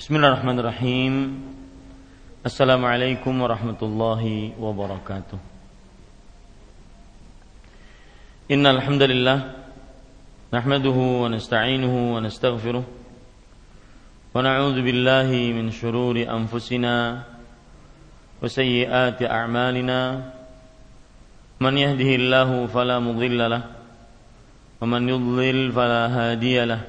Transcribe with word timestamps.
Bismillahirrahmanirrahim. 0.00 1.44
Assalamualaikum 2.40 3.36
warahmatullahi 3.36 4.56
wabarakatuh. 4.56 5.36
Innal 8.48 8.80
hamdalillah 8.80 9.60
nahmaduhu 10.48 11.20
wa 11.20 11.28
nasta'inuhu 11.28 12.16
wa 12.16 12.24
nastaghfiruh 12.24 12.80
wa 12.80 14.40
na'udzu 14.40 14.80
billahi 14.80 15.52
min 15.52 15.68
shururi 15.68 16.24
anfusina 16.24 17.28
wa 18.40 18.48
sayyiati 18.48 19.28
a'malina. 19.28 20.32
Man 21.60 21.76
yahdihillahu 21.76 22.72
fala 22.72 23.04
mudilla 23.04 23.52
lahu 23.52 23.68
wa 24.80 24.96
man 24.96 25.04
yudlil 25.04 25.68
fala 25.76 26.08
hadiya 26.08 26.88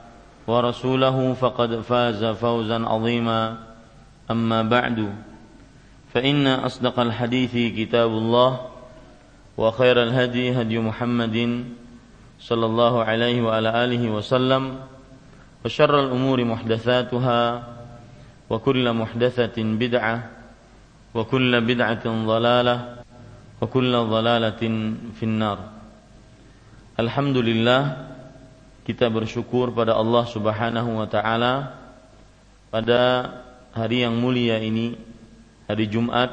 ورسوله 0.47 1.33
فقد 1.33 1.81
فاز 1.81 2.25
فوزا 2.25 2.85
عظيما. 2.85 3.57
أما 4.31 4.63
بعد 4.63 5.11
فإن 6.13 6.47
أصدق 6.47 6.99
الحديث 6.99 7.75
كتاب 7.75 8.07
الله 8.07 8.59
وخير 9.57 10.03
الهدي 10.03 10.61
هدي 10.61 10.79
محمد 10.79 11.65
صلى 12.39 12.65
الله 12.65 12.93
عليه 13.03 13.37
وعلى 13.41 13.69
آله 13.83 14.03
وسلم 14.09 14.79
وشر 15.65 15.99
الأمور 15.99 16.43
محدثاتها 16.43 17.41
وكل 18.49 18.93
محدثة 18.93 19.57
بدعة 19.57 20.29
وكل 21.13 21.51
بدعة 21.61 22.05
ضلالة 22.07 22.75
وكل 23.61 23.93
ضلالة 23.97 24.63
في 25.19 25.23
النار. 25.23 25.59
الحمد 26.99 27.37
لله 27.37 28.10
kita 28.91 29.07
bersyukur 29.07 29.71
pada 29.71 29.95
Allah 29.95 30.27
Subhanahu 30.27 30.99
wa 30.99 31.07
taala 31.07 31.79
pada 32.67 33.23
hari 33.71 34.03
yang 34.03 34.19
mulia 34.19 34.59
ini, 34.59 34.99
hari 35.63 35.87
Jumat, 35.87 36.27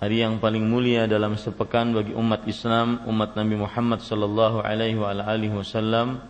hari 0.00 0.24
yang 0.24 0.40
paling 0.40 0.64
mulia 0.64 1.04
dalam 1.04 1.36
sepekan 1.36 1.92
bagi 1.92 2.16
umat 2.16 2.48
Islam, 2.48 3.04
umat 3.04 3.36
Nabi 3.36 3.60
Muhammad 3.60 4.00
sallallahu 4.00 4.64
alaihi 4.64 4.96
wa 4.96 5.12
alihi 5.12 5.52
wasallam. 5.52 6.24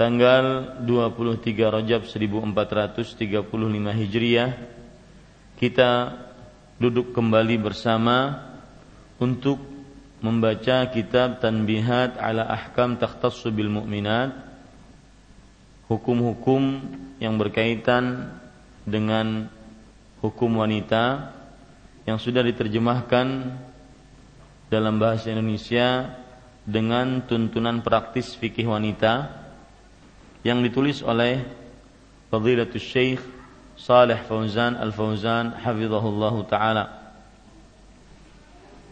Tanggal 0.00 0.80
23 0.88 1.68
Rajab 1.68 2.08
1435 2.08 3.28
Hijriah 3.92 4.56
kita 5.60 6.16
duduk 6.80 7.12
kembali 7.12 7.60
bersama 7.60 8.40
untuk 9.20 9.77
membaca 10.18 10.90
kitab 10.90 11.38
Tanbihat 11.38 12.18
ala 12.18 12.46
Ahkam 12.46 12.98
Takhtassu 12.98 13.54
bil 13.54 13.70
Mu'minat 13.70 14.34
hukum-hukum 15.86 16.84
yang 17.22 17.38
berkaitan 17.40 18.34
dengan 18.84 19.48
hukum 20.20 20.58
wanita 20.58 21.32
yang 22.04 22.18
sudah 22.20 22.44
diterjemahkan 22.44 23.56
dalam 24.68 25.00
bahasa 25.00 25.32
Indonesia 25.32 26.12
dengan 26.68 27.24
tuntunan 27.24 27.80
praktis 27.80 28.36
fikih 28.36 28.68
wanita 28.68 29.32
yang 30.44 30.60
ditulis 30.60 31.00
oleh 31.00 31.40
Fadilatul 32.28 32.82
Syekh 32.82 33.22
Saleh 33.78 34.20
Fauzan 34.26 34.76
Al-Fauzan 34.76 35.56
hafizahullahu 35.56 36.44
taala 36.50 36.97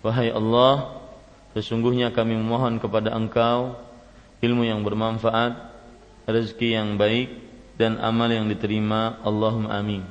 Wahai 0.00 0.30
Allah, 0.30 1.02
sesungguhnya 1.58 2.14
kami 2.14 2.38
memohon 2.38 2.78
kepada 2.78 3.10
Engkau 3.14 3.74
ilmu 4.38 4.62
yang 4.62 4.86
bermanfaat, 4.86 5.74
rezeki 6.30 6.68
yang 6.78 6.94
baik, 6.94 7.34
dan 7.78 7.98
amal 7.98 8.30
yang 8.30 8.46
diterima. 8.46 9.18
Allahumma 9.26 9.74
amin. 9.74 10.06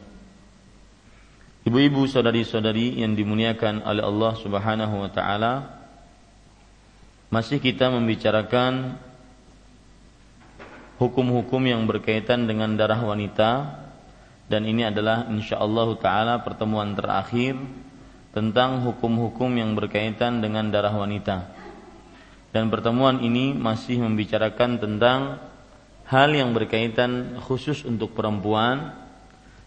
Ibu-ibu, 1.68 2.08
saudari-saudari 2.08 3.00
yang 3.04 3.16
dimuliakan 3.16 3.84
oleh 3.84 4.04
Allah 4.04 4.34
Subhanahu 4.40 4.96
wa 5.04 5.12
taala, 5.12 5.54
masih 7.28 7.60
kita 7.60 7.92
membicarakan 7.92 8.96
hukum-hukum 10.96 11.60
yang 11.68 11.84
berkaitan 11.84 12.48
dengan 12.48 12.72
darah 12.80 13.04
wanita 13.04 13.84
dan 14.48 14.64
ini 14.64 14.88
adalah 14.88 15.28
insyaallah 15.28 15.92
taala 16.00 16.40
pertemuan 16.40 16.96
terakhir 16.96 17.60
tentang 18.36 18.84
hukum-hukum 18.86 19.52
yang 19.56 19.74
berkaitan 19.74 20.44
dengan 20.44 20.70
darah 20.70 20.94
wanita. 20.94 21.52
Dan 22.52 22.72
pertemuan 22.72 23.22
ini 23.22 23.54
masih 23.54 24.02
membicarakan 24.02 24.82
tentang 24.82 25.42
hal 26.08 26.30
yang 26.32 26.56
berkaitan 26.56 27.38
khusus 27.44 27.84
untuk 27.84 28.16
perempuan. 28.16 28.96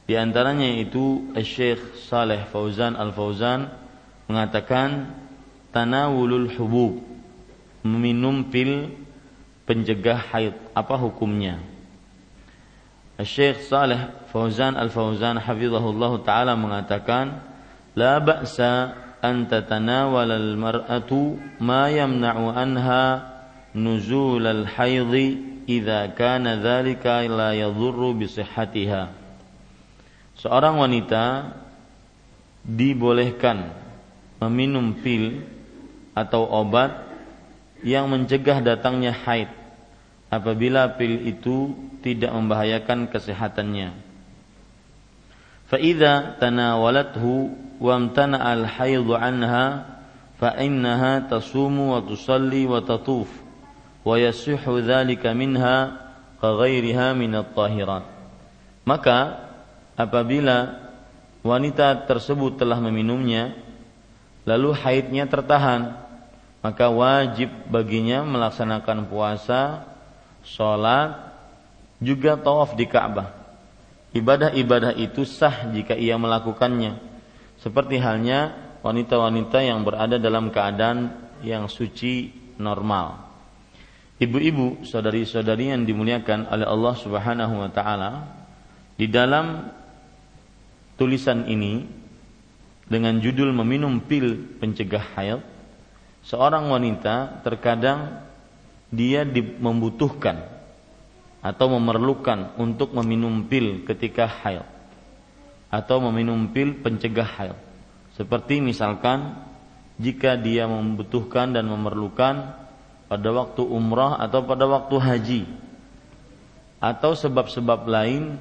Di 0.09 0.19
antaranya 0.19 0.67
itu 0.75 1.31
Syekh 1.39 2.03
Saleh 2.09 2.49
Fauzan 2.51 2.99
Al-Fauzan 2.99 3.71
mengatakan 4.27 5.12
tanawulul 5.71 6.51
hubub 6.59 6.99
meminum 7.87 8.51
pil 8.51 8.91
pencegah 9.69 10.19
haid 10.35 10.57
apa 10.75 10.99
hukumnya? 10.99 11.62
Syekh 13.21 13.69
Saleh 13.69 14.11
Fauzan 14.33 14.75
Al-Fauzan 14.75 15.37
hafizahullah 15.39 16.12
taala 16.25 16.57
mengatakan 16.57 17.50
لا 17.95 18.18
بأس 18.18 18.60
أن 19.24 19.48
تتناول 19.48 20.31
المرأة 20.31 21.12
ما 21.60 21.89
يمنع 21.89 22.36
عنها 22.51 23.36
nuzul 23.75 24.48
al-haidhi 24.48 25.60
idza 25.68 26.16
kana 26.16 26.57
dzalika 26.63 27.27
la 27.27 27.51
yadhurru 27.51 28.16
bi 28.16 28.25
sihhatiha. 28.25 29.12
Seorang 30.39 30.80
wanita 30.80 31.51
dibolehkan 32.63 33.75
meminum 34.39 34.95
pil 35.04 35.44
atau 36.16 36.48
obat 36.48 37.04
yang 37.83 38.07
mencegah 38.07 38.63
datangnya 38.63 39.12
haid 39.12 39.51
apabila 40.31 40.95
pil 40.95 41.27
itu 41.27 41.75
tidak 42.00 42.31
membahayakan 42.31 43.12
kesehatannya. 43.12 43.92
فإذا 45.69 46.38
تناولته 46.42 47.25
وامتنع 47.81 48.54
الحيض 48.54 49.12
عنها 49.12 49.86
فإنها 50.39 51.19
تصوم 51.19 51.80
وتصلي 51.80 52.66
وتطوف 52.66 53.31
ويصح 54.06 54.63
ذلك 54.69 55.24
منها 55.27 55.77
كغيرها 56.42 57.07
من 57.13 57.36
الطاهرات 57.36 58.06
maka 58.86 59.50
apabila 59.98 60.77
wanita 61.42 62.06
tersebut 62.06 62.62
telah 62.62 62.77
meminumnya 62.77 63.57
lalu 64.45 64.77
haidnya 64.77 65.25
tertahan 65.25 65.98
maka 66.62 66.94
wajib 66.94 67.50
baginya 67.66 68.22
melaksanakan 68.22 69.10
puasa 69.10 69.89
sholat 70.45 71.33
juga 71.98 72.38
tawaf 72.38 72.77
di 72.77 72.86
Ka'bah 72.86 73.38
ibadah-ibadah 74.17 74.99
itu 74.99 75.23
sah 75.27 75.71
jika 75.71 75.95
ia 75.95 76.19
melakukannya. 76.19 76.99
Seperti 77.61 78.01
halnya 78.01 78.57
wanita-wanita 78.81 79.59
yang 79.61 79.85
berada 79.85 80.17
dalam 80.17 80.49
keadaan 80.49 81.12
yang 81.45 81.69
suci 81.69 82.33
normal. 82.57 83.29
Ibu-ibu, 84.21 84.85
saudari-saudari 84.85 85.73
yang 85.73 85.89
dimuliakan 85.89 86.53
oleh 86.53 86.67
Allah 86.69 86.95
Subhanahu 87.01 87.55
wa 87.57 87.71
taala, 87.73 88.12
di 89.01 89.09
dalam 89.09 89.73
tulisan 91.01 91.49
ini 91.49 91.89
dengan 92.85 93.17
judul 93.17 93.49
meminum 93.57 94.05
pil 94.05 94.61
pencegah 94.61 95.17
haid, 95.17 95.41
seorang 96.21 96.69
wanita 96.69 97.41
terkadang 97.41 98.29
dia 98.93 99.25
membutuhkan 99.57 100.60
atau 101.40 101.72
memerlukan 101.72 102.56
untuk 102.60 102.92
meminum 102.92 103.48
pil 103.48 103.84
ketika 103.88 104.28
haid 104.28 104.64
atau 105.72 106.02
meminum 106.04 106.50
pil 106.52 106.76
pencegah 106.84 107.25
haid. 107.25 107.56
Seperti 108.12 108.60
misalkan 108.60 109.40
jika 109.96 110.37
dia 110.37 110.69
membutuhkan 110.69 111.52
dan 111.56 111.64
memerlukan 111.69 112.56
pada 113.08 113.28
waktu 113.32 113.62
umrah 113.64 114.20
atau 114.20 114.44
pada 114.44 114.64
waktu 114.69 114.96
haji 115.00 115.42
atau 116.81 117.12
sebab-sebab 117.12 117.84
lain 117.84 118.40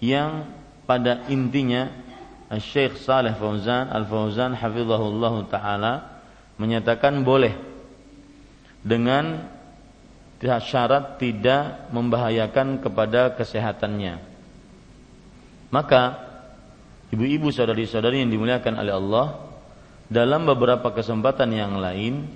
yang 0.00 0.48
pada 0.84 1.28
intinya 1.28 1.88
Syekh 2.60 3.00
Saleh 3.00 3.36
Fauzan 3.36 3.88
Al-Fauzan 3.88 4.56
hafizahullah 4.56 5.34
taala 5.48 5.94
menyatakan 6.60 7.24
boleh 7.24 7.56
dengan 8.84 9.48
syarat 10.44 11.16
tidak 11.16 11.88
membahayakan 11.88 12.84
kepada 12.84 13.32
kesehatannya. 13.32 14.20
Maka 15.72 16.02
ibu-ibu 17.08 17.48
saudari-saudari 17.48 18.20
yang 18.20 18.28
dimuliakan 18.28 18.74
oleh 18.76 18.92
Allah 18.92 19.26
dalam 20.12 20.44
beberapa 20.44 20.92
kesempatan 20.92 21.48
yang 21.56 21.80
lain 21.80 22.28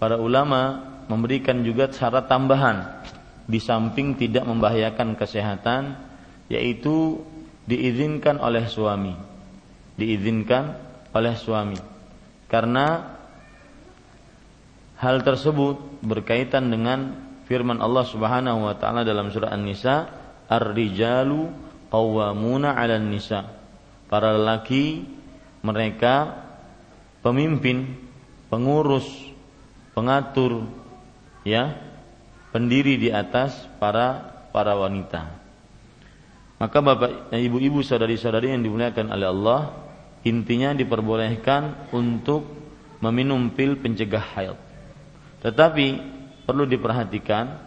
para 0.00 0.16
ulama 0.16 0.80
memberikan 1.12 1.60
juga 1.60 1.92
syarat 1.92 2.24
tambahan 2.24 3.04
di 3.46 3.60
samping 3.60 4.16
tidak 4.16 4.48
membahayakan 4.48 5.14
kesehatan 5.14 5.94
yaitu 6.48 7.20
diizinkan 7.68 8.40
oleh 8.42 8.66
suami 8.66 9.14
diizinkan 9.94 10.74
oleh 11.14 11.34
suami 11.38 11.78
karena 12.50 13.16
hal 14.98 15.22
tersebut 15.22 16.02
berkaitan 16.02 16.72
dengan 16.72 17.25
firman 17.46 17.78
Allah 17.78 18.04
Subhanahu 18.04 18.66
wa 18.66 18.74
taala 18.76 19.06
dalam 19.06 19.30
surah 19.30 19.54
An-Nisa 19.54 20.10
ar-rijalu 20.50 21.50
qawwamuna 21.90 22.74
'alan 22.74 23.10
nisa 23.10 23.46
para 24.10 24.34
lelaki 24.34 25.06
mereka 25.62 26.46
pemimpin 27.22 27.98
pengurus 28.46 29.06
pengatur 29.94 30.66
ya 31.42 31.74
pendiri 32.54 32.98
di 32.98 33.08
atas 33.10 33.66
para 33.82 34.22
para 34.54 34.78
wanita. 34.78 35.36
Maka 36.56 36.78
Bapak 36.80 37.28
Ibu-ibu 37.36 37.84
saudari-saudari 37.84 38.56
yang 38.56 38.64
dimuliakan 38.64 39.12
oleh 39.12 39.28
Allah, 39.28 39.60
intinya 40.24 40.72
diperbolehkan 40.72 41.92
untuk 41.92 42.48
meminum 43.04 43.52
pil 43.52 43.76
pencegah 43.76 44.24
haid. 44.32 44.56
Tetapi 45.44 45.86
perlu 46.46 46.64
diperhatikan 46.64 47.58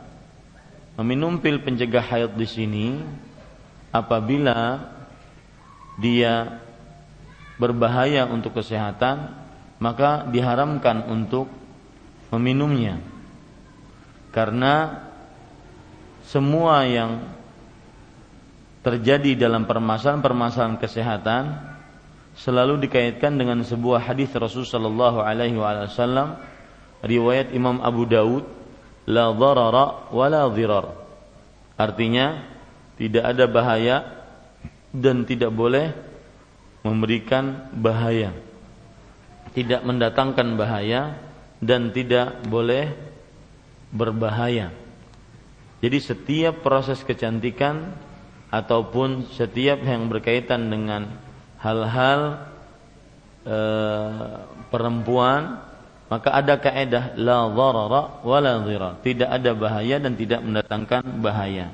meminum 0.95 1.37
pil 1.43 1.59
pencegah 1.59 2.01
haid 2.03 2.33
di 2.39 2.47
sini 2.47 2.87
apabila 3.91 4.87
dia 5.99 6.63
berbahaya 7.59 8.23
untuk 8.31 8.55
kesehatan 8.55 9.35
maka 9.79 10.27
diharamkan 10.27 11.07
untuk 11.07 11.47
meminumnya. 12.31 12.99
Karena 14.29 15.07
semua 16.27 16.85
yang 16.85 17.25
terjadi 18.85 19.47
dalam 19.47 19.65
permasalahan-permasalahan 19.65 20.77
kesehatan 20.79 21.43
selalu 22.37 22.87
dikaitkan 22.87 23.35
dengan 23.35 23.59
sebuah 23.65 23.99
hadis 24.03 24.31
Rasul 24.31 24.63
sallallahu 24.63 25.19
alaihi 25.19 25.59
wasallam 25.59 26.39
riwayat 27.03 27.51
Imam 27.51 27.83
Abu 27.83 28.07
Daud 28.07 28.58
la 29.09 29.33
dharara 29.33 30.13
wa 30.13 30.25
la 30.29 30.45
dhirar 30.53 30.85
artinya 31.73 32.45
tidak 33.01 33.23
ada 33.25 33.45
bahaya 33.49 33.97
dan 34.93 35.25
tidak 35.25 35.49
boleh 35.49 35.91
memberikan 36.85 37.73
bahaya 37.73 38.31
tidak 39.53 39.81
mendatangkan 39.81 40.55
bahaya 40.55 41.17
dan 41.59 41.91
tidak 41.91 42.39
boleh 42.47 42.93
berbahaya. 43.89 44.71
Jadi 45.79 45.97
setiap 45.99 46.61
proses 46.61 47.01
kecantikan 47.01 47.95
ataupun 48.51 49.29
setiap 49.31 49.79
yang 49.83 50.11
berkaitan 50.11 50.67
dengan 50.67 51.07
hal-hal 51.61 52.49
e, 53.47 53.59
perempuan 54.67 55.63
maka 56.09 56.33
ada 56.33 56.57
kaedah 56.57 57.13
la 57.21 57.45
dharara 57.53 58.25
wa 58.25 58.37
la 58.41 58.57
dhirar. 58.65 58.97
Tidak 59.05 59.29
ada 59.29 59.53
bahaya 59.53 60.01
dan 60.01 60.17
tidak 60.17 60.41
mendatangkan 60.41 61.05
bahaya. 61.21 61.69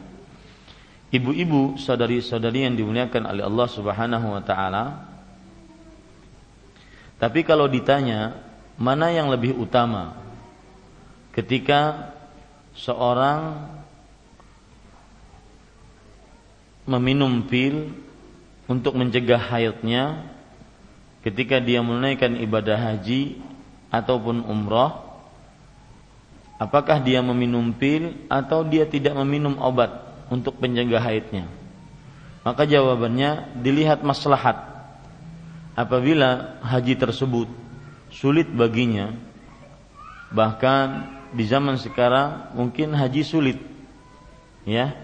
Ibu-ibu, 1.15 1.79
saudari-saudari 1.79 2.67
yang 2.67 2.75
dimuliakan 2.75 3.31
oleh 3.31 3.43
Allah 3.47 3.67
Subhanahu 3.71 4.27
wa 4.35 4.43
taala. 4.43 5.07
Tapi 7.15 7.47
kalau 7.47 7.71
ditanya 7.71 8.35
mana 8.75 9.07
yang 9.07 9.31
lebih 9.31 9.55
utama 9.55 10.19
ketika 11.31 12.11
seorang 12.75 13.71
meminum 16.83 17.47
pil 17.47 17.95
untuk 18.67 18.99
mencegah 18.99 19.39
haidnya 19.39 20.27
ketika 21.23 21.63
dia 21.63 21.79
menunaikan 21.79 22.35
ibadah 22.35 22.75
haji 22.75 23.39
ataupun 23.95 24.43
umrah 24.43 25.05
apakah 26.59 26.99
dia 26.99 27.23
meminum 27.23 27.71
pil 27.71 28.27
atau 28.27 28.67
dia 28.67 28.83
tidak 28.87 29.15
meminum 29.23 29.55
obat 29.59 29.91
untuk 30.27 30.59
pencegah 30.59 30.99
haidnya? 30.99 31.47
Maka 32.45 32.67
jawabannya 32.67 33.61
dilihat 33.63 34.05
maslahat. 34.05 34.75
Apabila 35.75 36.61
haji 36.63 36.95
tersebut 36.95 37.51
sulit 38.07 38.47
baginya 38.47 39.11
bahkan 40.31 41.03
di 41.35 41.43
zaman 41.43 41.75
sekarang 41.75 42.55
mungkin 42.55 42.95
haji 42.95 43.21
sulit 43.23 43.59
ya. 44.63 44.95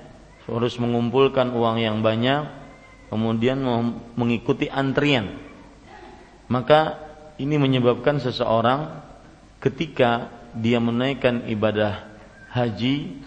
Harus 0.48 0.76
mengumpulkan 0.76 1.54
uang 1.54 1.80
yang 1.80 2.04
banyak 2.04 2.50
kemudian 3.08 3.60
mengikuti 4.16 4.68
antrian. 4.68 5.40
Maka 6.52 7.11
ini 7.42 7.58
menyebabkan 7.58 8.22
seseorang 8.22 9.02
ketika 9.58 10.30
dia 10.54 10.78
menaikkan 10.78 11.50
ibadah 11.50 12.06
haji 12.54 13.18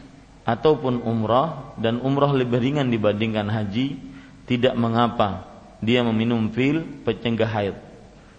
ataupun 0.46 1.02
umrah 1.02 1.74
dan 1.80 1.98
umrah 1.98 2.30
lebih 2.30 2.62
ringan 2.62 2.92
dibandingkan 2.92 3.50
haji 3.50 3.98
tidak 4.46 4.78
mengapa 4.78 5.50
dia 5.82 6.06
meminum 6.06 6.52
pil 6.54 6.86
pencegah 7.02 7.48
haid 7.48 7.76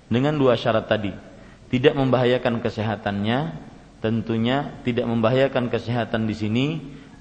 dengan 0.08 0.38
dua 0.40 0.56
syarat 0.56 0.88
tadi 0.88 1.12
tidak 1.68 1.98
membahayakan 1.98 2.64
kesehatannya 2.64 3.40
tentunya 4.06 4.78
tidak 4.86 5.10
membahayakan 5.10 5.74
kesehatan 5.74 6.30
di 6.30 6.36
sini 6.38 6.68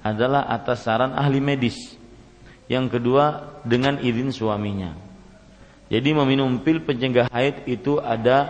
adalah 0.05 0.45
atas 0.53 0.85
saran 0.85 1.17
ahli 1.17 1.41
medis. 1.41 1.97
Yang 2.69 2.97
kedua 2.97 3.57
dengan 3.65 3.97
izin 3.97 4.29
suaminya. 4.29 4.93
Jadi 5.85 6.09
meminum 6.17 6.49
pil 6.65 6.81
pencegah 6.81 7.29
haid 7.29 7.69
itu 7.69 8.01
ada 8.01 8.49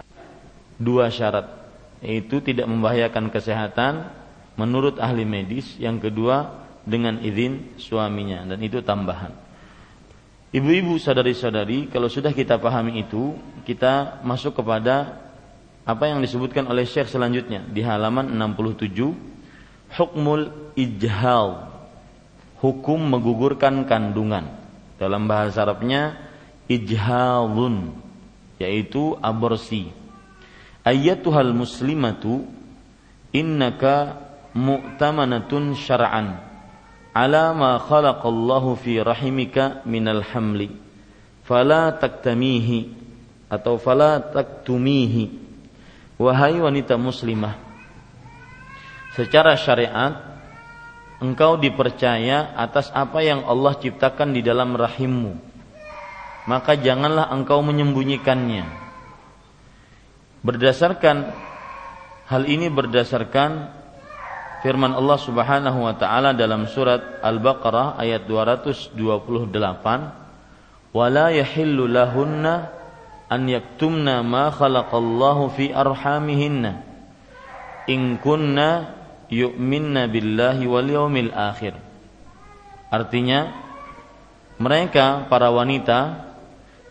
dua 0.79 1.11
syarat, 1.11 1.51
yaitu 1.99 2.39
tidak 2.39 2.67
membahayakan 2.67 3.27
kesehatan 3.27 4.07
menurut 4.55 4.99
ahli 5.03 5.27
medis. 5.27 5.75
Yang 5.75 6.09
kedua 6.11 6.63
dengan 6.87 7.19
izin 7.19 7.75
suaminya 7.75 8.47
dan 8.47 8.59
itu 8.63 8.79
tambahan. 8.79 9.35
Ibu-ibu 10.55 10.95
sadari-sadari, 10.95 11.91
kalau 11.91 12.07
sudah 12.07 12.31
kita 12.31 12.55
pahami 12.55 13.03
itu, 13.03 13.35
kita 13.67 14.23
masuk 14.23 14.63
kepada 14.63 15.19
apa 15.83 16.07
yang 16.07 16.23
disebutkan 16.23 16.63
oleh 16.71 16.87
Syekh 16.87 17.11
selanjutnya 17.11 17.67
di 17.67 17.83
halaman 17.83 18.31
67 18.31 18.89
hukmul 19.99 20.73
ijhal 20.73 21.69
hukum 22.57 22.97
menggugurkan 22.97 23.85
kandungan 23.85 24.49
dalam 24.97 25.29
bahasa 25.29 25.61
Arabnya 25.61 26.24
ijhalun 26.69 27.93
yaitu 28.61 29.17
aborsi. 29.19 29.91
Ayyatuhal 30.85 31.51
muslimatu 31.51 32.45
innaka 33.33 34.21
mu'tamanatun 34.53 35.73
syar'an 35.73 36.39
ala 37.11 37.51
ma 37.57 37.81
khalaqallahu 37.81 38.77
fi 38.77 39.01
rahimika 39.01 39.81
minal 39.83 40.21
hamli. 40.21 40.69
Fala 41.45 41.93
taktamihi 41.93 42.89
atau 43.49 43.77
fala 43.77 44.21
taktumihi. 44.21 45.45
Wahai 46.15 46.57
wanita 46.63 46.95
muslimah 46.95 47.65
secara 49.15 49.55
syariat 49.55 50.35
engkau 51.23 51.55
dipercaya 51.55 52.51
atas 52.59 52.91
apa 52.91 53.23
yang 53.23 53.47
Allah 53.47 53.79
ciptakan 53.79 54.35
di 54.35 54.43
dalam 54.43 54.75
rahimmu 54.75 55.54
maka 56.45 56.77
janganlah 56.77 57.29
engkau 57.33 57.61
menyembunyikannya 57.65 58.65
berdasarkan 60.45 61.33
hal 62.29 62.43
ini 62.45 62.69
berdasarkan 62.69 63.69
firman 64.61 64.93
Allah 64.93 65.17
Subhanahu 65.21 65.85
wa 65.85 65.93
taala 65.97 66.33
dalam 66.33 66.65
surat 66.69 67.21
Al-Baqarah 67.21 67.97
ayat 68.01 68.25
228 68.29 68.97
wala 70.93 71.25
yahillu 71.33 71.89
lahunna 71.89 72.73
an 73.29 73.41
yaktumna 73.49 74.21
ma 74.21 74.53
khalaqallahu 74.53 75.53
fi 75.53 75.73
arhamihinna 75.73 76.81
in 77.89 78.17
kunna 78.21 78.93
yu'minna 79.29 80.05
billahi 80.09 80.65
wal 80.69 80.85
yaumil 80.85 81.33
akhir. 81.33 81.77
Artinya 82.93 83.53
mereka 84.61 85.25
para 85.27 85.49
wanita 85.51 86.25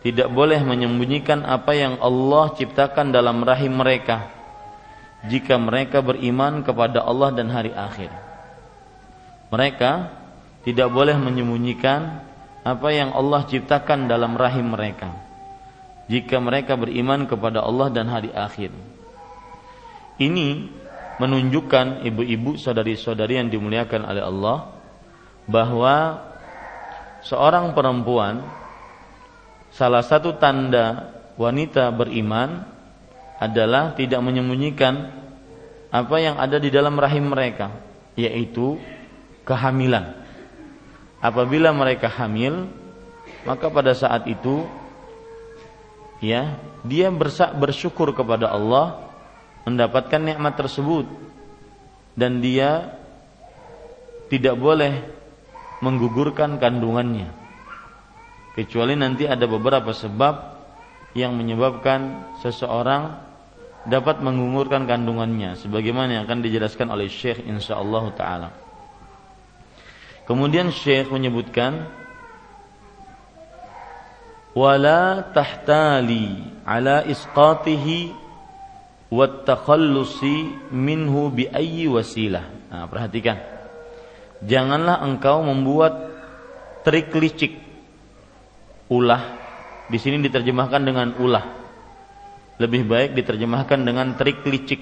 tidak 0.05 0.29
boleh 0.29 0.61
menyembunyikan 0.61 1.41
apa 1.41 1.73
yang 1.73 1.97
Allah 1.97 2.53
ciptakan 2.53 3.09
dalam 3.09 3.41
rahim 3.41 3.73
mereka 3.73 4.29
jika 5.25 5.57
mereka 5.57 6.05
beriman 6.05 6.61
kepada 6.61 7.01
Allah 7.01 7.33
dan 7.33 7.49
hari 7.49 7.73
akhir. 7.73 8.13
Mereka 9.49 9.91
tidak 10.61 10.93
boleh 10.93 11.17
menyembunyikan 11.17 12.21
apa 12.61 12.89
yang 12.93 13.17
Allah 13.17 13.49
ciptakan 13.49 14.05
dalam 14.05 14.37
rahim 14.37 14.77
mereka 14.77 15.09
jika 16.05 16.37
mereka 16.37 16.77
beriman 16.77 17.25
kepada 17.25 17.65
Allah 17.65 17.89
dan 17.89 18.05
hari 18.05 18.29
akhir. 18.29 18.69
Ini 20.21 20.69
menunjukkan 21.17 22.05
ibu-ibu 22.05 22.61
saudari-saudari 22.61 23.41
yang 23.41 23.49
dimuliakan 23.49 24.05
oleh 24.05 24.21
Allah 24.21 24.57
bahwa 25.49 26.21
seorang 27.25 27.73
perempuan 27.73 28.64
salah 29.75 30.01
satu 30.01 30.39
tanda 30.39 31.11
wanita 31.35 31.91
beriman 31.91 32.63
adalah 33.35 33.91
tidak 33.91 34.23
menyembunyikan 34.23 35.11
apa 35.91 36.15
yang 36.23 36.39
ada 36.39 36.55
di 36.55 36.71
dalam 36.71 36.95
rahim 36.95 37.27
mereka 37.27 37.71
yaitu 38.15 38.79
kehamilan. 39.43 40.15
Apabila 41.19 41.75
mereka 41.75 42.07
hamil, 42.07 42.71
maka 43.43 43.67
pada 43.67 43.91
saat 43.91 44.23
itu 44.31 44.63
ya, 46.23 46.55
dia 46.87 47.11
bersyukur 47.51 48.15
kepada 48.15 48.47
Allah 48.47 49.11
mendapatkan 49.67 50.21
nikmat 50.23 50.55
tersebut 50.55 51.09
dan 52.15 52.39
dia 52.39 52.95
tidak 54.31 54.55
boleh 54.55 55.03
menggugurkan 55.83 56.55
kandungannya 56.55 57.44
kecuali 58.55 58.95
nanti 58.95 59.27
ada 59.27 59.43
beberapa 59.45 59.91
sebab 59.91 60.55
yang 61.15 61.35
menyebabkan 61.35 62.33
seseorang 62.39 63.19
dapat 63.85 64.23
menggugurkan 64.23 64.89
kandungannya 64.89 65.59
sebagaimana 65.59 66.19
yang 66.19 66.23
akan 66.25 66.41
dijelaskan 66.41 66.89
oleh 66.89 67.05
Syekh 67.11 67.45
insyaallah 67.45 68.05
taala. 68.17 68.49
Kemudian 70.25 70.73
Syekh 70.73 71.13
menyebutkan 71.13 71.85
wala 74.57 75.21
tahtali 75.35 76.41
ala 76.65 77.05
isqatihi 77.05 78.25
wattakhallusi 79.13 80.71
minhu 80.73 81.29
bi 81.29 81.45
ayyi 81.45 81.85
wasilah. 81.85 82.45
Nah, 82.73 82.89
perhatikan. 82.89 83.37
Janganlah 84.41 85.05
engkau 85.05 85.45
membuat 85.45 86.09
trik 86.81 87.13
licik. 87.13 87.61
Ulah 88.91 89.23
di 89.89 89.97
sini 89.97 90.21
diterjemahkan 90.21 90.81
dengan 90.81 91.13
ulah. 91.17 91.45
Lebih 92.55 92.87
baik 92.87 93.09
diterjemahkan 93.19 93.83
dengan 93.83 94.15
trik 94.15 94.45
licik. 94.47 94.79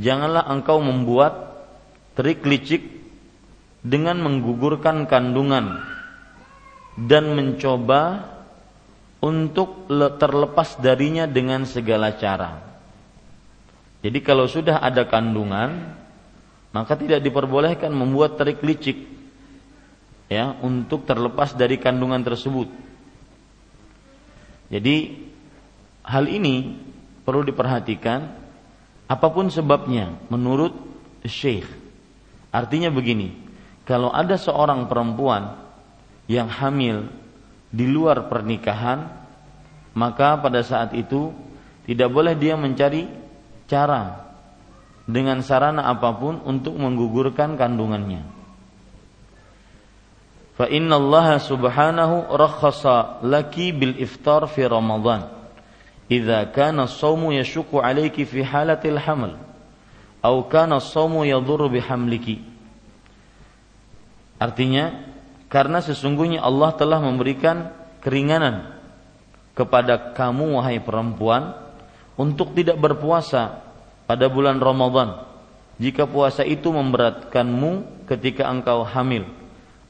Janganlah 0.00 0.48
engkau 0.48 0.80
membuat 0.80 1.60
trik 2.14 2.46
licik 2.46 2.86
dengan 3.80 4.20
menggugurkan 4.20 5.08
kandungan 5.08 5.80
dan 6.96 7.32
mencoba 7.32 8.28
untuk 9.20 9.88
terlepas 10.16 10.80
darinya 10.80 11.28
dengan 11.28 11.68
segala 11.68 12.16
cara. 12.16 12.60
Jadi 14.00 14.18
kalau 14.24 14.48
sudah 14.48 14.80
ada 14.80 15.04
kandungan, 15.04 15.92
maka 16.72 16.96
tidak 16.96 17.20
diperbolehkan 17.20 17.92
membuat 17.92 18.40
trik 18.40 18.64
licik 18.64 19.19
ya 20.30 20.54
untuk 20.62 21.02
terlepas 21.04 21.58
dari 21.58 21.76
kandungan 21.82 22.22
tersebut. 22.22 22.70
Jadi 24.70 25.26
hal 26.06 26.24
ini 26.30 26.78
perlu 27.26 27.42
diperhatikan 27.42 28.30
apa 29.10 29.26
pun 29.34 29.50
sebabnya 29.50 30.14
menurut 30.30 30.70
Syekh. 31.26 31.66
Artinya 32.54 32.94
begini, 32.94 33.34
kalau 33.82 34.14
ada 34.14 34.38
seorang 34.38 34.86
perempuan 34.86 35.58
yang 36.30 36.46
hamil 36.46 37.10
di 37.74 37.90
luar 37.90 38.30
pernikahan, 38.30 39.10
maka 39.98 40.38
pada 40.38 40.62
saat 40.62 40.94
itu 40.94 41.34
tidak 41.90 42.14
boleh 42.14 42.38
dia 42.38 42.54
mencari 42.54 43.10
cara 43.66 44.30
dengan 45.10 45.42
sarana 45.42 45.90
apa 45.90 46.14
pun 46.14 46.38
untuk 46.46 46.78
menggugurkan 46.78 47.58
kandungannya. 47.58 48.39
Fa 50.60 50.68
inna 50.68 51.00
Allah 51.00 51.40
subhanahu 51.40 52.36
rakhasa 52.36 53.24
laki 53.24 53.72
bil 53.72 53.96
iftar 53.96 54.44
fi 54.44 54.68
Ramadan. 54.68 55.24
Idza 56.04 56.52
kana 56.52 56.84
as-sawmu 56.84 57.32
yashukku 57.32 57.80
alayki 57.80 58.28
fi 58.28 58.44
halatil 58.44 59.00
haml 59.00 59.40
atau 60.20 60.44
kana 60.52 60.76
as-sawmu 60.76 61.24
yadhurru 61.24 61.72
bihamliki. 61.72 62.44
Artinya 64.36 65.00
karena 65.48 65.80
sesungguhnya 65.80 66.44
Allah 66.44 66.76
telah 66.76 67.00
memberikan 67.00 67.72
keringanan 68.04 68.76
kepada 69.56 70.12
kamu 70.12 70.60
wahai 70.60 70.76
perempuan 70.76 71.56
untuk 72.20 72.52
tidak 72.52 72.76
berpuasa 72.76 73.64
pada 74.04 74.28
bulan 74.28 74.60
Ramadan 74.60 75.24
jika 75.80 76.04
puasa 76.04 76.44
itu 76.44 76.68
memberatkanmu 76.68 78.04
ketika 78.04 78.44
engkau 78.44 78.84
hamil 78.84 79.39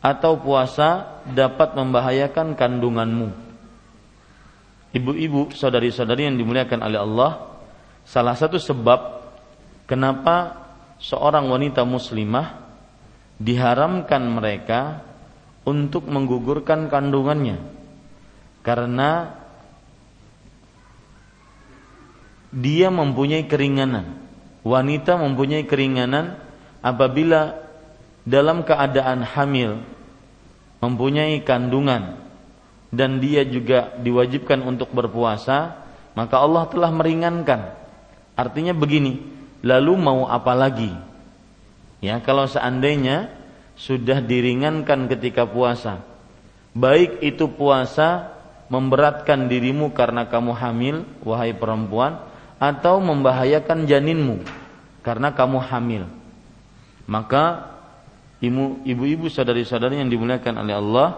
atau 0.00 0.40
puasa 0.40 1.20
dapat 1.28 1.76
membahayakan 1.76 2.56
kandunganmu. 2.56 3.28
Ibu-ibu, 4.90 5.54
saudari-saudari 5.54 6.26
yang 6.26 6.36
dimuliakan 6.40 6.80
oleh 6.82 6.98
Allah, 6.98 7.30
salah 8.02 8.34
satu 8.34 8.58
sebab 8.58 9.22
kenapa 9.86 10.66
seorang 10.98 11.46
wanita 11.46 11.86
muslimah 11.86 12.58
diharamkan 13.38 14.24
mereka 14.26 15.06
untuk 15.62 16.08
menggugurkan 16.10 16.90
kandungannya 16.90 17.60
karena 18.60 19.36
dia 22.50 22.90
mempunyai 22.90 23.46
keringanan 23.46 24.20
wanita 24.66 25.16
mempunyai 25.16 25.64
keringanan 25.64 26.36
apabila 26.84 27.56
dalam 28.24 28.62
keadaan 28.66 29.24
hamil 29.24 29.80
mempunyai 30.80 31.40
kandungan 31.44 32.16
dan 32.90 33.22
dia 33.22 33.46
juga 33.46 33.94
diwajibkan 34.02 34.60
untuk 34.66 34.90
berpuasa, 34.90 35.78
maka 36.18 36.36
Allah 36.42 36.66
telah 36.66 36.90
meringankan. 36.90 37.70
Artinya 38.34 38.74
begini, 38.74 39.20
lalu 39.62 39.94
mau 39.94 40.26
apa 40.26 40.52
lagi? 40.56 40.90
Ya, 42.00 42.18
kalau 42.24 42.48
seandainya 42.48 43.30
sudah 43.76 44.18
diringankan 44.24 45.06
ketika 45.06 45.46
puasa, 45.46 46.02
baik 46.74 47.22
itu 47.22 47.46
puasa 47.46 48.34
memberatkan 48.72 49.46
dirimu 49.50 49.92
karena 49.92 50.26
kamu 50.26 50.52
hamil, 50.56 50.96
wahai 51.22 51.52
perempuan, 51.52 52.22
atau 52.60 52.98
membahayakan 53.00 53.86
janinmu 53.86 54.46
karena 55.00 55.32
kamu 55.32 55.58
hamil. 55.60 56.04
Maka 57.08 57.66
ibu-ibu 58.40 59.28
saudari-saudari 59.28 60.00
yang 60.00 60.08
dimuliakan 60.08 60.64
oleh 60.64 60.74
Allah, 60.74 61.08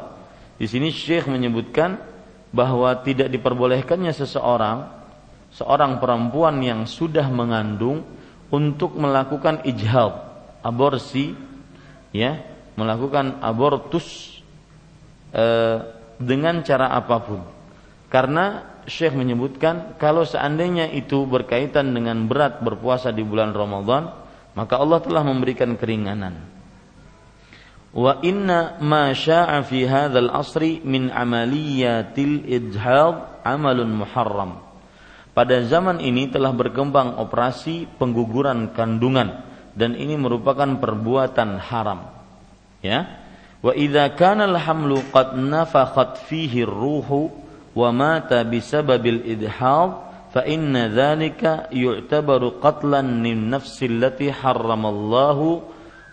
di 0.59 0.67
sini 0.67 0.91
Syekh 0.91 1.31
menyebutkan 1.31 1.99
bahwa 2.53 2.93
tidak 3.01 3.33
diperbolehkannya 3.33 4.13
seseorang 4.13 5.03
seorang 5.53 6.01
perempuan 6.01 6.61
yang 6.65 6.89
sudah 6.89 7.29
mengandung 7.29 8.03
untuk 8.53 8.97
melakukan 8.97 9.65
ijhal, 9.69 10.17
aborsi 10.65 11.37
ya, 12.13 12.41
melakukan 12.77 13.41
abortus 13.41 14.39
e, 15.33 15.45
dengan 16.21 16.61
cara 16.65 16.93
apa 16.93 17.17
pun. 17.21 17.41
Karena 18.09 18.77
Syekh 18.85 19.15
menyebutkan 19.15 19.97
kalau 19.97 20.27
seandainya 20.27 20.91
itu 20.91 21.25
berkaitan 21.25 21.95
dengan 21.95 22.27
berat 22.29 22.61
berpuasa 22.61 23.15
di 23.15 23.25
bulan 23.25 23.55
Ramadan, 23.55 24.11
maka 24.53 24.77
Allah 24.77 25.01
telah 25.01 25.23
memberikan 25.25 25.77
keringanan 25.79 26.62
wa 27.93 28.19
inna 28.25 28.81
ma 28.81 29.13
sya'a 29.13 29.61
fi 29.65 29.85
hadzal 29.85 30.33
asri 30.33 30.81
min 30.81 31.13
amaliyatil 31.13 32.49
idhad 32.49 33.45
amalun 33.45 34.01
muharram. 34.01 34.65
Pada 35.33 35.65
zaman 35.65 36.01
ini 36.01 36.29
telah 36.29 36.53
berkembang 36.53 37.17
operasi 37.17 37.89
pengguguran 37.97 38.73
kandungan 38.77 39.45
dan 39.73 39.97
ini 39.97 40.17
merupakan 40.21 40.77
perbuatan 40.77 41.57
haram. 41.57 42.13
Ya. 42.85 43.25
Wa 43.65 43.73
idza 43.73 44.13
kana 44.13 44.45
al 44.45 44.59
hamlu 44.61 45.01
qad 45.09 45.39
nafakhat 45.39 46.29
fihi 46.29 46.67
ruhu 46.67 47.33
wa 47.73 47.89
mata 47.95 48.45
bisababil 48.45 49.25
idhad 49.25 50.13
fa 50.33 50.45
inna 50.45 50.93
dhalika 50.93 51.73
yu'tabaru 51.73 52.61
qatlan 52.61 53.25
lin 53.25 53.49
nafsi 53.53 53.89
allati 53.89 54.29
harramallahu 54.29 55.65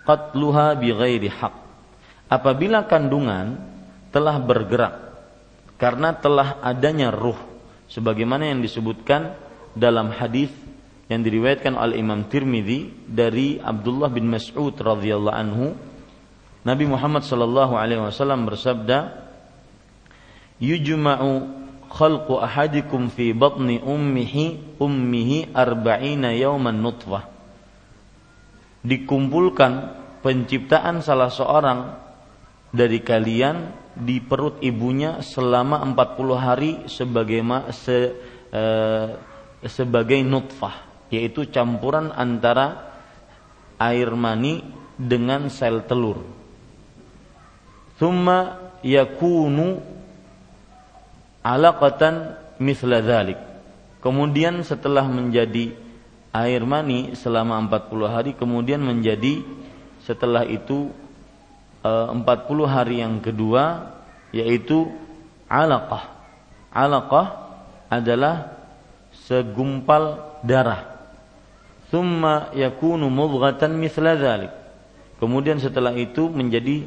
qatluha 0.07 0.79
bighairi 0.79 1.27
haqq 1.27 1.68
apabila 2.29 2.85
kandungan 2.85 3.57
telah 4.13 4.37
bergerak 4.37 4.95
karena 5.81 6.13
telah 6.13 6.61
adanya 6.61 7.09
ruh 7.09 7.37
sebagaimana 7.89 8.53
yang 8.53 8.61
disebutkan 8.61 9.33
dalam 9.73 10.13
hadis 10.13 10.53
yang 11.09 11.25
diriwayatkan 11.25 11.73
oleh 11.73 11.97
Imam 11.97 12.29
Tirmidzi 12.29 13.09
dari 13.09 13.57
Abdullah 13.57 14.13
bin 14.13 14.29
Mas'ud 14.29 14.77
radhiyallahu 14.77 15.35
anhu 15.35 15.73
Nabi 16.61 16.85
Muhammad 16.85 17.25
sallallahu 17.25 17.73
alaihi 17.73 18.03
wasallam 18.03 18.45
bersabda 18.45 19.25
yujma'u 20.61 21.49
khalqu 21.89 22.37
ahadikum 22.37 23.09
fi 23.09 23.33
batni 23.33 23.81
ummihi 23.81 24.77
ummihi 24.77 25.55
arba'ina 25.55 26.35
yawman 26.37 26.77
nutfah. 26.77 27.25
Dikumpulkan 28.85 29.97
penciptaan 30.21 31.01
salah 31.01 31.31
seorang 31.31 31.79
dari 32.69 33.01
kalian 33.01 33.73
di 33.97 34.21
perut 34.21 34.61
ibunya 34.61 35.19
selama 35.25 35.81
40 35.83 36.37
hari 36.37 36.71
sebagai 36.85 37.41
se, 37.73 37.97
e, 38.53 38.63
sebagai 39.65 40.21
nutfah 40.21 40.87
yaitu 41.09 41.49
campuran 41.49 42.13
antara 42.13 42.93
air 43.81 44.13
mani 44.13 44.61
dengan 44.95 45.49
sel 45.49 45.83
telur. 45.89 46.21
Thumma 47.97 48.71
yakunu 48.85 49.81
alaqatan 51.43 52.37
misla 52.61 53.01
dhalik. 53.01 53.39
Kemudian 53.99 54.63
setelah 54.63 55.03
menjadi 55.03 55.75
air 56.31 56.61
mani 56.63 57.17
selama 57.17 57.57
40 57.67 58.15
hari 58.15 58.31
kemudian 58.37 58.79
menjadi 58.79 59.43
setelah 60.05 60.45
itu 60.45 60.93
40 61.83 62.25
eh, 62.25 62.67
hari 62.67 62.95
yang 62.99 63.23
kedua 63.23 63.95
yaitu 64.35 64.91
alaqah. 65.47 66.11
Alaqah 66.69 67.27
adalah 67.89 68.53
segumpal 69.25 70.37
darah. 70.45 70.85
Thumma 71.89 72.53
yakunu 72.53 73.09
mudghatan 73.09 73.73
mithla 73.73 74.13
dhalik. 74.13 74.53
Kemudian 75.17 75.57
setelah 75.57 75.91
itu 75.97 76.29
menjadi 76.29 76.85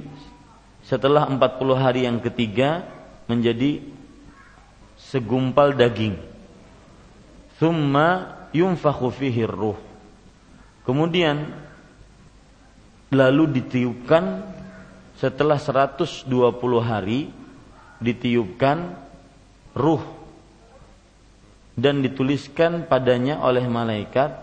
setelah 0.86 1.26
40 1.26 1.38
hari 1.76 2.06
yang 2.06 2.22
ketiga 2.22 2.86
menjadi 3.26 3.82
segumpal 5.10 5.74
daging. 5.74 6.16
Thumma 7.58 8.38
yunfakhu 8.54 9.10
fihi 9.10 9.42
ruh. 9.46 9.78
Kemudian 10.86 11.50
lalu 13.12 13.60
ditiupkan 13.60 14.42
setelah 15.22 15.54
120 15.54 16.26
hari 16.82 17.30
ditiupkan 18.02 18.98
ruh 19.70 20.02
dan 21.78 22.02
dituliskan 22.02 22.90
padanya 22.90 23.38
oleh 23.38 23.62
malaikat 23.70 24.34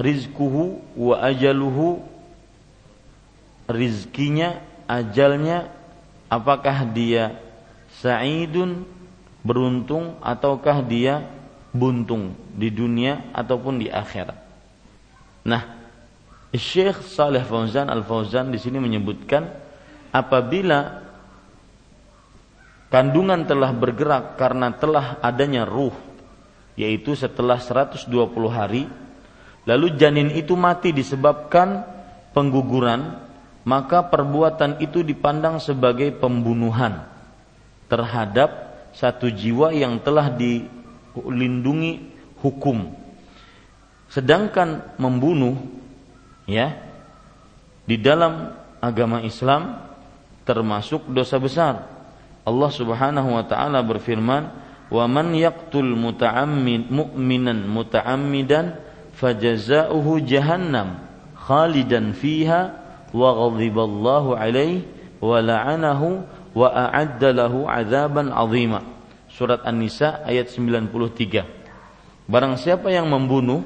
rizkuhu 0.00 0.80
wa 0.96 1.20
ajaluhu 1.20 2.00
rizkinya 3.68 4.64
ajalnya 4.88 5.68
apakah 6.32 6.88
dia 6.88 7.36
sa'idun 8.00 8.88
beruntung 9.44 10.16
ataukah 10.24 10.80
dia 10.80 11.28
buntung 11.76 12.32
di 12.56 12.72
dunia 12.72 13.28
ataupun 13.36 13.76
di 13.76 13.92
akhirat? 13.92 14.40
Nah 15.44 15.77
Syekh 16.54 17.04
Saleh 17.04 17.44
Fauzan 17.44 17.92
Al 17.92 18.04
Fauzan 18.04 18.48
di 18.48 18.56
sini 18.56 18.80
menyebutkan 18.80 19.44
apabila 20.14 21.04
kandungan 22.88 23.44
telah 23.44 23.70
bergerak 23.76 24.40
karena 24.40 24.72
telah 24.72 25.20
adanya 25.20 25.68
ruh 25.68 25.92
yaitu 26.78 27.12
setelah 27.12 27.60
120 27.60 28.08
hari 28.48 28.88
lalu 29.68 29.92
janin 30.00 30.32
itu 30.32 30.56
mati 30.56 30.96
disebabkan 30.96 31.84
pengguguran 32.32 33.28
maka 33.68 34.08
perbuatan 34.08 34.80
itu 34.80 35.04
dipandang 35.04 35.60
sebagai 35.60 36.16
pembunuhan 36.16 37.04
terhadap 37.92 38.68
satu 38.96 39.28
jiwa 39.28 39.76
yang 39.76 40.00
telah 40.00 40.32
dilindungi 40.32 41.92
hukum. 42.40 42.96
Sedangkan 44.08 44.96
membunuh 44.96 45.60
ya 46.48 46.72
di 47.84 48.00
dalam 48.00 48.56
agama 48.80 49.20
Islam 49.20 49.76
termasuk 50.48 51.04
dosa 51.12 51.36
besar. 51.36 51.84
Allah 52.48 52.70
Subhanahu 52.72 53.36
wa 53.36 53.44
taala 53.44 53.84
berfirman, 53.84 54.48
"Wa 54.88 55.04
man 55.04 55.36
yaqtul 55.36 55.92
muta'ammid 55.92 56.88
mu'minan 56.88 57.68
muta'ammidan 57.68 58.80
fajaza'uhu 59.12 60.24
jahannam 60.24 61.04
khalidan 61.36 62.16
fiha 62.16 62.72
wa 63.12 63.28
ghadiballahu 63.36 64.32
alaihi 64.32 64.88
wa 65.20 65.44
la'anahu 65.44 66.24
wa 66.56 66.68
a'adda 66.72 67.36
lahu 67.36 67.68
'adzaban 67.68 68.32
'azima." 68.32 68.80
Surat 69.28 69.60
An-Nisa 69.68 70.24
ayat 70.24 70.48
93. 70.48 71.44
Barang 72.24 72.56
siapa 72.56 72.88
yang 72.88 73.12
membunuh 73.12 73.60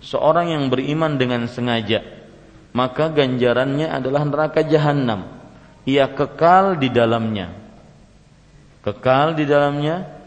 seorang 0.00 0.54
yang 0.54 0.64
beriman 0.70 1.18
dengan 1.18 1.46
sengaja 1.50 2.04
maka 2.72 3.10
ganjarannya 3.10 3.90
adalah 3.90 4.22
neraka 4.22 4.62
jahanam 4.62 5.26
ia 5.88 6.06
kekal 6.10 6.78
di 6.78 6.92
dalamnya 6.92 7.54
kekal 8.84 9.34
di 9.34 9.44
dalamnya 9.48 10.18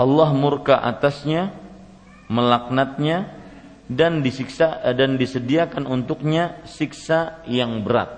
Allah 0.00 0.30
murka 0.32 0.80
atasnya 0.80 1.52
melaknatnya 2.30 3.36
dan 3.90 4.22
disiksa 4.22 4.78
dan 4.94 5.18
disediakan 5.18 5.82
untuknya 5.90 6.62
siksa 6.62 7.42
yang 7.50 7.82
berat. 7.82 8.08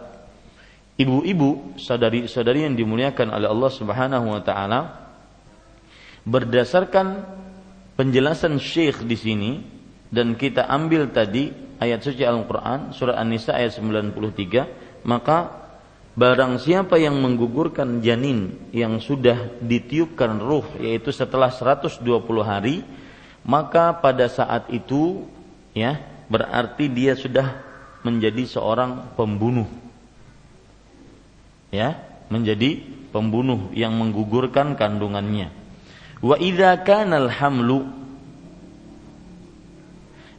Ibu-ibu, 1.00 1.80
saudari-saudari 1.80 2.68
yang 2.68 2.76
dimuliakan 2.76 3.32
oleh 3.32 3.48
Allah 3.48 3.72
Subhanahu 3.72 4.36
wa 4.36 4.42
taala, 4.44 4.80
berdasarkan 6.28 7.24
penjelasan 7.96 8.60
Syekh 8.60 9.00
di 9.08 9.16
sini, 9.16 9.52
dan 10.12 10.36
kita 10.36 10.68
ambil 10.68 11.08
tadi 11.08 11.50
ayat 11.80 12.04
suci 12.04 12.22
Al-Qur'an 12.22 12.92
surah 12.92 13.16
An-Nisa 13.16 13.56
ayat 13.56 13.74
93 13.80 15.08
maka 15.08 15.64
barang 16.12 16.60
siapa 16.60 17.00
yang 17.00 17.16
menggugurkan 17.18 18.04
janin 18.04 18.68
yang 18.76 19.00
sudah 19.00 19.56
ditiupkan 19.64 20.38
ruh 20.38 20.68
yaitu 20.76 21.08
setelah 21.10 21.48
120 21.48 22.04
hari 22.44 22.84
maka 23.42 23.96
pada 23.96 24.30
saat 24.30 24.70
itu 24.70 25.26
ya 25.74 25.98
berarti 26.30 26.86
dia 26.86 27.18
sudah 27.18 27.72
menjadi 28.06 28.46
seorang 28.46 29.14
pembunuh. 29.18 29.66
Ya 31.72 31.98
menjadi 32.28 32.80
pembunuh 33.12 33.72
yang 33.76 33.96
menggugurkan 33.96 34.76
kandungannya. 34.78 35.52
Wa 36.22 36.36
idza 36.38 36.80
kana 36.86 37.28
al-hamlu 37.28 37.88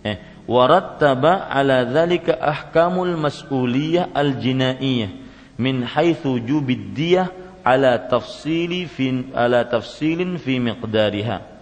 eh 0.04 0.44
warattaba 0.44 1.48
ala 1.48 1.88
dzalika 1.88 2.36
ahkamul 2.36 3.16
mas'uliyah 3.16 4.12
al-jinaiyah 4.12 5.10
min 5.56 5.88
haitsu 5.88 6.44
jubid 6.44 6.92
diyah 6.92 7.32
ala 7.64 7.96
tafsili 8.12 8.84
fi 8.92 9.32
ala 9.32 9.64
tafsilin 9.64 10.36
fi 10.36 10.60
miqdariha 10.60 11.56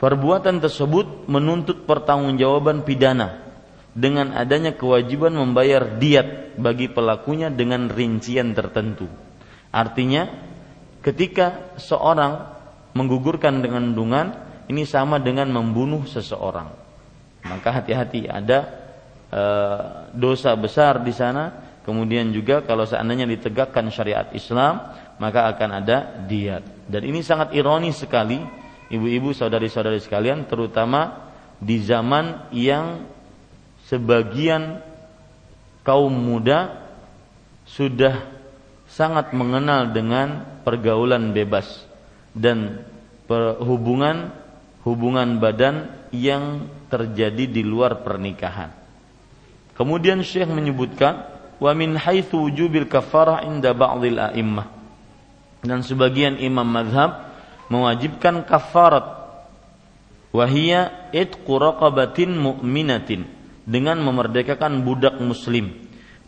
Perbuatan 0.00 0.64
tersebut 0.64 1.28
menuntut 1.28 1.84
pertanggungjawaban 1.84 2.88
pidana 2.88 3.52
dengan 3.92 4.32
adanya 4.32 4.72
kewajiban 4.72 5.36
membayar 5.36 6.00
diat 6.00 6.56
bagi 6.56 6.88
pelakunya 6.88 7.52
dengan 7.52 7.92
rincian 7.92 8.56
tertentu. 8.56 9.04
Artinya, 9.68 10.24
ketika 11.04 11.76
seorang 11.76 12.48
menggugurkan 12.96 13.60
dengan 13.60 13.92
kandungan, 13.92 14.26
ini 14.72 14.88
sama 14.88 15.20
dengan 15.20 15.52
membunuh 15.52 16.08
seseorang 16.08 16.72
maka 17.46 17.80
hati-hati 17.80 18.28
ada 18.28 18.58
e, 19.30 19.42
dosa 20.16 20.52
besar 20.56 21.00
di 21.00 21.14
sana. 21.14 21.68
Kemudian 21.80 22.28
juga 22.30 22.60
kalau 22.60 22.84
seandainya 22.84 23.24
ditegakkan 23.24 23.88
syariat 23.88 24.28
Islam 24.36 24.94
maka 25.20 25.52
akan 25.52 25.70
ada 25.84 26.24
diat. 26.28 26.88
Dan 26.88 27.04
ini 27.08 27.20
sangat 27.24 27.52
ironis 27.56 28.00
sekali 28.00 28.40
ibu-ibu 28.90 29.32
saudari-saudari 29.32 30.00
sekalian 30.02 30.48
terutama 30.48 31.30
di 31.60 31.80
zaman 31.84 32.50
yang 32.52 33.04
sebagian 33.86 34.80
kaum 35.84 36.12
muda 36.12 36.88
sudah 37.68 38.26
sangat 38.90 39.30
mengenal 39.30 39.94
dengan 39.94 40.60
pergaulan 40.66 41.30
bebas 41.30 41.86
dan 42.34 42.82
hubungan 43.62 44.34
hubungan 44.82 45.38
badan 45.38 45.99
yang 46.10 46.66
terjadi 46.90 47.46
di 47.46 47.62
luar 47.62 48.02
pernikahan. 48.02 48.74
Kemudian 49.78 50.20
Syekh 50.20 50.50
menyebutkan 50.50 51.24
wa 51.56 51.72
min 51.72 51.96
haitsu 51.96 52.50
wujubil 52.50 52.90
kafarah 52.90 53.46
inda 53.46 53.72
ba'dil 53.72 54.18
a'immah. 54.18 54.68
Dan 55.60 55.84
sebagian 55.84 56.36
imam 56.40 56.64
mazhab 56.66 57.30
mewajibkan 57.72 58.44
kafarat 58.44 59.20
wahia 60.34 61.10
itqu 61.14 61.48
raqabatin 61.48 62.32
mu'minatin 62.34 63.28
dengan 63.64 64.00
memerdekakan 64.02 64.82
budak 64.82 65.20
muslim. 65.22 65.72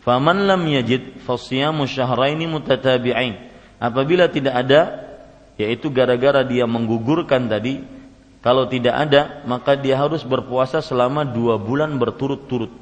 Faman 0.03 0.47
lam 0.47 0.63
yajid 0.67 1.23
fasiyamu 1.23 1.87
syahraini 1.87 2.47
mutatabi'ain. 2.47 3.51
Apabila 3.79 4.27
tidak 4.31 4.55
ada 4.55 4.81
yaitu 5.59 5.93
gara-gara 5.93 6.41
dia 6.41 6.65
menggugurkan 6.65 7.45
tadi 7.45 7.92
kalau 8.43 8.67
tidak 8.67 8.91
ada, 8.91 9.39
maka 9.47 9.79
dia 9.79 9.95
harus 9.95 10.19
berpuasa 10.27 10.83
selama 10.83 11.23
dua 11.23 11.55
bulan 11.55 11.95
berturut-turut. 11.95 12.75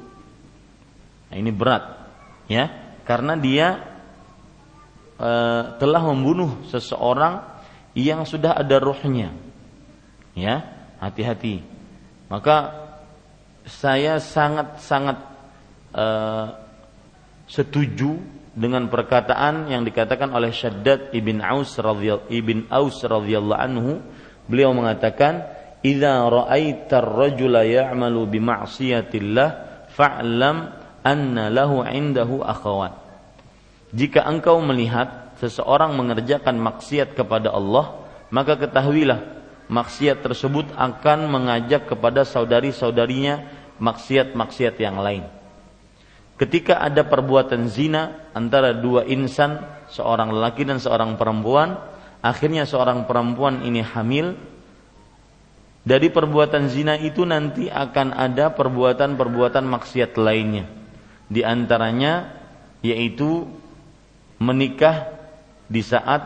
Nah, 1.30 1.36
ini 1.38 1.54
berat, 1.54 2.02
ya, 2.50 2.66
karena 3.06 3.38
dia 3.38 3.78
e, 5.22 5.30
telah 5.78 6.02
membunuh 6.02 6.66
seseorang 6.66 7.46
yang 7.94 8.26
sudah 8.26 8.58
ada 8.58 8.82
rohnya. 8.82 9.30
Ya, 10.34 10.66
hati-hati. 10.98 11.62
Maka 12.26 12.74
saya 13.62 14.18
sangat-sangat 14.18 15.22
e, 15.94 16.06
setuju 17.46 18.18
dengan 18.50 18.90
perkataan 18.90 19.70
yang 19.70 19.86
dikatakan 19.86 20.26
oleh 20.34 20.50
Syaddad 20.50 21.14
ibn 21.14 21.38
Aus 21.38 21.78
radhiyallahu 23.06 23.62
anhu 23.62 24.02
Beliau 24.52 24.76
mengatakan, 24.76 25.48
"Idza 25.80 26.28
ra'aita 26.28 27.00
ar-rajula 27.00 27.64
ya'malu 27.64 28.28
bi 28.28 28.38
ma'siyatillah 28.44 29.48
fa'lam 29.88 30.56
anna 31.00 31.48
lahu 31.48 31.80
'indahu 31.80 32.44
akhawat." 32.44 32.92
Jika 33.96 34.28
engkau 34.28 34.60
melihat 34.60 35.32
seseorang 35.40 35.96
mengerjakan 35.96 36.60
maksiat 36.60 37.16
kepada 37.16 37.48
Allah, 37.48 38.04
maka 38.28 38.60
ketahuilah 38.60 39.40
maksiat 39.72 40.20
tersebut 40.20 40.68
akan 40.76 41.32
mengajak 41.32 41.88
kepada 41.88 42.28
saudari-saudarinya 42.28 43.48
maksiat-maksiat 43.80 44.76
yang 44.76 45.00
lain. 45.00 45.24
Ketika 46.36 46.80
ada 46.80 47.08
perbuatan 47.08 47.72
zina 47.72 48.28
antara 48.36 48.76
dua 48.76 49.08
insan, 49.08 49.64
seorang 49.88 50.28
lelaki 50.28 50.68
dan 50.68 50.76
seorang 50.76 51.16
perempuan, 51.16 51.91
akhirnya 52.22 52.64
seorang 52.64 53.04
perempuan 53.04 53.66
ini 53.66 53.82
hamil. 53.82 54.38
Dari 55.82 56.14
perbuatan 56.14 56.70
zina 56.70 56.94
itu 56.94 57.26
nanti 57.26 57.66
akan 57.66 58.14
ada 58.14 58.54
perbuatan-perbuatan 58.54 59.66
maksiat 59.66 60.14
lainnya. 60.14 60.70
Di 61.26 61.42
antaranya 61.42 62.30
yaitu 62.86 63.50
menikah 64.38 65.10
di 65.66 65.82
saat 65.82 66.22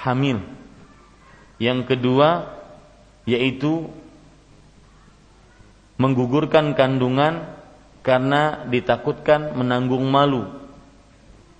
hamil. 0.00 0.40
Yang 1.60 1.92
kedua 1.92 2.56
yaitu 3.28 3.92
menggugurkan 6.00 6.72
kandungan 6.72 7.52
karena 8.04 8.64
ditakutkan 8.70 9.56
menanggung 9.58 10.06
malu. 10.06 10.46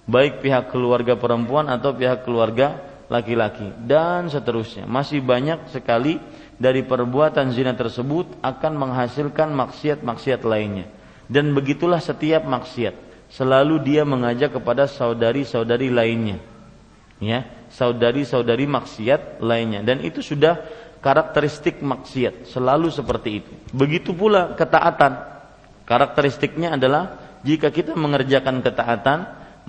Baik 0.07 0.39
pihak 0.39 0.71
keluarga 0.71 1.19
perempuan 1.19 1.67
atau 1.67 1.91
pihak 1.91 2.23
keluarga 2.23 2.86
laki-laki 3.07 3.71
dan 3.87 4.27
seterusnya. 4.27 4.85
Masih 4.87 5.23
banyak 5.23 5.71
sekali 5.71 6.19
dari 6.57 6.83
perbuatan 6.83 7.53
zina 7.55 7.77
tersebut 7.77 8.41
akan 8.43 8.73
menghasilkan 8.75 9.53
maksiat-maksiat 9.55 10.43
lainnya. 10.43 10.87
Dan 11.27 11.55
begitulah 11.55 11.99
setiap 11.99 12.47
maksiat, 12.47 12.95
selalu 13.31 13.83
dia 13.83 14.07
mengajak 14.07 14.55
kepada 14.55 14.87
saudari-saudari 14.87 15.91
lainnya. 15.91 16.39
Ya, 17.17 17.49
saudari-saudari 17.73 18.69
maksiat 18.69 19.41
lainnya 19.41 19.81
dan 19.81 20.05
itu 20.05 20.21
sudah 20.21 20.61
karakteristik 21.01 21.81
maksiat, 21.81 22.51
selalu 22.51 22.93
seperti 22.93 23.43
itu. 23.43 23.53
Begitu 23.73 24.13
pula 24.13 24.53
ketaatan. 24.53 25.35
Karakteristiknya 25.87 26.75
adalah 26.75 27.17
jika 27.47 27.71
kita 27.71 27.95
mengerjakan 27.95 28.59
ketaatan, 28.59 29.19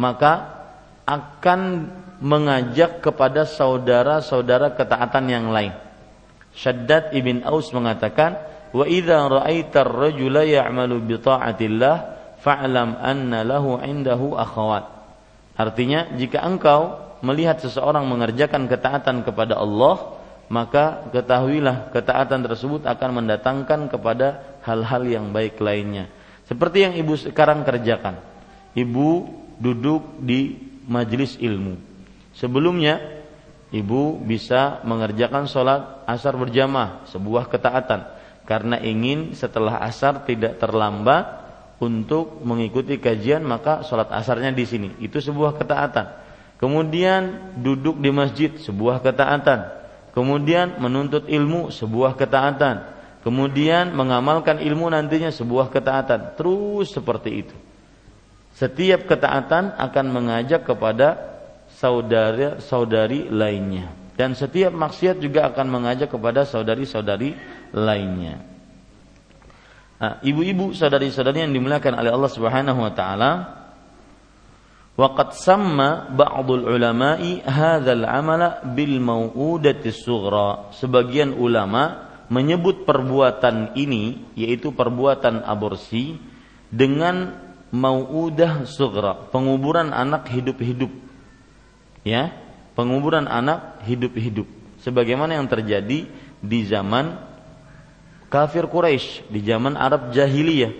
maka 0.01 0.57
akan 1.05 1.87
mengajak 2.17 3.01
kepada 3.01 3.45
saudara-saudara 3.45 4.73
ketaatan 4.73 5.25
yang 5.29 5.53
lain. 5.53 5.73
Syaddad 6.57 7.13
ibn 7.13 7.45
Aus 7.45 7.69
mengatakan, 7.69 8.41
"Wa 8.73 8.89
idza 8.89 9.29
ra'aita 9.29 9.85
ar-rajula 9.85 10.41
ya'malu 10.41 10.97
bi 11.05 11.15
ta'atillah 11.21 11.95
fa'lam 12.41 12.97
anna 12.97 13.45
lahu 13.45 13.77
'indahu 13.77 14.33
akhawat." 14.33 14.89
Artinya, 15.57 16.17
jika 16.17 16.41
engkau 16.41 16.97
melihat 17.21 17.61
seseorang 17.61 18.05
mengerjakan 18.09 18.65
ketaatan 18.69 19.21
kepada 19.25 19.57
Allah, 19.57 20.17
maka 20.49 21.09
ketahuilah 21.13 21.93
ketaatan 21.93 22.45
tersebut 22.45 22.85
akan 22.85 23.09
mendatangkan 23.21 23.89
kepada 23.93 24.57
hal-hal 24.65 25.03
yang 25.05 25.25
baik 25.29 25.59
lainnya. 25.61 26.09
Seperti 26.47 26.87
yang 26.87 26.93
ibu 26.95 27.13
sekarang 27.19 27.67
kerjakan. 27.67 28.17
Ibu 28.71 29.09
duduk 29.59 30.21
di 30.23 30.55
majelis 30.87 31.35
ilmu. 31.35 31.86
Sebelumnya 32.37 33.01
ibu 33.73 34.21
bisa 34.21 34.85
mengerjakan 34.85 35.49
sholat 35.49 36.05
asar 36.05 36.37
berjamaah, 36.37 37.09
sebuah 37.09 37.49
ketaatan. 37.49 38.13
Karena 38.45 38.77
ingin 38.79 39.33
setelah 39.33 39.81
asar 39.83 40.23
tidak 40.23 40.61
terlambat 40.61 41.25
untuk 41.81 42.41
mengikuti 42.45 43.01
kajian 43.01 43.41
maka 43.41 43.81
sholat 43.81 44.13
asarnya 44.13 44.53
di 44.53 44.63
sini. 44.69 44.89
Itu 45.01 45.17
sebuah 45.17 45.57
ketaatan. 45.57 46.29
Kemudian 46.61 47.53
duduk 47.57 47.97
di 48.01 48.09
masjid, 48.13 48.53
sebuah 48.53 49.01
ketaatan. 49.01 49.73
Kemudian 50.13 50.81
menuntut 50.81 51.29
ilmu, 51.29 51.69
sebuah 51.69 52.17
ketaatan. 52.17 52.97
Kemudian 53.21 53.93
mengamalkan 53.93 54.61
ilmu 54.61 54.89
nantinya 54.89 55.29
sebuah 55.29 55.69
ketaatan. 55.69 56.37
Terus 56.37 56.93
seperti 56.93 57.45
itu. 57.45 57.55
Setiap 58.57 59.05
ketaatan 59.05 59.77
akan 59.77 60.05
mengajak 60.09 60.65
kepada 60.65 61.36
saudara 61.77 62.57
saudari 62.57 63.29
lainnya 63.29 64.07
dan 64.17 64.33
setiap 64.33 64.73
maksiat 64.73 65.21
juga 65.21 65.45
akan 65.53 65.69
mengajak 65.69 66.09
kepada 66.09 66.41
saudari-saudari 66.41 67.37
lainnya. 67.69 68.41
Nah, 70.01 70.17
ibu-ibu 70.25 70.73
saudari-saudari 70.73 71.45
yang 71.45 71.53
dimuliakan 71.53 72.01
oleh 72.01 72.09
Allah 72.09 72.31
Subhanahu 72.33 72.79
wa 72.81 72.93
taala, 72.97 73.31
waqad 74.97 75.37
samma 75.37 76.09
ba'dul 76.09 76.65
ulama'i 76.65 77.45
hadzal 77.45 78.09
amala 78.09 78.65
bil 78.65 78.97
mau'udati 78.97 79.93
sughra. 79.93 80.73
Sebagian 80.73 81.37
ulama 81.37 82.09
menyebut 82.33 82.89
perbuatan 82.89 83.77
ini 83.77 84.33
yaitu 84.33 84.73
perbuatan 84.73 85.45
aborsi 85.45 86.17
dengan 86.73 87.37
mau'udah 87.69 88.65
sughra, 88.65 89.29
penguburan 89.29 89.93
anak 89.93 90.25
hidup-hidup. 90.33 91.06
Ya, 92.07 92.31
penguburan 92.71 93.27
anak 93.27 93.83
hidup-hidup. 93.83 94.47
Sebagaimana 94.79 95.35
yang 95.35 95.51
terjadi 95.51 96.07
di 96.39 96.59
zaman 96.63 97.19
kafir 98.31 98.67
Quraisy 98.71 99.27
di 99.27 99.43
zaman 99.43 99.75
Arab 99.75 100.15
jahiliyah. 100.15 100.71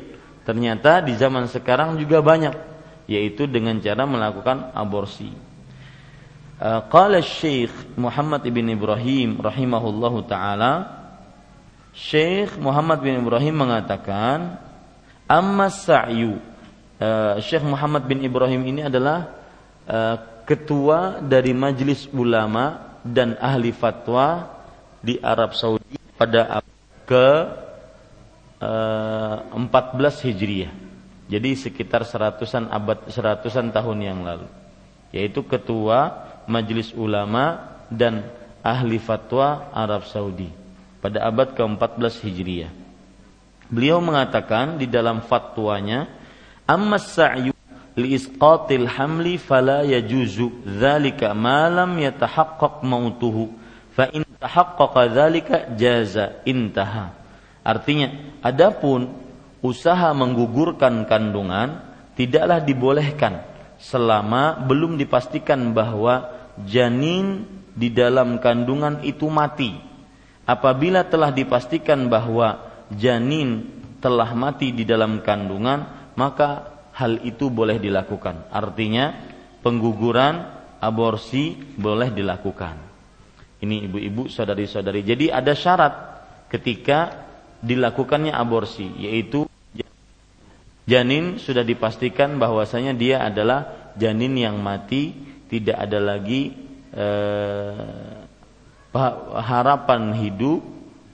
Ternyata 0.47 1.03
di 1.03 1.11
zaman 1.19 1.51
sekarang 1.51 1.99
juga 1.99 2.23
banyak 2.23 2.55
yaitu 3.07 3.47
dengan 3.47 3.79
cara 3.83 4.07
melakukan 4.07 4.71
aborsi. 4.71 5.31
Uh, 6.57 6.81
qala 6.87 7.19
Syekh 7.19 7.71
Muhammad 7.99 8.41
ibn 8.47 8.65
Ibrahim 8.71 9.37
rahimahullahu 9.37 10.25
taala 10.25 10.89
Syekh 11.93 12.57
Muhammad 12.57 13.01
bin 13.05 13.13
Ibrahim 13.21 13.61
mengatakan 13.61 14.57
amma 15.29 15.69
sa'yu 15.69 16.41
uh, 16.97 17.37
Syekh 17.45 17.61
Muhammad 17.61 18.09
bin 18.09 18.25
Ibrahim 18.25 18.65
ini 18.65 18.89
adalah 18.89 19.37
uh, 19.85 20.17
ketua 20.47 21.19
dari 21.19 21.51
majelis 21.51 22.07
ulama 22.15 22.97
dan 23.03 23.35
ahli 23.35 23.75
fatwa 23.75 24.47
di 25.03 25.19
Arab 25.19 25.51
Saudi 25.51 25.99
pada 26.15 26.63
ke 27.03 27.27
uh, 28.63 29.35
eh, 29.51 29.67
14 29.99 30.25
Hijriah. 30.31 30.71
Jadi 31.27 31.59
sekitar 31.59 32.07
seratusan 32.07 32.71
abad 32.71 33.11
seratusan 33.11 33.75
tahun 33.75 33.99
yang 33.99 34.23
lalu. 34.23 34.47
Yaitu 35.11 35.43
ketua 35.43 36.23
Majelis 36.47 36.95
Ulama 36.95 37.75
dan 37.91 38.23
ahli 38.63 38.95
fatwa 38.99 39.67
Arab 39.75 40.07
Saudi 40.07 40.47
pada 41.03 41.27
abad 41.27 41.51
ke-14 41.51 42.23
Hijriah. 42.23 42.71
Beliau 43.67 43.99
mengatakan 43.99 44.79
di 44.79 44.87
dalam 44.87 45.19
fatwanya, 45.19 46.07
"Amma 46.63 46.95
sa'yu 46.95 47.56
li 47.97 48.13
isqatil 48.13 48.85
hamli 48.85 49.41
fala 49.41 49.81
yajuzu 49.83 50.63
dzalika 50.63 51.33
ma 51.33 51.67
lam 51.67 51.97
yatahaqqaq 51.97 52.85
mautuhu." 52.85 53.51
Fa 53.97 54.05
in 54.13 54.21
tahaqqaqa 54.37 55.01
dzalika 55.09 55.55
jaza 55.73 56.45
intaha. 56.45 57.17
Artinya, 57.65 58.37
adapun 58.45 59.09
usaha 59.65 60.13
menggugurkan 60.13 61.09
kandungan 61.09 61.81
tidaklah 62.13 62.61
dibolehkan 62.61 63.41
selama 63.81 64.61
belum 64.65 65.01
dipastikan 65.01 65.73
bahwa 65.73 66.29
janin 66.65 67.45
di 67.73 67.89
dalam 67.93 68.37
kandungan 68.41 69.01
itu 69.05 69.29
mati. 69.29 69.73
Apabila 70.47 71.05
telah 71.05 71.29
dipastikan 71.33 72.07
bahwa 72.07 72.61
janin 72.93 73.67
telah 73.99 74.31
mati 74.33 74.71
di 74.71 74.87
dalam 74.87 75.19
kandungan, 75.21 76.13
maka 76.15 76.76
hal 76.97 77.21
itu 77.21 77.53
boleh 77.53 77.77
dilakukan. 77.77 78.49
Artinya, 78.49 79.13
pengguguran 79.61 80.49
aborsi 80.81 81.53
boleh 81.77 82.09
dilakukan. 82.09 82.75
Ini 83.61 83.85
ibu-ibu, 83.85 84.29
saudari-saudari. 84.29 85.05
Jadi 85.05 85.29
ada 85.29 85.53
syarat 85.53 85.93
ketika 86.49 87.29
dilakukannya 87.61 88.33
aborsi, 88.33 88.85
yaitu 88.97 89.45
janin 90.89 91.37
sudah 91.37 91.61
dipastikan 91.61 92.37
bahwasanya 92.41 92.93
dia 92.97 93.21
adalah 93.21 93.93
janin 93.97 94.33
yang 94.37 94.57
mati, 94.61 95.13
tidak 95.49 95.77
ada 95.77 95.99
lagi 96.01 96.53
eh, 96.93 98.25
harapan 99.41 100.17
hidup 100.17 100.61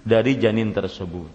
dari 0.04 0.40
janin 0.40 0.72
tersebut. 0.72 1.28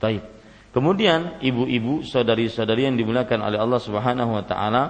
Taib. 0.00 0.31
Kemudian 0.72 1.36
ibu-ibu, 1.44 2.00
saudari-saudari 2.00 2.88
yang 2.88 2.96
dimuliakan 2.96 3.44
oleh 3.44 3.60
Allah 3.60 3.80
Subhanahu 3.80 4.40
wa 4.40 4.44
taala, 4.44 4.82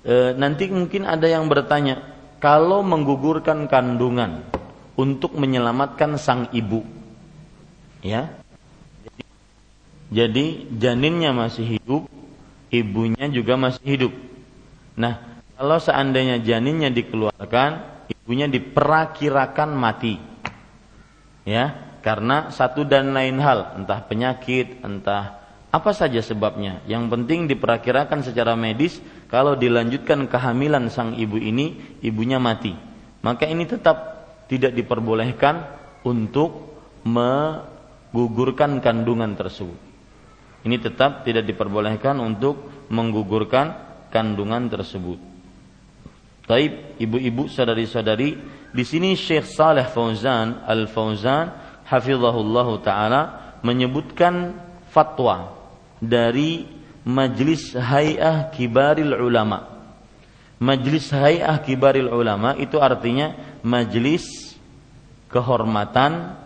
e, 0.00 0.32
nanti 0.32 0.64
mungkin 0.72 1.04
ada 1.04 1.28
yang 1.28 1.44
bertanya, 1.44 2.00
kalau 2.40 2.80
menggugurkan 2.80 3.68
kandungan 3.68 4.48
untuk 4.96 5.36
menyelamatkan 5.36 6.16
sang 6.16 6.48
ibu 6.56 6.82
ya? 8.00 8.32
Jadi 10.08 10.72
janinnya 10.72 11.36
masih 11.36 11.76
hidup 11.76 12.08
ibunya 12.72 13.28
juga 13.28 13.60
masih 13.60 13.84
hidup. 13.84 14.12
Nah 14.96 15.20
kalau 15.58 15.76
seandainya 15.76 16.40
janinnya 16.40 16.88
dikeluarkan 16.88 17.70
ibunya 18.08 18.48
diperakirakan 18.48 19.70
mati 19.76 20.16
ya 21.44 21.87
karena 22.00 22.50
satu 22.54 22.86
dan 22.86 23.10
lain 23.12 23.38
hal 23.42 23.78
entah 23.80 24.00
penyakit 24.06 24.82
entah 24.82 25.38
apa 25.68 25.92
saja 25.92 26.24
sebabnya. 26.24 26.80
Yang 26.88 27.12
penting 27.12 27.40
diperakirakan 27.44 28.24
secara 28.24 28.56
medis 28.56 29.00
kalau 29.28 29.52
dilanjutkan 29.52 30.24
kehamilan 30.26 30.88
sang 30.88 31.12
ibu 31.18 31.36
ini 31.36 31.98
ibunya 32.00 32.40
mati. 32.40 32.72
Maka 33.20 33.44
ini 33.44 33.68
tetap 33.68 33.96
tidak 34.48 34.72
diperbolehkan 34.72 35.68
untuk 36.08 36.72
menggugurkan 37.04 38.80
kandungan 38.80 39.36
tersebut. 39.36 39.76
Ini 40.64 40.76
tetap 40.80 41.22
tidak 41.28 41.44
diperbolehkan 41.44 42.16
untuk 42.18 42.88
menggugurkan 42.88 43.76
kandungan 44.08 44.72
tersebut. 44.72 45.20
Taib 46.48 46.96
ibu-ibu 46.96 47.44
saudari-saudari 47.52 48.40
di 48.72 48.84
sini 48.84 49.12
Syekh 49.12 49.44
Saleh 49.44 49.84
Fauzan 49.84 50.64
Al 50.64 50.88
Fauzan 50.88 51.67
hafizahullah 51.88 52.68
taala 52.84 53.20
menyebutkan 53.64 54.54
fatwa 54.92 55.56
dari 55.98 56.68
Majlis 57.08 57.72
Hay'ah 57.72 58.52
Kibaril 58.52 59.16
Ulama. 59.16 59.64
Majlis 60.60 61.08
Hay'ah 61.08 61.64
Kibaril 61.64 62.12
Ulama 62.12 62.52
itu 62.60 62.76
artinya 62.76 63.32
majlis 63.64 64.54
kehormatan 65.32 66.36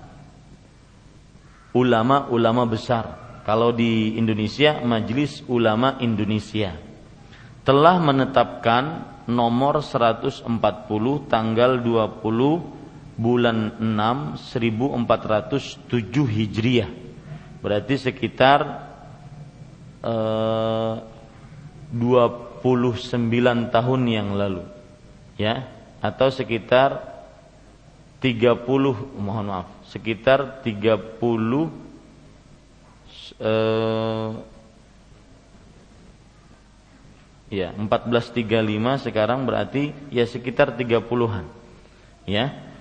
ulama-ulama 1.74 2.62
besar. 2.68 3.18
Kalau 3.42 3.74
di 3.74 4.14
Indonesia 4.14 4.78
Majlis 4.86 5.42
Ulama 5.50 5.98
Indonesia 5.98 6.78
telah 7.66 7.98
menetapkan 7.98 8.84
nomor 9.26 9.82
140 9.82 10.46
tanggal 11.26 11.70
20 11.82 12.81
bulan 13.16 13.76
6 13.78 14.40
1407 14.48 15.90
Hijriah. 16.26 16.90
Berarti 17.62 17.94
sekitar 17.94 18.90
29 20.02 21.94
eh, 21.94 23.68
tahun 23.70 24.02
yang 24.10 24.34
lalu 24.34 24.66
ya 25.38 25.62
atau 26.02 26.26
sekitar 26.34 26.98
30 28.18 28.66
mohon 29.18 29.46
maaf 29.46 29.70
sekitar 29.86 30.62
30 30.66 31.22
eh, 33.38 34.30
ya 37.52 37.68
1435 37.76 39.06
sekarang 39.06 39.46
berarti 39.46 39.94
ya 40.10 40.24
sekitar 40.26 40.74
30-an 40.74 41.46
ya 42.26 42.71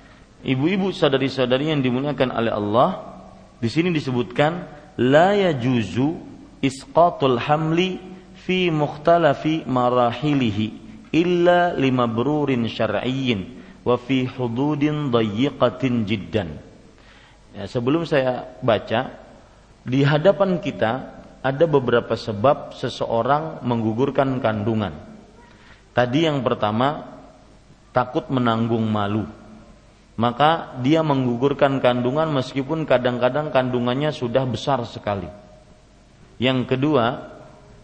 ibu-ibu 0.46 0.94
saudari-saudari 0.94 1.74
yang 1.74 1.82
dimuliakan 1.82 2.30
oleh 2.34 2.54
Allah 2.54 2.90
di 3.62 3.70
sini 3.70 3.94
disebutkan 3.94 4.66
la 4.98 5.38
yajuzu 5.38 6.18
isqatul 6.62 7.38
hamli 7.42 8.02
fi 8.42 8.74
mukhtalafi 8.74 9.66
marahilihi 9.70 10.66
illa 11.14 11.76
lima 11.78 12.10
berurin 12.10 12.66
syar'iyyin 12.66 13.62
wa 13.86 13.98
fi 13.98 14.26
hududin 14.26 15.10
dayyiqatin 15.10 16.06
jiddan. 16.06 16.58
Ya, 17.52 17.68
sebelum 17.68 18.08
saya 18.08 18.48
baca, 18.64 19.12
di 19.84 20.06
hadapan 20.06 20.62
kita 20.62 21.22
ada 21.42 21.66
beberapa 21.66 22.14
sebab 22.14 22.78
seseorang 22.78 23.66
menggugurkan 23.66 24.40
kandungan. 24.40 24.94
Tadi 25.92 26.30
yang 26.30 26.46
pertama, 26.46 27.04
takut 27.92 28.30
menanggung 28.32 28.86
malu. 28.88 29.28
Maka 30.22 30.78
dia 30.86 31.02
menggugurkan 31.02 31.82
kandungan 31.82 32.30
meskipun 32.30 32.86
kadang-kadang 32.86 33.50
kandungannya 33.50 34.14
sudah 34.14 34.46
besar 34.46 34.86
sekali 34.86 35.26
yang 36.42 36.66
kedua 36.66 37.30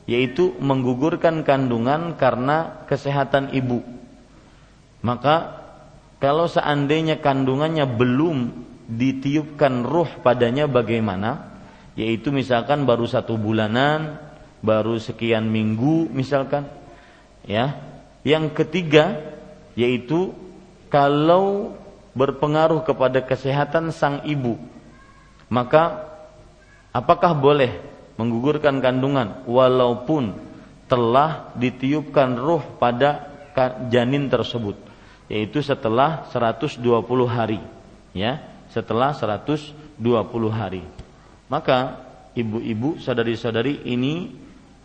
yaitu 0.09 0.57
menggugurkan 0.57 1.45
kandungan 1.45 2.17
karena 2.17 2.85
kesehatan 2.89 3.53
ibu. 3.53 3.85
Maka 5.05 5.65
kalau 6.17 6.49
seandainya 6.49 7.21
kandungannya 7.21 7.85
belum 7.85 8.65
ditiupkan 8.87 9.85
ruh 9.85 10.09
padanya 10.25 10.65
bagaimana? 10.65 11.53
yaitu 11.97 12.29
misalkan 12.29 12.85
baru 12.85 13.09
satu 13.09 13.41
bulanan, 13.41 14.21
baru 14.61 15.01
sekian 15.01 15.49
minggu 15.49 16.05
misalkan, 16.13 16.69
ya. 17.41 17.73
Yang 18.21 18.53
ketiga 18.53 19.17
yaitu 19.73 20.29
kalau 20.93 21.73
berpengaruh 22.17 22.81
kepada 22.81 23.21
kesehatan 23.21 23.93
sang 23.93 24.25
ibu, 24.25 24.57
maka 25.53 26.09
apakah 26.89 27.37
boleh 27.37 27.77
menggugurkan 28.17 28.81
kandungan 28.81 29.45
walaupun 29.45 30.33
telah 30.89 31.53
ditiupkan 31.53 32.33
ruh 32.33 32.63
pada 32.81 33.29
janin 33.93 34.29
tersebut 34.29 34.77
yaitu 35.27 35.59
setelah 35.59 36.25
120 36.31 36.81
hari 37.27 37.59
ya 38.15 38.41
setelah 38.71 39.13
120 39.15 39.75
hari. 40.51 40.83
Maka 41.47 42.03
ibu-ibu 42.35 42.99
saudari-saudari 42.99 43.87
ini 43.87 44.35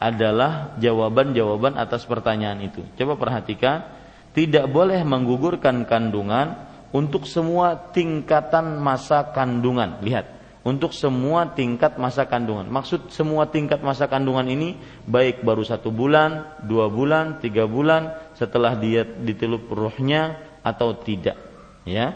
adalah 0.02 0.74
jawaban-jawaban 0.82 1.78
atas 1.78 2.02
pertanyaan 2.06 2.58
itu. 2.66 2.82
Coba 2.98 3.14
perhatikan 3.18 3.86
tidak 4.34 4.66
boleh 4.70 4.98
menggugurkan 5.06 5.86
kandungan 5.86 6.71
untuk 6.92 7.24
semua 7.24 7.74
tingkatan 7.90 8.78
masa 8.78 9.32
kandungan 9.32 9.98
lihat 10.04 10.42
untuk 10.62 10.94
semua 10.94 11.50
tingkat 11.58 11.98
masa 11.98 12.22
kandungan. 12.26 12.70
Maksud 12.70 13.10
semua 13.10 13.50
tingkat 13.50 13.82
masa 13.82 14.06
kandungan 14.06 14.46
ini 14.46 14.78
baik 15.06 15.42
baru 15.42 15.66
satu 15.66 15.90
bulan, 15.90 16.62
dua 16.62 16.86
bulan, 16.86 17.42
tiga 17.42 17.66
bulan 17.66 18.14
setelah 18.38 18.78
dia 18.78 19.02
ditilup 19.02 19.66
ruhnya 19.66 20.38
atau 20.62 20.94
tidak, 21.02 21.34
ya. 21.82 22.14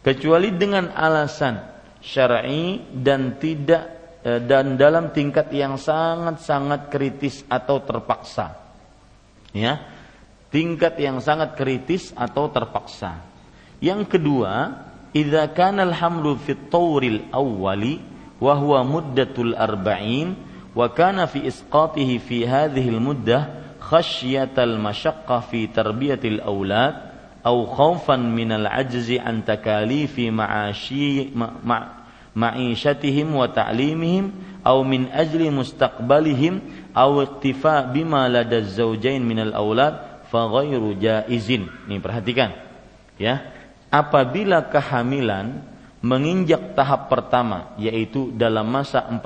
Kecuali 0.00 0.52
dengan 0.56 0.92
alasan 0.92 1.60
syar'i 2.00 2.80
dan 2.92 3.40
tidak 3.40 4.16
e, 4.20 4.40
dan 4.44 4.76
dalam 4.76 5.12
tingkat 5.12 5.48
yang 5.52 5.80
sangat-sangat 5.80 6.92
kritis 6.92 7.44
atau 7.48 7.80
terpaksa. 7.84 8.52
Ya. 9.52 9.92
Tingkat 10.52 11.00
yang 11.00 11.18
sangat 11.24 11.56
kritis 11.56 12.12
atau 12.12 12.52
terpaksa. 12.52 13.33
Yang 13.84 14.16
kedua, 14.16 14.80
idza 15.12 15.44
kana 15.52 15.84
al-hamlu 15.84 16.40
fi 16.40 16.56
at-tawril 16.56 17.28
awwali 17.28 18.00
wa 18.40 18.56
huwa 18.56 18.80
muddatul 18.80 19.52
arba'in 19.52 20.32
wa 20.72 20.88
kana 20.88 21.28
fi 21.28 21.44
isqatihi 21.44 22.16
fi 22.16 22.48
hadhihi 22.48 22.88
al-muddah 22.96 23.42
khashyatal 23.84 24.80
mashaqqa 24.80 25.44
fi 25.44 25.68
tarbiyatil 25.68 26.40
al-'ajzi 28.56 29.20
an 29.20 29.44
takalifi 29.44 30.32
ma'ashi 30.32 31.36
ma'ishatihim 32.32 33.36
wa 33.36 33.44
ta'limihim 33.52 34.32
aw 34.64 34.80
min 34.80 35.12
ajli 35.12 35.52
mustaqbalihim 35.52 36.88
aw 36.96 37.20
iktifa 37.20 37.84
bima 37.92 38.24
lada 38.32 38.64
zawjain 38.64 39.20
min 39.20 39.44
al-awlad 39.44 40.24
fa 40.32 40.48
ghairu 40.48 40.96
jaizin. 40.96 41.68
Nih 41.84 42.00
perhatikan 42.00 42.50
ya 43.20 43.44
apabila 43.94 44.66
kehamilan 44.74 45.62
menginjak 46.02 46.74
tahap 46.74 47.06
pertama 47.06 47.78
yaitu 47.78 48.34
dalam 48.34 48.66
masa 48.66 49.06
40 49.06 49.22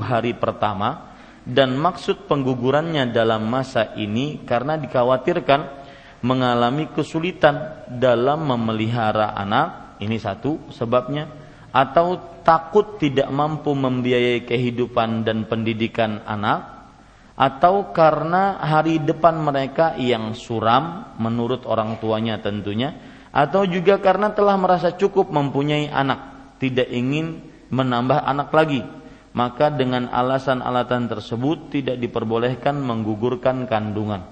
hari 0.00 0.32
pertama 0.32 1.12
dan 1.44 1.76
maksud 1.76 2.24
penggugurannya 2.24 3.12
dalam 3.12 3.44
masa 3.46 3.92
ini 3.94 4.42
karena 4.48 4.80
dikhawatirkan 4.80 5.84
mengalami 6.24 6.88
kesulitan 6.96 7.86
dalam 7.92 8.48
memelihara 8.48 9.36
anak 9.36 10.00
ini 10.00 10.16
satu 10.16 10.72
sebabnya 10.72 11.28
atau 11.70 12.40
takut 12.40 12.96
tidak 12.96 13.28
mampu 13.28 13.76
membiayai 13.76 14.48
kehidupan 14.48 15.28
dan 15.28 15.44
pendidikan 15.44 16.24
anak 16.24 16.88
atau 17.36 17.92
karena 17.92 18.64
hari 18.64 18.96
depan 18.96 19.36
mereka 19.44 19.92
yang 20.00 20.32
suram 20.32 21.14
menurut 21.20 21.68
orang 21.68 22.00
tuanya 22.00 22.40
tentunya 22.40 22.96
atau 23.36 23.68
juga 23.68 24.00
karena 24.00 24.32
telah 24.32 24.56
merasa 24.56 24.96
cukup 24.96 25.28
mempunyai 25.28 25.92
anak, 25.92 26.56
tidak 26.56 26.88
ingin 26.88 27.44
menambah 27.68 28.24
anak 28.24 28.48
lagi, 28.48 28.80
maka 29.36 29.68
dengan 29.68 30.08
alasan-alasan 30.08 31.12
tersebut 31.12 31.68
tidak 31.68 32.00
diperbolehkan 32.00 32.80
menggugurkan 32.80 33.68
kandungan. 33.68 34.24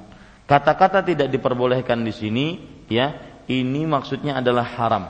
Kata-kata 0.49 1.05
tidak 1.05 1.29
diperbolehkan 1.29 2.01
di 2.01 2.17
sini, 2.17 2.47
ya, 2.89 3.13
ini 3.45 3.85
maksudnya 3.85 4.41
adalah 4.41 4.65
haram. 4.65 5.05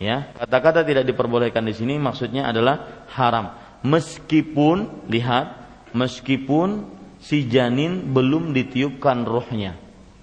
Ya, 0.00 0.32
kata-kata 0.32 0.80
tidak 0.80 1.04
diperbolehkan 1.04 1.62
di 1.68 1.76
sini 1.76 2.00
maksudnya 2.00 2.48
adalah 2.48 3.06
haram. 3.12 3.52
Meskipun 3.84 5.06
lihat, 5.12 5.52
meskipun 5.92 6.88
si 7.20 7.44
janin 7.44 8.10
belum 8.10 8.56
ditiupkan 8.56 9.28
rohnya, 9.28 9.76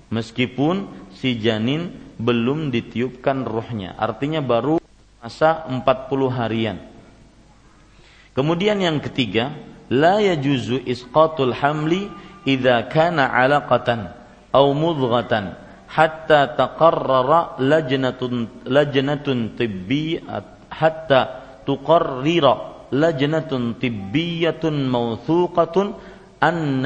meskipun 0.10 0.90
si 1.16 1.38
janin 1.40 2.09
belum 2.20 2.70
ditiupkan 2.70 3.48
ruhnya. 3.48 3.96
Artinya 3.96 4.44
baru 4.44 4.78
masa 5.24 5.64
40 5.72 6.30
harian. 6.30 6.78
Kemudian 8.36 8.78
yang 8.84 9.00
ketiga, 9.00 9.56
la 9.90 10.20
yajuzu 10.20 10.84
isqatul 10.84 11.56
hamli 11.56 12.12
idza 12.44 12.86
kana 12.92 13.32
'alaqatan 13.32 14.12
aw 14.52 14.66
mudghatan 14.76 15.58
hatta 15.90 16.54
taqarrara 16.54 17.58
lajnatun 17.58 18.64
lajnatun 18.70 19.58
tibbiyat 19.58 20.70
hatta 20.70 21.22
tuqarrira 21.66 22.86
lajnatun 22.94 23.82
tibbiyatun 23.82 24.86
mawthuqatun 24.86 25.98
an 26.40 26.86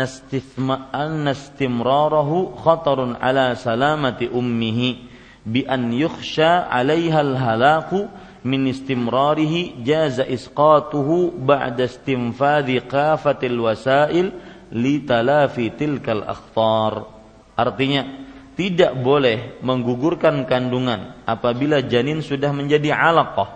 istimrarahu 1.30 2.56
khatarun 2.64 3.20
ala 3.20 3.54
salamati 3.60 4.32
ummihi 4.32 5.13
bi 5.44 5.68
an 5.68 5.92
yukhsha 5.92 6.68
'alaiha 6.72 7.20
al-halaku 7.20 8.08
min 8.44 8.68
istimrarihi 8.68 9.84
jaza 9.84 10.28
isqatuhu 10.28 11.32
ba'da 11.36 11.88
istinfadhi 11.88 12.84
qafatil 12.88 13.60
wasail 13.64 14.36
li 14.72 15.04
talafi 15.04 15.72
tilkal 15.76 16.24
akhtar. 16.28 17.08
Artinya, 17.54 18.24
tidak 18.54 18.94
boleh 19.02 19.58
menggugurkan 19.66 20.46
kandungan 20.46 21.18
apabila 21.26 21.82
janin 21.86 22.22
sudah 22.22 22.54
menjadi 22.54 22.94
alaqah 22.94 23.50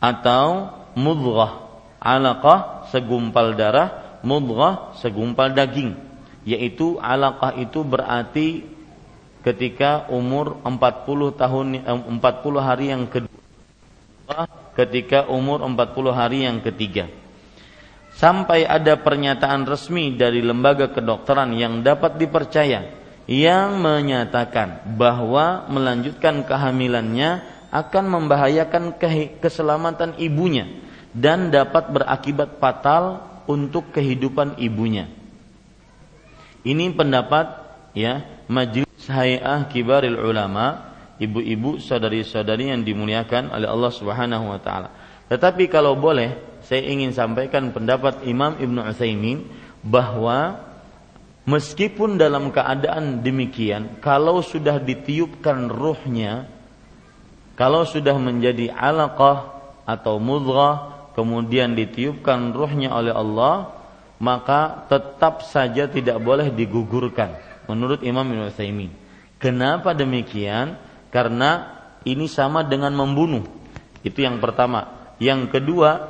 atau 0.00 0.72
mudghah. 0.96 1.64
Alaqah 2.00 2.88
segumpal 2.94 3.58
darah, 3.58 4.20
mudghah 4.22 4.96
segumpal 5.00 5.52
daging. 5.52 5.96
Yaitu 6.46 6.96
alaqah 7.02 7.58
itu 7.58 7.82
berarti 7.82 8.75
ketika 9.46 10.10
umur 10.10 10.58
40 10.66 11.38
tahun 11.38 11.66
40 11.86 12.18
eh, 12.18 12.58
hari 12.58 12.86
yang 12.90 13.06
kedua 13.06 14.50
ketika 14.74 15.30
umur 15.30 15.62
40 15.62 16.10
hari 16.10 16.50
yang 16.50 16.58
ketiga 16.58 17.06
sampai 18.18 18.66
ada 18.66 18.98
pernyataan 18.98 19.62
resmi 19.62 20.18
dari 20.18 20.42
lembaga 20.42 20.90
kedokteran 20.90 21.54
yang 21.54 21.86
dapat 21.86 22.18
dipercaya 22.18 22.90
yang 23.30 23.78
menyatakan 23.78 24.82
bahwa 24.98 25.70
melanjutkan 25.70 26.42
kehamilannya 26.42 27.42
akan 27.70 28.04
membahayakan 28.06 28.98
keselamatan 29.42 30.18
ibunya 30.18 30.66
dan 31.14 31.54
dapat 31.54 31.90
berakibat 31.90 32.58
fatal 32.62 33.22
untuk 33.50 33.90
kehidupan 33.94 34.58
ibunya. 34.62 35.10
Ini 36.66 36.94
pendapat 36.94 37.46
ya 37.94 38.22
majelis 38.46 38.85
Hay'ah 39.06 39.70
Kibaril 39.70 40.18
Ulama, 40.18 40.94
ibu-ibu, 41.22 41.78
saudari-saudari 41.78 42.70
yang 42.74 42.82
dimuliakan 42.82 43.54
oleh 43.54 43.68
Allah 43.70 43.92
Subhanahu 43.92 44.52
wa 44.52 44.60
taala. 44.60 44.88
Tetapi 45.26 45.66
kalau 45.66 45.98
boleh, 45.98 46.60
saya 46.62 46.86
ingin 46.86 47.10
sampaikan 47.14 47.70
pendapat 47.74 48.22
Imam 48.26 48.58
Ibnu 48.58 48.82
Utsaimin 48.82 49.46
bahwa 49.82 50.62
meskipun 51.46 52.18
dalam 52.18 52.50
keadaan 52.54 53.22
demikian, 53.22 53.98
kalau 54.02 54.42
sudah 54.42 54.78
ditiupkan 54.78 55.70
ruhnya, 55.70 56.46
kalau 57.58 57.86
sudah 57.86 58.14
menjadi 58.18 58.70
alaqah 58.74 59.56
atau 59.86 60.18
mudghah, 60.22 61.10
kemudian 61.16 61.74
ditiupkan 61.74 62.52
ruhnya 62.54 62.92
oleh 62.92 63.14
Allah, 63.14 63.72
maka 64.20 64.86
tetap 64.90 65.44
saja 65.44 65.88
tidak 65.88 66.20
boleh 66.20 66.48
digugurkan 66.52 67.36
menurut 67.66 68.02
Imam 68.02 68.26
Ibnu 68.26 68.50
Utsaimin. 68.50 68.90
Kenapa 69.36 69.92
demikian? 69.92 70.80
Karena 71.12 71.76
ini 72.02 72.26
sama 72.26 72.64
dengan 72.64 72.94
membunuh. 72.94 73.44
Itu 74.00 74.22
yang 74.22 74.38
pertama. 74.38 75.12
Yang 75.18 75.58
kedua, 75.58 76.06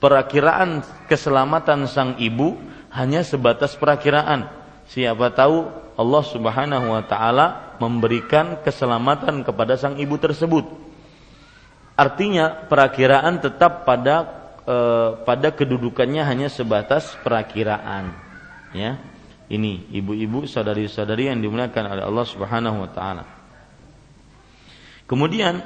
perakiraan 0.00 0.82
keselamatan 1.06 1.86
sang 1.88 2.16
ibu 2.18 2.56
hanya 2.92 3.22
sebatas 3.22 3.76
perakiraan. 3.76 4.48
Siapa 4.88 5.34
tahu 5.34 5.66
Allah 5.96 6.24
Subhanahu 6.24 6.86
wa 6.92 7.02
taala 7.04 7.76
memberikan 7.82 8.60
keselamatan 8.64 9.44
kepada 9.44 9.76
sang 9.76 10.00
ibu 10.00 10.16
tersebut. 10.16 10.64
Artinya 11.96 12.68
perakiraan 12.68 13.40
tetap 13.40 13.88
pada 13.88 14.28
e, 14.64 14.76
pada 15.24 15.48
kedudukannya 15.52 16.20
hanya 16.20 16.48
sebatas 16.52 17.16
perakiraan 17.24 18.12
ya 18.76 19.00
ini 19.46 19.86
ibu-ibu 19.94 20.44
saudari-saudari 20.48 21.30
yang 21.30 21.38
dimuliakan 21.38 21.84
oleh 21.92 22.02
Allah 22.02 22.26
Subhanahu 22.26 22.76
wa 22.82 22.90
taala. 22.90 23.24
Kemudian 25.06 25.62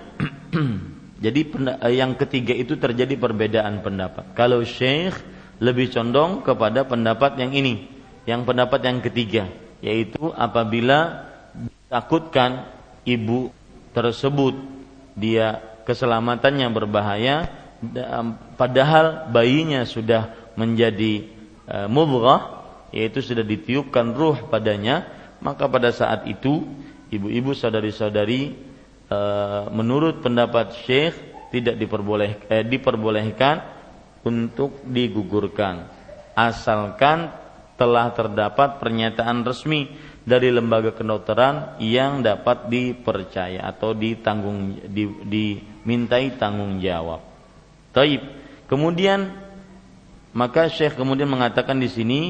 jadi 1.25 1.41
eh, 1.81 1.95
yang 1.97 2.13
ketiga 2.17 2.53
itu 2.53 2.77
terjadi 2.77 3.17
perbedaan 3.17 3.81
pendapat. 3.81 4.37
Kalau 4.37 4.61
syekh 4.61 5.17
lebih 5.61 5.93
condong 5.93 6.41
kepada 6.41 6.89
pendapat 6.89 7.37
yang 7.37 7.53
ini 7.53 7.89
yang 8.25 8.45
pendapat 8.49 8.81
yang 8.85 8.99
ketiga 9.05 9.49
yaitu 9.81 10.33
apabila 10.37 11.29
takutkan 11.89 12.69
ibu 13.05 13.53
tersebut 13.97 14.57
dia 15.17 15.61
keselamatannya 15.89 16.69
berbahaya 16.73 17.49
padahal 18.61 19.33
bayinya 19.33 19.89
sudah 19.89 20.37
menjadi 20.55 21.25
e, 21.65 21.77
mudghah 21.89 22.60
yaitu 22.91 23.23
sudah 23.23 23.43
ditiupkan 23.47 24.15
ruh 24.15 24.51
padanya 24.51 25.07
maka 25.41 25.67
pada 25.67 25.91
saat 25.91 26.27
itu 26.29 26.67
ibu-ibu 27.11 27.57
saudari-saudari 27.57 28.55
e, 29.09 29.19
menurut 29.73 30.21
pendapat 30.21 30.77
Syekh 30.85 31.17
tidak 31.51 31.81
diperboleh, 31.81 32.47
eh, 32.47 32.63
diperbolehkan 32.63 33.57
untuk 34.23 34.85
digugurkan 34.87 35.89
asalkan 36.37 37.33
telah 37.81 38.13
terdapat 38.13 38.77
pernyataan 38.77 39.41
resmi 39.41 39.89
dari 40.21 40.53
lembaga 40.53 40.93
kedokteran 40.93 41.81
yang 41.81 42.21
dapat 42.21 42.69
dipercaya 42.69 43.65
atau 43.65 43.97
ditanggung 43.97 44.77
di, 44.85 45.09
dimintai 45.25 46.37
tanggung 46.37 46.77
jawab. 46.79 47.25
Taib. 47.97 48.21
Kemudian 48.69 49.33
maka 50.37 50.71
Syekh 50.71 50.95
kemudian 50.95 51.27
mengatakan 51.27 51.81
di 51.81 51.89
sini 51.91 52.21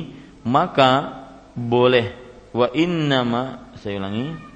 maka 0.47 1.23
boleh 1.53 2.17
wa 2.51 2.67
innama 2.75 3.73
saya 3.79 4.01
ulangi 4.01 4.51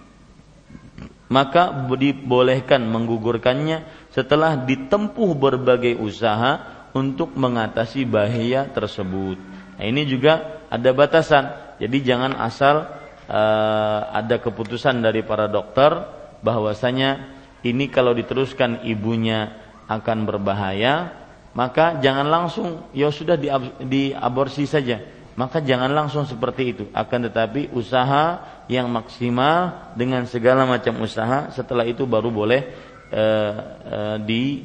maka 1.33 1.73
dibolehkan 1.99 2.85
menggugurkannya 2.87 4.09
setelah 4.15 4.55
ditempuh 4.55 5.31
berbagai 5.35 5.99
usaha 5.99 6.75
untuk 6.95 7.35
mengatasi 7.35 8.07
bahaya 8.07 8.71
tersebut. 8.71 9.35
Nah, 9.75 9.85
ini 9.85 10.07
juga 10.07 10.63
ada 10.71 10.95
batasan. 10.95 11.77
Jadi 11.83 12.07
jangan 12.07 12.39
asal 12.39 12.87
uh, 13.27 14.01
ada 14.15 14.39
keputusan 14.39 15.03
dari 15.03 15.27
para 15.27 15.51
dokter 15.51 15.91
bahwasanya 16.39 17.35
ini 17.67 17.91
kalau 17.91 18.15
diteruskan 18.15 18.87
ibunya 18.87 19.59
akan 19.91 20.23
berbahaya, 20.23 21.11
maka 21.59 21.99
jangan 21.99 22.31
langsung 22.31 22.69
ya 22.95 23.11
sudah 23.11 23.35
di, 23.35 23.51
diaborsi 23.83 24.71
saja. 24.71 25.03
Maka 25.35 25.59
jangan 25.59 25.91
langsung 25.91 26.23
seperti 26.31 26.63
itu. 26.71 26.85
Akan 26.95 27.27
tetapi 27.27 27.75
usaha 27.75 28.39
yang 28.71 28.87
maksimal 28.87 29.93
dengan 29.99 30.25
segala 30.31 30.63
macam 30.63 31.03
usaha 31.03 31.51
setelah 31.51 31.83
itu 31.83 32.07
baru 32.07 32.31
boleh 32.31 32.63
uh, 33.11 33.53
uh, 33.85 34.17
di 34.23 34.63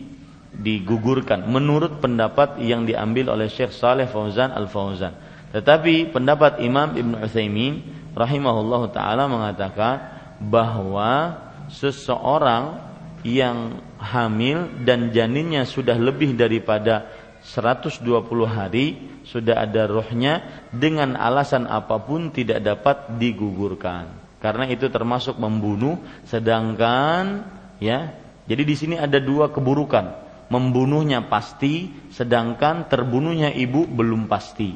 digugurkan 0.50 1.46
menurut 1.46 2.02
pendapat 2.02 2.58
yang 2.62 2.86
diambil 2.86 3.38
oleh 3.38 3.50
Syekh 3.50 3.74
Saleh 3.74 4.10
Fauzan 4.10 4.50
Al 4.50 4.66
Fauzan. 4.66 5.14
Tetapi 5.50 6.14
pendapat 6.14 6.62
Imam 6.62 6.94
Ibn 6.94 7.26
Utsaimin 7.26 7.82
rahimahullah 8.14 8.82
taala 8.94 9.26
mengatakan 9.26 9.96
bahwa 10.42 11.38
seseorang 11.70 12.82
yang 13.26 13.82
hamil 14.00 14.80
dan 14.86 15.12
janinnya 15.12 15.68
sudah 15.68 15.98
lebih 15.98 16.34
daripada 16.38 17.10
120 17.44 18.06
hari 18.48 19.19
sudah 19.30 19.62
ada 19.62 19.86
rohnya 19.86 20.66
dengan 20.74 21.14
alasan 21.14 21.70
apa 21.70 22.02
pun 22.02 22.34
tidak 22.34 22.66
dapat 22.66 23.22
digugurkan. 23.22 24.10
Karena 24.42 24.66
itu 24.66 24.90
termasuk 24.90 25.38
membunuh 25.38 26.02
sedangkan 26.26 27.46
ya 27.78 28.18
jadi 28.50 28.66
di 28.66 28.74
sini 28.74 28.96
ada 28.98 29.22
dua 29.22 29.54
keburukan. 29.54 30.28
Membunuhnya 30.50 31.30
pasti 31.30 31.94
sedangkan 32.10 32.90
terbunuhnya 32.90 33.54
ibu 33.54 33.86
belum 33.86 34.26
pasti. 34.26 34.74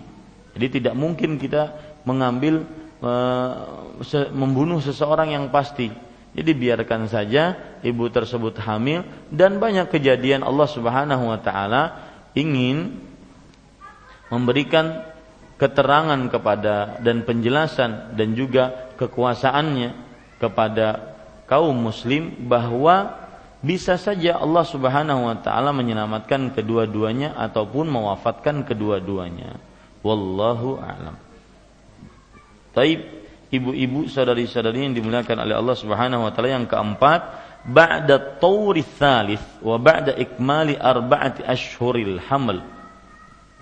Jadi 0.54 0.68
tidak 0.78 0.94
mungkin 0.94 1.42
kita 1.42 1.74
mengambil 2.06 2.62
membunuh 4.38 4.78
seseorang 4.78 5.34
yang 5.34 5.50
pasti. 5.50 5.90
Jadi 6.34 6.52
biarkan 6.54 7.10
saja 7.10 7.58
ibu 7.82 8.06
tersebut 8.14 8.62
hamil 8.62 9.02
dan 9.34 9.58
banyak 9.58 9.90
kejadian 9.90 10.46
Allah 10.46 10.70
Subhanahu 10.70 11.34
wa 11.34 11.40
taala 11.42 11.84
ingin 12.38 13.02
memberikan 14.34 15.06
keterangan 15.62 16.18
kepada 16.34 16.98
dan 17.06 17.22
penjelasan 17.22 18.18
dan 18.18 18.34
juga 18.34 18.90
kekuasaannya 18.98 19.94
kepada 20.42 21.16
kaum 21.46 21.78
muslim 21.78 22.34
bahwa 22.50 23.22
bisa 23.64 23.96
saja 23.96 24.42
Allah 24.42 24.66
Subhanahu 24.68 25.30
wa 25.30 25.38
taala 25.40 25.72
menyelamatkan 25.72 26.52
kedua-duanya 26.52 27.38
ataupun 27.40 27.88
mewafatkan 27.88 28.68
kedua-duanya. 28.68 29.56
Wallahu 30.04 30.84
a'lam. 30.84 31.16
Taib 32.76 33.00
ibu-ibu 33.48 34.12
saudari-saudari 34.12 34.84
yang 34.90 34.98
dimuliakan 34.98 35.48
oleh 35.48 35.56
Allah 35.56 35.78
Subhanahu 35.80 36.28
wa 36.28 36.32
taala 36.36 36.60
yang 36.60 36.68
keempat 36.68 37.22
ba'da 37.64 38.42
tawri 38.44 38.84
thalith 38.84 39.64
wa 39.64 39.80
ba'da 39.80 40.12
ikmali 40.20 40.76
arba'ati 40.76 41.48
ashhuril 41.48 42.20
haml 42.20 42.60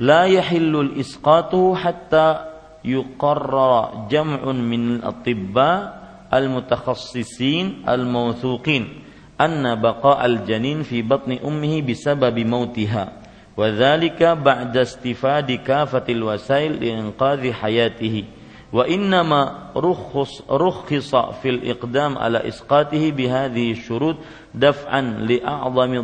la 0.02 0.26
yahillu 0.26 0.90
al-isqatu 0.90 1.78
hatta 1.78 2.50
yuqarrara 2.82 4.10
jam'un 4.10 4.58
min 4.58 4.98
al-atibba 4.98 6.02
al-mutakhassisin 6.34 7.86
al-mawthuqin 7.86 9.06
anna 9.38 9.78
baqa 9.78 10.18
al-janin 10.18 10.82
fi 10.82 11.06
batni 11.06 11.38
ummihi 11.46 11.86
bisababi 11.86 12.42
mautiha 12.42 13.14
wa 13.54 13.70
dhalika 13.70 14.34
ba'da 14.34 14.82
istifadi 14.90 15.62
kafatil 15.62 16.26
wasail 16.34 16.82
li 16.82 16.90
inqadhi 16.98 17.54
hayatihi 17.54 18.26
wa 18.74 18.90
innama 18.90 19.70
rukhus 19.78 20.42
rukhisa 20.50 21.38
fil 21.46 21.62
iqdam 21.62 22.18
ala 22.18 22.42
isqatihi 22.42 23.14
bihadhihi 23.14 23.78
syurut 23.78 24.18
daf'an 24.58 25.30
li 25.30 25.38
a'zami 25.46 26.02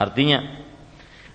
artinya 0.00 0.64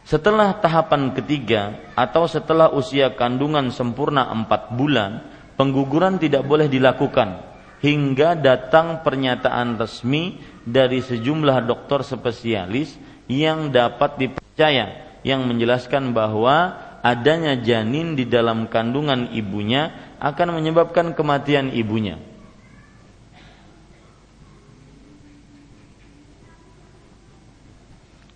setelah 0.02 0.58
tahapan 0.58 1.14
ketiga 1.14 1.94
atau 1.94 2.26
setelah 2.26 2.74
usia 2.74 3.14
kandungan 3.14 3.70
sempurna 3.70 4.26
empat 4.34 4.74
bulan 4.74 5.22
pengguguran 5.54 6.18
tidak 6.18 6.46
boleh 6.46 6.66
dilakukan 6.66 7.42
hingga 7.86 8.34
datang 8.34 9.06
pernyataan 9.06 9.78
resmi 9.78 10.42
dari 10.66 11.06
sejumlah 11.06 11.70
dokter 11.70 12.02
spesialis 12.02 12.98
yang 13.30 13.70
dapat 13.70 14.18
dipercaya 14.18 15.18
yang 15.26 15.46
menjelaskan 15.50 16.14
bahwa 16.14 16.78
adanya 17.02 17.58
janin 17.58 18.14
di 18.14 18.26
dalam 18.26 18.70
kandungan 18.70 19.34
ibunya 19.34 20.14
akan 20.22 20.58
menyebabkan 20.58 21.14
kematian 21.18 21.74
ibunya. 21.74 22.18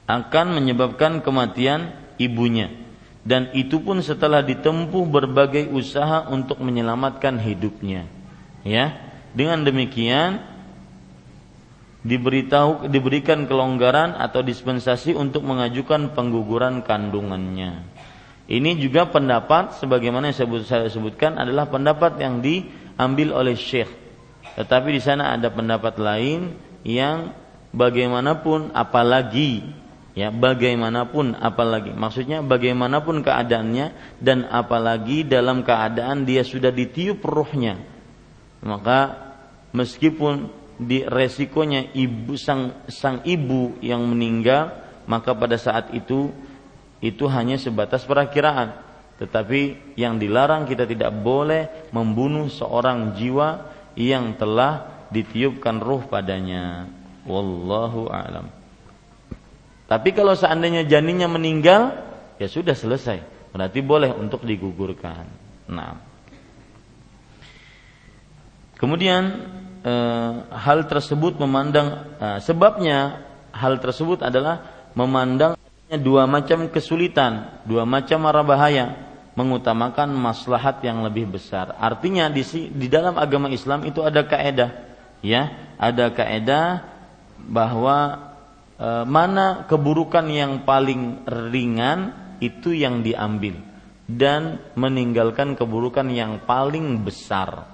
Akan 0.10 0.58
menyebabkan 0.58 1.22
kematian 1.22 1.94
ibunya. 2.18 2.74
Dan 3.22 3.54
itu 3.54 3.78
pun 3.78 4.02
setelah 4.02 4.42
ditempuh 4.42 5.06
berbagai 5.06 5.70
usaha 5.70 6.26
untuk 6.34 6.58
menyelamatkan 6.66 7.38
hidupnya. 7.38 8.10
Ya, 8.66 8.98
dengan 9.38 9.62
demikian 9.62 10.42
diberitahu 12.02 12.88
diberikan 12.90 13.46
kelonggaran 13.46 14.16
atau 14.18 14.40
dispensasi 14.40 15.14
untuk 15.14 15.46
mengajukan 15.46 16.16
pengguguran 16.18 16.82
kandungannya. 16.82 17.86
Ini 18.50 18.82
juga 18.82 19.06
pendapat 19.06 19.78
sebagaimana 19.78 20.34
yang 20.34 20.38
saya 20.66 20.90
sebutkan 20.90 21.38
adalah 21.38 21.70
pendapat 21.70 22.18
yang 22.18 22.42
diambil 22.42 23.38
oleh 23.38 23.54
Syekh. 23.54 23.94
Tetapi 24.58 24.90
di 24.90 25.02
sana 25.04 25.38
ada 25.38 25.54
pendapat 25.54 26.02
lain 26.02 26.58
yang 26.82 27.30
bagaimanapun 27.70 28.74
apalagi 28.74 29.62
ya 30.20 30.28
bagaimanapun 30.36 31.40
apalagi 31.40 31.96
maksudnya 31.96 32.44
bagaimanapun 32.44 33.24
keadaannya 33.24 34.20
dan 34.20 34.44
apalagi 34.52 35.24
dalam 35.24 35.64
keadaan 35.64 36.28
dia 36.28 36.44
sudah 36.44 36.76
ditiup 36.76 37.24
ruhnya 37.24 37.80
maka 38.60 39.32
meskipun 39.72 40.52
di 40.76 41.08
resikonya 41.08 41.96
ibu 41.96 42.36
sang 42.36 42.84
sang 42.92 43.24
ibu 43.24 43.80
yang 43.80 44.04
meninggal 44.04 44.76
maka 45.08 45.32
pada 45.32 45.56
saat 45.56 45.96
itu 45.96 46.32
itu 47.00 47.26
hanya 47.32 47.56
sebatas 47.56 48.04
perakiraan. 48.04 48.76
Tetapi 49.20 49.96
yang 50.00 50.16
dilarang 50.16 50.64
kita 50.64 50.88
tidak 50.88 51.12
boleh 51.12 51.92
membunuh 51.92 52.48
seorang 52.48 53.16
jiwa 53.20 53.68
yang 54.00 54.36
telah 54.40 55.04
ditiupkan 55.12 55.84
ruh 55.84 56.08
padanya. 56.08 56.88
Wallahu 57.28 58.08
a'lam. 58.08 58.59
Tapi 59.90 60.14
kalau 60.14 60.38
seandainya 60.38 60.86
janinnya 60.86 61.26
meninggal, 61.26 61.98
ya 62.38 62.46
sudah 62.46 62.78
selesai. 62.78 63.26
Berarti 63.50 63.82
boleh 63.82 64.14
untuk 64.14 64.46
digugurkan. 64.46 65.26
Nah. 65.66 65.98
Kemudian 68.78 69.50
e, 69.82 69.94
hal 70.54 70.86
tersebut 70.86 71.42
memandang 71.42 72.06
e, 72.22 72.28
sebabnya 72.46 73.26
hal 73.50 73.82
tersebut 73.82 74.22
adalah 74.22 74.88
memandang 74.94 75.58
dua 75.98 76.30
macam 76.30 76.70
kesulitan, 76.70 77.66
dua 77.66 77.82
macam 77.82 78.22
marah 78.22 78.46
bahaya, 78.46 78.94
mengutamakan 79.34 80.14
maslahat 80.14 80.86
yang 80.86 81.02
lebih 81.02 81.34
besar. 81.34 81.74
Artinya 81.82 82.30
di 82.30 82.46
di 82.70 82.86
dalam 82.86 83.18
agama 83.18 83.50
Islam 83.50 83.90
itu 83.90 84.06
ada 84.06 84.22
kaidah, 84.22 84.70
ya, 85.26 85.50
ada 85.82 86.14
kaidah 86.14 86.86
bahwa 87.42 88.29
mana 88.80 89.68
keburukan 89.68 90.24
yang 90.32 90.64
paling 90.64 91.28
ringan 91.28 92.16
itu 92.40 92.72
yang 92.72 93.04
diambil 93.04 93.60
dan 94.10 94.64
meninggalkan 94.74 95.54
keburukan 95.54 96.08
yang 96.10 96.42
paling 96.48 97.04
besar. 97.06 97.70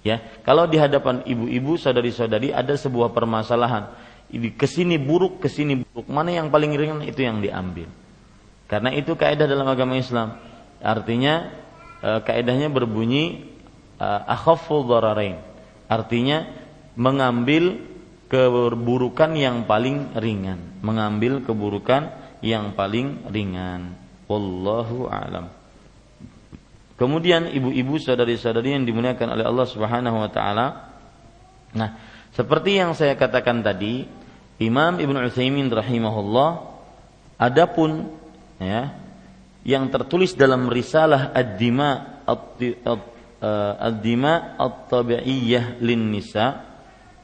Ya, 0.00 0.20
kalau 0.44 0.64
di 0.68 0.80
hadapan 0.80 1.24
ibu-ibu, 1.24 1.76
saudari-saudari 1.76 2.52
ada 2.52 2.72
sebuah 2.72 3.12
permasalahan, 3.12 3.92
ke 4.30 4.66
sini 4.68 4.96
buruk, 4.96 5.44
ke 5.44 5.48
sini 5.48 5.80
buruk, 5.80 6.08
mana 6.08 6.32
yang 6.32 6.48
paling 6.48 6.72
ringan 6.72 7.04
itu 7.04 7.20
yang 7.24 7.40
diambil. 7.40 7.88
Karena 8.70 8.94
itu 8.94 9.18
kaidah 9.18 9.50
dalam 9.50 9.66
agama 9.66 9.98
Islam. 9.98 10.38
Artinya 10.78 11.50
e, 11.98 12.10
kaidahnya 12.22 12.70
berbunyi 12.70 13.50
e, 13.98 14.06
akhaffu. 14.06 14.86
Artinya 15.90 16.38
mengambil 16.94 17.89
keburukan 18.30 19.34
yang 19.34 19.66
paling 19.66 20.14
ringan, 20.14 20.78
mengambil 20.86 21.42
keburukan 21.42 22.14
yang 22.40 22.72
paling 22.78 23.26
ringan. 23.28 23.98
Wallahu 24.30 25.10
a'lam. 25.10 25.50
Kemudian 26.94 27.50
ibu-ibu 27.50 27.98
saudari-saudari 27.98 28.76
yang 28.78 28.86
dimuliakan 28.86 29.34
oleh 29.34 29.42
Allah 29.42 29.66
Subhanahu 29.66 30.16
wa 30.22 30.30
taala. 30.30 30.94
Nah, 31.74 31.98
seperti 32.30 32.78
yang 32.78 32.94
saya 32.94 33.18
katakan 33.18 33.66
tadi, 33.66 34.06
Imam 34.62 35.00
Ibnu 35.02 35.18
Utsaimin 35.26 35.66
rahimahullah 35.72 36.70
adapun 37.40 38.14
ya 38.60 38.94
yang 39.66 39.88
tertulis 39.90 40.36
dalam 40.36 40.68
risalah 40.70 41.32
Ad-Dima 41.32 42.22
Ad-Dima 43.80 44.60
At-Tabi'iyyah 44.60 45.80
lin 45.80 46.12
Nisa 46.12 46.69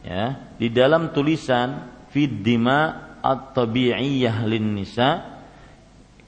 ya 0.06 0.54
di 0.54 0.70
dalam 0.70 1.10
tulisan 1.10 1.90
Fid 2.14 2.46
Dima 2.46 3.18
At-Tabi'iyyah 3.18 4.46
lin 4.46 4.78
Nisa 4.78 5.42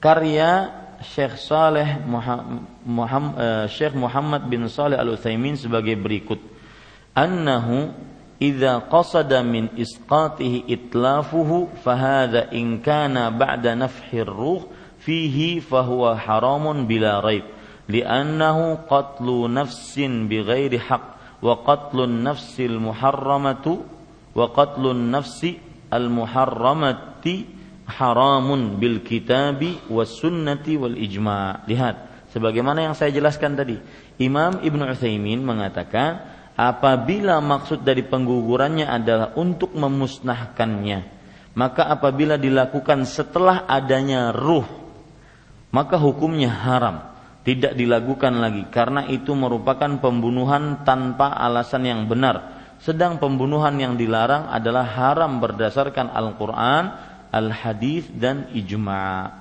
karya 0.03 0.79
Syekh 0.99 1.39
Saleh 1.39 2.03
Muhammad, 2.83 3.33
uh, 3.39 3.65
Syekh 3.71 3.95
Muhammad 3.95 4.51
bin 4.51 4.67
Saleh 4.67 4.99
Al 4.99 5.15
Utsaimin 5.15 5.55
sebagai 5.55 5.95
berikut. 5.95 6.43
Annahu 7.15 7.95
idza 8.39 8.83
qasada 8.87 9.39
min 9.43 9.71
isqatihi 9.75 10.67
itlafuhu 10.67 11.71
fahadha 11.83 12.51
in 12.51 12.83
kana 12.83 13.31
ba'da 13.31 13.75
nafhir 13.75 14.27
ruh 14.27 14.67
fihi 15.03 15.63
fahuwa 15.63 16.15
haramun 16.19 16.87
bila 16.87 17.19
raib 17.23 17.47
li'annahu 17.91 18.87
qatlu 18.87 19.47
nafsin 19.51 20.27
bighairi 20.31 20.79
haqq 20.79 21.18
wa 21.39 21.55
qatlun 21.63 22.23
nafsil 22.23 22.79
muharramatu 22.79 23.83
wa 24.35 24.45
qatlun 24.51 25.11
nafsi 25.11 25.59
al 25.89 26.07
muharramati 26.11 27.59
haramun 27.89 28.77
bil. 28.77 29.01
Lihat, 31.65 31.95
sebagaimana 32.29 32.79
yang 32.85 32.93
saya 32.93 33.09
jelaskan 33.09 33.57
tadi. 33.57 33.77
Imam 34.21 34.61
Ibnu 34.61 34.83
Utsaimin 34.85 35.41
mengatakan 35.41 36.21
apabila 36.53 37.41
maksud 37.41 37.81
dari 37.81 38.05
penggugurannya 38.05 38.85
adalah 38.85 39.33
untuk 39.39 39.73
memusnahkannya, 39.73 40.99
maka 41.57 41.89
apabila 41.89 42.37
dilakukan 42.37 43.07
setelah 43.09 43.65
adanya 43.65 44.29
ruh, 44.35 44.67
maka 45.73 45.97
hukumnya 45.97 46.51
haram, 46.51 47.08
tidak 47.49 47.73
dilakukan 47.73 48.37
lagi 48.37 48.69
karena 48.69 49.09
itu 49.09 49.33
merupakan 49.33 49.89
pembunuhan 49.97 50.85
tanpa 50.85 51.33
alasan 51.33 51.81
yang 51.81 52.05
benar. 52.05 52.61
Sedang 52.77 53.17
pembunuhan 53.17 53.73
yang 53.81 53.97
dilarang 53.97 54.53
adalah 54.53 54.85
haram 54.85 55.41
berdasarkan 55.41 56.13
Al-Qur'an 56.13 56.93
al-hadis 57.33 58.05
dan 58.13 58.53
ijma. 58.53 59.33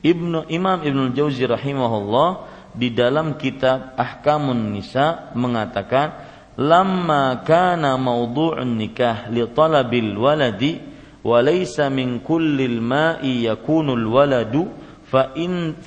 Ibnu 0.00 0.48
Imam 0.48 0.88
Ibnu 0.88 1.12
Jauzi 1.12 1.44
rahimahullah 1.44 2.48
di 2.72 2.88
dalam 2.96 3.36
kitab 3.36 3.92
Ahkamun 3.92 4.72
Nisa 4.72 5.28
mengatakan 5.36 6.16
lamma 6.56 7.44
kana 7.44 8.00
mawdu'un 8.00 8.72
nikah 8.72 9.28
li 9.28 9.44
talabil 9.52 10.16
waladi 10.16 10.80
wa 11.20 11.44
laysa 11.44 11.92
min 11.92 12.24
kullil 12.24 12.80
ma'i 12.80 13.44
yakunul 13.44 14.08
waladu 14.08 14.83
fa 15.14 15.30
in 15.38 15.78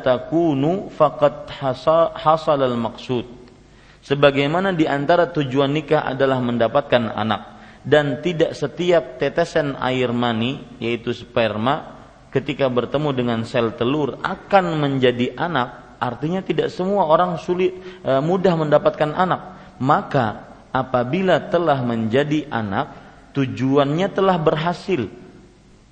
takunu 0.00 0.88
faqad 0.88 1.52
hasal 1.52 2.60
al 2.64 2.76
maqsud. 2.80 3.28
Sebagaimana 4.00 4.72
di 4.72 4.88
antara 4.88 5.28
tujuan 5.28 5.68
nikah 5.68 6.08
adalah 6.08 6.40
mendapatkan 6.40 7.12
anak. 7.12 7.52
Dan 7.84 8.24
tidak 8.24 8.56
setiap 8.56 9.20
tetesan 9.20 9.76
air 9.76 10.08
mani 10.08 10.80
yaitu 10.80 11.12
sperma 11.12 12.00
ketika 12.32 12.64
bertemu 12.72 13.12
dengan 13.12 13.40
sel 13.44 13.76
telur 13.76 14.16
akan 14.24 14.80
menjadi 14.80 15.36
anak. 15.36 16.00
Artinya 16.00 16.40
tidak 16.40 16.72
semua 16.72 17.04
orang 17.04 17.36
sulit 17.36 17.76
e, 18.00 18.12
mudah 18.24 18.56
mendapatkan 18.56 19.12
anak. 19.12 19.76
Maka 19.84 20.56
apabila 20.72 21.44
telah 21.52 21.84
menjadi 21.84 22.48
anak 22.48 22.96
tujuannya 23.36 24.08
telah 24.16 24.40
berhasil. 24.40 25.04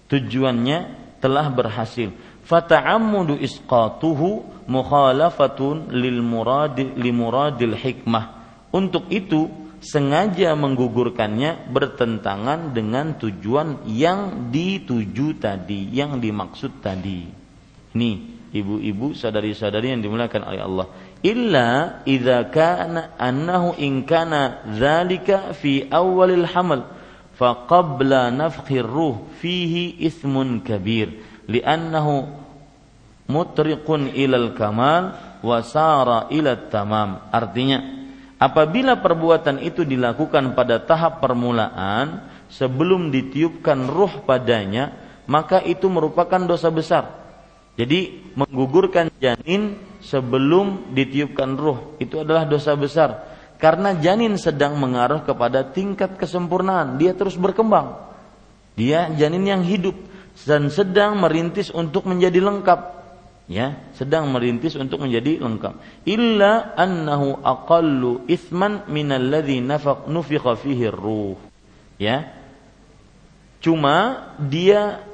Tujuannya 0.08 0.78
telah 1.20 1.52
berhasil 1.52 2.12
fata'ammudu 2.46 3.38
isqatuhu 3.38 4.66
mukhalafatun 4.66 5.90
lil 5.94 6.22
murad 6.22 6.78
li 6.78 7.10
muradil 7.10 7.74
hikmah 7.74 8.42
untuk 8.72 9.10
itu 9.12 9.50
sengaja 9.82 10.54
menggugurkannya 10.54 11.68
bertentangan 11.74 12.70
dengan 12.70 13.18
tujuan 13.18 13.82
yang 13.90 14.48
dituju 14.54 15.42
tadi, 15.42 15.90
yang 15.90 16.22
dimaksud 16.22 16.78
tadi. 16.78 17.26
Ini 17.92 18.10
ibu-ibu, 18.54 19.12
sadari-sadari 19.12 19.92
yang 19.92 20.00
dimuliakan 20.00 20.42
oleh 20.46 20.62
Allah. 20.62 20.86
Illa 21.20 21.68
idza 22.06 22.46
kana 22.48 23.18
annahu 23.18 23.74
in 23.82 24.06
kana 24.06 24.62
dzalika 24.70 25.52
fi 25.52 25.90
awalil 25.90 26.46
hamal 26.46 26.86
fa 27.34 27.66
qabla 27.66 28.30
nafkhir 28.30 28.86
ruh 28.86 29.26
fihi 29.42 29.98
ismun 30.06 30.62
kabir 30.62 31.31
li'annahu 31.48 32.28
mutriqun 33.30 34.12
ilal 34.12 34.54
kamal 34.54 35.16
wa 35.42 35.58
sara 35.62 36.28
ila 36.30 36.58
tamam. 36.70 37.26
Artinya 37.30 38.02
Apabila 38.42 38.98
perbuatan 38.98 39.62
itu 39.62 39.86
dilakukan 39.86 40.58
pada 40.58 40.82
tahap 40.82 41.22
permulaan 41.22 42.26
sebelum 42.50 43.14
ditiupkan 43.14 43.86
ruh 43.86 44.26
padanya, 44.26 44.98
maka 45.30 45.62
itu 45.62 45.86
merupakan 45.86 46.42
dosa 46.42 46.66
besar. 46.74 47.22
Jadi 47.78 48.34
menggugurkan 48.34 49.14
janin 49.22 49.78
sebelum 50.02 50.90
ditiupkan 50.90 51.54
ruh 51.54 51.94
itu 52.02 52.18
adalah 52.18 52.42
dosa 52.42 52.74
besar 52.74 53.22
karena 53.62 53.94
janin 53.94 54.34
sedang 54.34 54.74
mengarah 54.74 55.22
kepada 55.22 55.62
tingkat 55.70 56.18
kesempurnaan, 56.18 56.98
dia 56.98 57.14
terus 57.14 57.38
berkembang. 57.38 57.94
Dia 58.74 59.06
janin 59.14 59.46
yang 59.46 59.62
hidup 59.62 59.94
dan 60.48 60.72
sedang 60.72 61.20
merintis 61.20 61.68
untuk 61.72 62.08
menjadi 62.08 62.40
lengkap. 62.42 63.04
Ya 63.50 63.90
sedang 63.98 64.30
merintis 64.32 64.78
untuk 64.78 65.02
menjadi 65.02 65.42
lengkap. 65.42 66.06
Illa 66.08 66.72
annahu 66.78 67.42
aqallu 67.42 68.24
ithman 68.30 68.86
minalladzi 68.88 69.60
nafaq 69.60 70.08
nufikha 70.08 70.56
fihi 70.56 70.88
ruh. 70.88 71.36
Ya. 71.98 72.32
Cuma 73.62 74.30
dia 74.42 75.06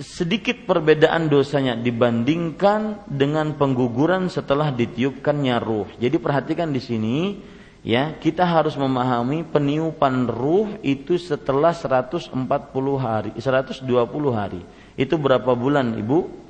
sedikit 0.00 0.64
perbedaan 0.64 1.28
dosanya 1.28 1.76
dibandingkan 1.76 3.04
dengan 3.04 3.52
pengguguran 3.56 4.32
setelah 4.32 4.72
ditiupkannya 4.72 5.56
ruh. 5.60 5.88
Jadi 6.00 6.16
perhatikan 6.16 6.72
di 6.72 6.80
sini 6.80 7.16
ya 7.84 8.16
kita 8.16 8.42
harus 8.48 8.74
memahami 8.74 9.44
peniupan 9.44 10.26
ruh 10.26 10.80
itu 10.80 11.20
setelah 11.20 11.70
140 11.70 12.32
hari 12.96 13.30
120 13.36 13.84
hari 14.32 14.64
itu 14.96 15.14
berapa 15.20 15.52
bulan 15.52 15.94
ibu 16.00 16.42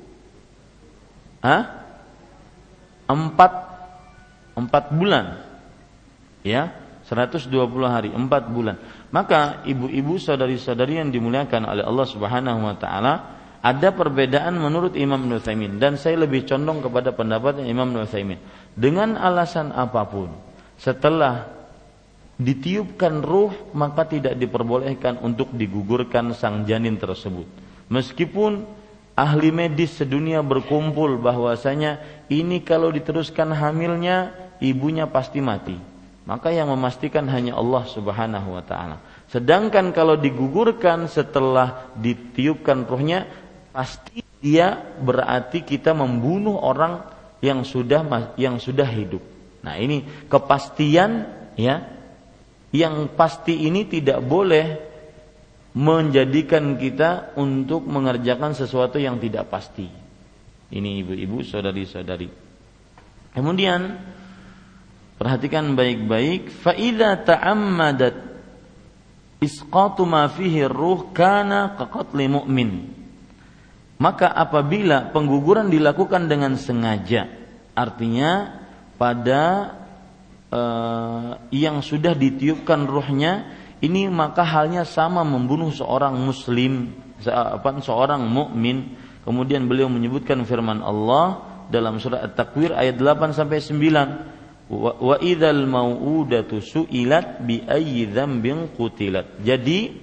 Hah? 1.45 1.63
Empat 3.05 3.53
empat 4.57 4.89
bulan. 4.89 5.45
Ya, 6.41 6.73
120 7.05 7.53
hari, 7.85 8.09
empat 8.09 8.49
bulan. 8.49 8.81
Maka 9.13 9.61
ibu-ibu 9.69 10.17
saudari-saudari 10.17 10.97
yang 10.97 11.13
dimuliakan 11.13 11.69
oleh 11.69 11.85
Allah 11.85 12.07
Subhanahu 12.09 12.65
wa 12.65 12.77
taala, 12.81 13.15
Ada 13.65 13.97
perbedaan 13.97 14.61
menurut 14.61 14.93
Imam 14.93 15.25
Nuthaimin 15.25 15.81
dan 15.81 15.97
saya 15.97 16.21
lebih 16.21 16.45
condong 16.45 16.85
kepada 16.85 17.17
pendapatnya 17.17 17.65
Imam 17.65 17.89
Nuthaimin. 17.89 18.37
Dengan 18.77 19.17
alasan 19.17 19.73
apa 19.73 20.05
pun, 20.05 20.29
setelah 20.79 21.51
ditiupkan 22.35 23.23
ruh 23.23 23.51
maka 23.71 24.03
tidak 24.03 24.35
diperbolehkan 24.35 25.23
untuk 25.23 25.55
digugurkan 25.55 26.35
sang 26.35 26.67
janin 26.67 26.99
tersebut. 26.99 27.47
Meskipun 27.87 28.65
ahli 29.15 29.49
medis 29.55 29.95
sedunia 29.95 30.43
berkumpul 30.43 31.15
bahwasanya 31.21 32.03
ini 32.27 32.59
kalau 32.61 32.91
diteruskan 32.91 33.55
hamilnya 33.55 34.35
ibunya 34.59 35.07
pasti 35.07 35.39
mati. 35.39 35.77
Maka 36.25 36.49
yang 36.49 36.73
memastikan 36.73 37.29
hanya 37.29 37.53
Allah 37.53 37.85
Subhanahu 37.85 38.57
wa 38.57 38.63
taala. 38.65 38.97
Sedangkan 39.29 39.93
kalau 39.93 40.17
digugurkan 40.17 41.05
setelah 41.05 41.93
ditiupkan 41.93 42.81
ruhnya 42.89 43.29
pasti 43.69 44.25
dia 44.41 44.73
berarti 45.01 45.61
kita 45.61 45.93
membunuh 45.93 46.57
orang 46.57 47.05
yang 47.45 47.61
sudah 47.61 48.01
yang 48.41 48.57
sudah 48.57 48.89
hidup. 48.89 49.34
Nah, 49.65 49.81
ini 49.81 50.05
kepastian 50.29 51.25
ya 51.57 51.89
yang 52.69 53.09
pasti 53.17 53.65
ini 53.65 53.89
tidak 53.89 54.21
boleh 54.21 54.65
menjadikan 55.75 56.77
kita 56.77 57.35
untuk 57.35 57.83
mengerjakan 57.89 58.53
sesuatu 58.53 59.01
yang 59.01 59.17
tidak 59.17 59.49
pasti. 59.49 59.89
Ini 60.69 60.89
ibu-ibu, 61.03 61.41
saudari-saudari. 61.41 62.29
Kemudian 63.33 63.81
perhatikan 65.17 65.73
baik-baik, 65.73 66.53
fa 66.53 66.71
idza 66.77 67.25
ta'ammadat 67.25 68.15
isqatu 69.43 70.07
ma 70.07 70.31
fihi 70.31 70.63
ruh 70.69 71.11
kana 71.11 71.75
kaqatli 71.75 72.31
mu'min 72.31 72.95
maka 73.95 74.27
apabila 74.27 75.15
pengguguran 75.15 75.71
dilakukan 75.71 76.27
dengan 76.27 76.59
sengaja, 76.59 77.31
artinya 77.71 78.63
pada 78.95 79.75
uh, 80.51 81.39
yang 81.51 81.83
sudah 81.83 82.15
ditiupkan 82.15 82.87
ruhnya, 82.87 83.51
ini 83.83 84.07
maka 84.07 84.41
halnya 84.41 84.87
sama 84.87 85.21
membunuh 85.27 85.69
seorang 85.69 86.15
muslim, 86.19 86.95
seorang 87.81 88.23
mukmin. 88.25 88.95
Kemudian 89.25 89.65
beliau 89.65 89.89
menyebutkan 89.89 90.45
firman 90.45 90.85
Allah 90.85 91.41
dalam 91.67 91.97
surah 91.97 92.21
At-Takwir 92.29 92.77
ayat 92.77 93.01
8 93.01 93.33
sampai 93.33 93.57
9 93.57 94.69
wa 94.69 95.15
idzal 95.21 95.65
mau'udatu 95.69 96.61
su'ilat 96.61 97.41
bi 97.45 97.61
ayyi 97.61 98.09
dzambin 98.09 98.73
qutilat. 98.73 99.41
Jadi 99.41 99.93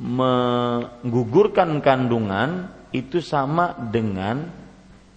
menggugurkan 0.00 1.78
kandungan 1.84 2.68
itu 2.90 3.20
sama 3.20 3.76
dengan 3.92 4.48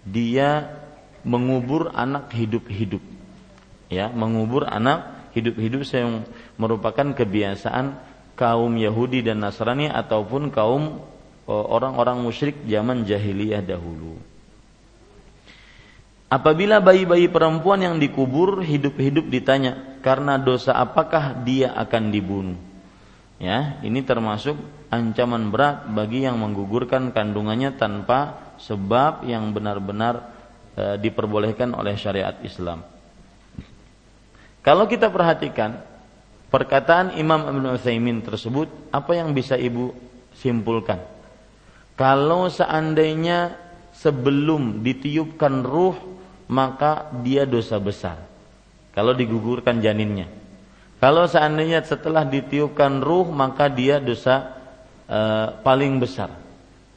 dia 0.07 0.76
mengubur 1.27 1.91
anak 1.91 2.31
hidup-hidup. 2.31 3.03
Ya, 3.91 4.07
mengubur 4.07 4.63
anak 4.63 5.31
hidup-hidup 5.35 5.83
yang 5.91 6.23
merupakan 6.55 7.11
kebiasaan 7.11 7.99
kaum 8.39 8.71
Yahudi 8.79 9.21
dan 9.21 9.43
Nasrani 9.43 9.91
ataupun 9.91 10.49
kaum 10.55 11.03
e, 11.43 11.53
orang-orang 11.53 12.23
musyrik 12.23 12.63
zaman 12.63 13.03
jahiliyah 13.03 13.59
dahulu. 13.59 14.15
Apabila 16.27 16.83
bayi-bayi 16.83 17.31
perempuan 17.31 17.79
yang 17.79 17.95
dikubur 17.99 18.59
hidup-hidup 18.59 19.31
ditanya, 19.31 19.99
karena 20.03 20.35
dosa 20.35 20.75
apakah 20.75 21.39
dia 21.47 21.71
akan 21.71 22.11
dibunuh? 22.11 22.59
Ya, 23.39 23.79
ini 23.85 24.03
termasuk 24.03 24.57
ancaman 24.91 25.53
berat 25.53 25.87
bagi 25.93 26.25
yang 26.27 26.41
menggugurkan 26.41 27.15
kandungannya 27.15 27.79
tanpa 27.79 28.51
sebab 28.59 29.23
yang 29.23 29.53
benar-benar 29.53 30.36
e, 30.77 31.01
diperbolehkan 31.01 31.73
oleh 31.73 31.97
syariat 31.97 32.37
Islam. 32.45 32.85
Kalau 34.61 34.85
kita 34.85 35.09
perhatikan 35.09 35.81
perkataan 36.53 37.17
Imam 37.17 37.41
Ibn 37.49 37.81
Utsaimin 37.81 38.21
tersebut, 38.21 38.69
apa 38.93 39.17
yang 39.17 39.33
bisa 39.33 39.57
Ibu 39.57 39.95
simpulkan? 40.37 41.01
Kalau 41.97 42.45
seandainya 42.53 43.57
sebelum 43.97 44.85
ditiupkan 44.85 45.65
ruh, 45.65 45.97
maka 46.45 47.09
dia 47.25 47.49
dosa 47.49 47.81
besar. 47.81 48.21
Kalau 48.93 49.17
digugurkan 49.17 49.81
janinnya. 49.81 50.29
Kalau 50.97 51.29
seandainya 51.29 51.85
setelah 51.85 52.25
ditiupkan 52.25 53.05
ruh 53.05 53.29
maka 53.29 53.69
dia 53.69 54.01
dosa 54.01 54.57
e, 55.05 55.19
paling 55.61 56.01
besar. 56.01 56.33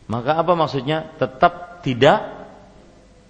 Maka 0.08 0.40
apa 0.40 0.56
maksudnya? 0.56 1.12
Tetap 1.20 1.84
tidak 1.84 2.39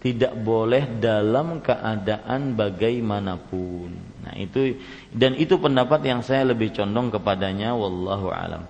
tidak 0.01 0.33
boleh 0.41 0.97
dalam 0.97 1.61
keadaan 1.61 2.57
bagaimanapun. 2.57 3.91
Nah, 4.25 4.35
itu 4.37 4.81
dan 5.13 5.37
itu 5.37 5.61
pendapat 5.61 6.01
yang 6.09 6.21
saya 6.25 6.49
lebih 6.49 6.73
condong 6.73 7.13
kepadanya 7.13 7.77
wallahu 7.77 8.33
alam. 8.33 8.65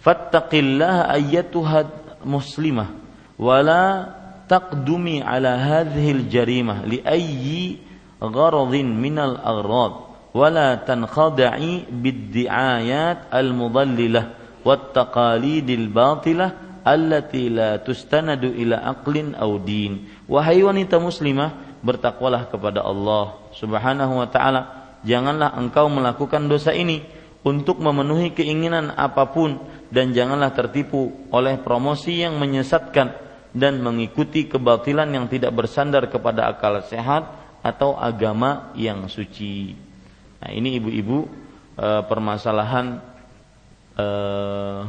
Fattaqillah 0.00 1.12
ayatuhad 1.12 2.24
muslimah 2.24 2.96
wala 3.36 4.16
taqdumi 4.48 5.20
ala 5.20 5.60
hadhil 5.60 6.24
jarimah 6.32 6.88
li 6.88 7.04
ayyi 7.04 7.84
gharadin 8.16 8.88
minal 8.96 9.36
aghrad 9.36 10.08
wala 10.32 10.80
tanqadai 10.80 11.88
bid-di'ayat 11.88 13.28
al-mudallilah 13.28 14.24
wat 14.64 14.96
taqalidil 14.96 15.88
batilah 15.88 16.69
allati 16.82 17.50
la 17.50 17.80
tustanadu 17.80 18.50
ila 18.50 18.84
aqlin. 18.86 19.34
Wahai 20.30 20.62
wanita 20.64 20.98
muslimah, 20.98 21.80
bertakwalah 21.80 22.48
kepada 22.48 22.84
Allah 22.84 23.40
Subhanahu 23.56 24.20
wa 24.20 24.28
taala. 24.28 24.62
Janganlah 25.00 25.56
engkau 25.56 25.88
melakukan 25.88 26.44
dosa 26.44 26.76
ini 26.76 27.00
untuk 27.40 27.80
memenuhi 27.80 28.36
keinginan 28.36 28.92
apa 28.92 29.32
pun 29.32 29.56
dan 29.88 30.12
janganlah 30.12 30.52
tertipu 30.52 31.08
oleh 31.32 31.56
promosi 31.56 32.20
yang 32.20 32.36
menyesatkan 32.36 33.16
dan 33.50 33.80
mengikuti 33.82 34.46
kebatilan 34.46 35.08
yang 35.10 35.26
tidak 35.26 35.50
bersandar 35.56 36.06
kepada 36.06 36.52
akal 36.52 36.84
sehat 36.84 37.26
atau 37.64 37.96
agama 37.96 38.72
yang 38.76 39.08
suci. 39.08 39.74
Nah, 40.40 40.50
ini 40.52 40.80
ibu-ibu 40.80 41.18
eh, 41.76 42.02
permasalahan 42.06 42.86
eh, 43.98 44.80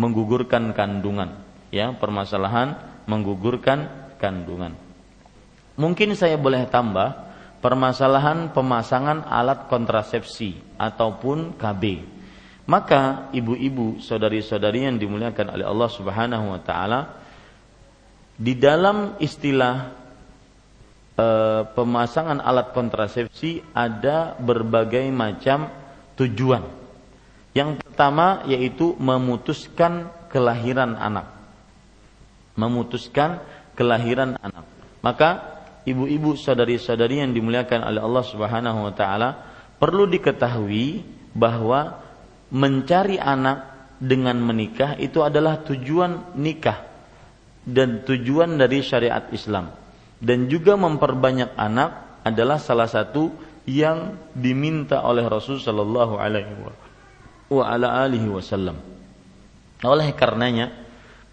menggugurkan 0.00 0.72
kandungan, 0.72 1.36
ya, 1.68 1.92
permasalahan 1.92 2.80
menggugurkan 3.04 3.84
kandungan. 4.16 4.72
Mungkin 5.76 6.16
saya 6.16 6.40
boleh 6.40 6.64
tambah 6.68 7.30
permasalahan 7.60 8.52
pemasangan 8.56 9.28
alat 9.28 9.68
kontrasepsi 9.68 10.80
ataupun 10.80 11.60
KB. 11.60 12.04
Maka 12.64 13.32
ibu-ibu, 13.34 14.00
saudari-saudari 14.00 14.88
yang 14.88 14.96
dimuliakan 14.96 15.56
oleh 15.56 15.66
Allah 15.66 15.90
Subhanahu 15.90 16.44
wa 16.54 16.60
taala 16.62 17.00
di 18.40 18.56
dalam 18.56 19.20
istilah 19.20 19.92
e, 21.18 21.26
pemasangan 21.76 22.40
alat 22.40 22.72
kontrasepsi 22.72 23.74
ada 23.76 24.38
berbagai 24.38 25.04
macam 25.12 25.68
tujuan. 26.16 26.79
Yang 27.50 27.82
pertama 27.82 28.46
yaitu 28.46 28.94
memutuskan 28.98 30.08
kelahiran 30.30 30.94
anak. 30.94 31.26
Memutuskan 32.54 33.42
kelahiran 33.74 34.38
anak. 34.38 34.64
Maka 35.00 35.60
ibu-ibu 35.88 36.36
saudari-saudari 36.36 37.24
yang 37.24 37.32
dimuliakan 37.32 37.80
oleh 37.86 38.00
Allah 38.04 38.24
Subhanahu 38.26 38.78
wa 38.86 38.92
taala 38.94 39.28
perlu 39.80 40.04
diketahui 40.06 41.02
bahwa 41.32 41.98
mencari 42.52 43.16
anak 43.16 43.70
dengan 44.00 44.36
menikah 44.40 44.96
itu 44.96 45.20
adalah 45.24 45.60
tujuan 45.64 46.36
nikah 46.36 46.88
dan 47.64 48.02
tujuan 48.04 48.56
dari 48.56 48.80
syariat 48.80 49.28
Islam 49.32 49.72
dan 50.20 50.48
juga 50.48 50.76
memperbanyak 50.76 51.56
anak 51.56 52.20
adalah 52.24 52.60
salah 52.60 52.88
satu 52.88 53.32
yang 53.64 54.16
diminta 54.36 55.00
oleh 55.04 55.24
Rasul 55.24 55.60
Shallallahu 55.60 56.20
Alaihi 56.20 56.52
Wasallam. 56.60 56.89
Oleh 59.82 60.14
karenanya, 60.14 60.70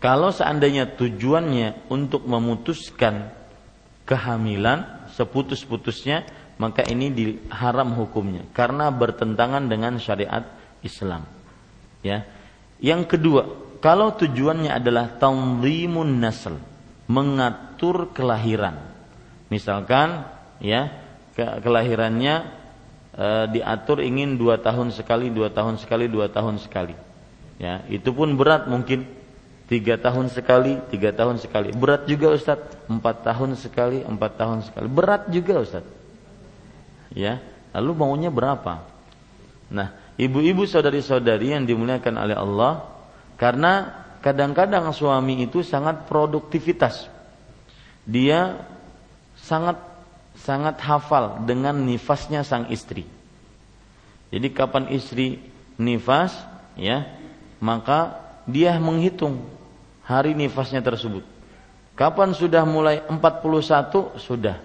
kalau 0.01 0.33
seandainya 0.33 0.89
tujuannya 0.97 1.89
untuk 1.93 2.25
memutuskan 2.25 3.29
kehamilan 4.07 5.09
seputus-putusnya, 5.13 6.25
maka 6.57 6.81
ini 6.89 7.13
diharam 7.13 7.93
hukumnya 7.93 8.45
karena 8.53 8.89
bertentangan 8.89 9.69
dengan 9.69 10.01
syariat 10.01 10.45
Islam. 10.81 11.25
Ya. 12.01 12.25
Yang 12.77 13.17
kedua, 13.17 13.43
kalau 13.77 14.13
tujuannya 14.17 14.73
adalah 14.73 15.17
tanzimun 15.17 16.17
nasl, 16.17 16.57
mengatur 17.09 18.09
kelahiran. 18.13 18.77
Misalkan 19.49 20.25
ya 20.61 20.93
kelahirannya 21.37 22.56
e, 23.17 23.27
diatur 23.57 24.05
ingin 24.05 24.37
dua 24.37 24.61
tahun 24.61 24.93
sekali, 24.93 25.33
dua 25.33 25.49
tahun 25.49 25.81
sekali, 25.81 26.05
dua 26.05 26.29
tahun 26.29 26.61
sekali. 26.61 26.93
Ya 27.57 27.81
itu 27.89 28.13
pun 28.13 28.37
berat 28.37 28.69
mungkin. 28.69 29.17
Tiga 29.67 29.99
tahun 29.99 30.31
sekali, 30.31 30.79
tiga 30.87 31.11
tahun 31.11 31.43
sekali. 31.43 31.75
Berat 31.75 32.07
juga 32.07 32.31
Ustadz. 32.31 32.87
Empat 32.87 33.27
tahun 33.27 33.59
sekali, 33.59 33.99
empat 33.99 34.39
tahun 34.39 34.63
sekali. 34.63 34.87
Berat 34.87 35.27
juga 35.27 35.59
Ustadz. 35.59 35.91
Ya, 37.11 37.43
lalu 37.75 37.91
maunya 37.99 38.31
berapa? 38.31 38.87
Nah, 39.67 40.15
ibu-ibu 40.15 40.63
saudari-saudari 40.63 41.51
yang 41.51 41.67
dimuliakan 41.67 42.15
oleh 42.15 42.37
Allah, 42.39 42.87
karena 43.35 44.03
kadang-kadang 44.23 44.87
suami 44.95 45.43
itu 45.43 45.59
sangat 45.67 46.07
produktivitas. 46.07 47.11
Dia 48.07 48.63
sangat 49.35 49.79
sangat 50.41 50.77
hafal 50.81 51.43
dengan 51.45 51.75
nifasnya 51.81 52.45
sang 52.45 52.69
istri. 52.69 53.05
Jadi 54.29 54.47
kapan 54.51 54.91
istri 54.91 55.39
nifas, 55.79 56.35
ya, 56.75 57.07
maka 57.63 58.19
dia 58.45 58.75
menghitung 58.77 59.43
hari 60.03 60.35
nifasnya 60.35 60.83
tersebut. 60.83 61.23
Kapan 61.97 62.31
sudah 62.37 62.61
mulai 62.63 63.01
41 63.09 64.21
sudah 64.21 64.61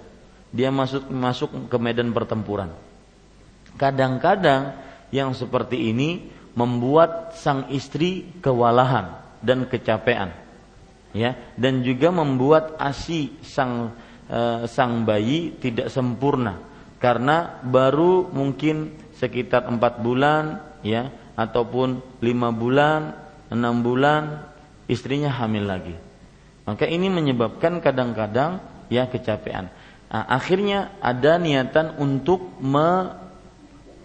dia 0.52 0.68
masuk 0.68 1.08
masuk 1.08 1.50
ke 1.72 1.76
medan 1.80 2.12
pertempuran. 2.12 2.68
Kadang-kadang 3.80 4.76
yang 5.08 5.32
seperti 5.32 5.90
ini 5.90 6.28
membuat 6.52 7.32
sang 7.40 7.72
istri 7.72 8.28
kewalahan 8.44 9.16
dan 9.40 9.64
kecapean. 9.64 10.36
Ya, 11.12 11.36
dan 11.60 11.84
juga 11.84 12.08
membuat 12.08 12.76
ASI 12.80 13.36
sang 13.44 13.92
e, 14.28 14.66
sang 14.70 15.06
bayi 15.06 15.54
tidak 15.58 15.90
sempurna 15.90 16.58
karena 17.02 17.58
baru 17.66 18.30
mungkin 18.30 18.94
sekitar 19.18 19.66
empat 19.66 20.02
bulan 20.02 20.62
ya 20.86 21.10
ataupun 21.34 22.20
lima 22.22 22.50
bulan 22.54 23.14
enam 23.50 23.82
bulan 23.84 24.48
istrinya 24.88 25.30
hamil 25.32 25.66
lagi. 25.68 25.96
Maka 26.62 26.86
ini 26.86 27.10
menyebabkan 27.10 27.82
kadang-kadang 27.82 28.62
ya 28.86 29.10
kecapean. 29.10 29.68
Nah, 30.12 30.24
akhirnya 30.28 30.92
ada 31.00 31.40
niatan 31.40 31.96
untuk 31.98 32.44
me, 32.60 33.16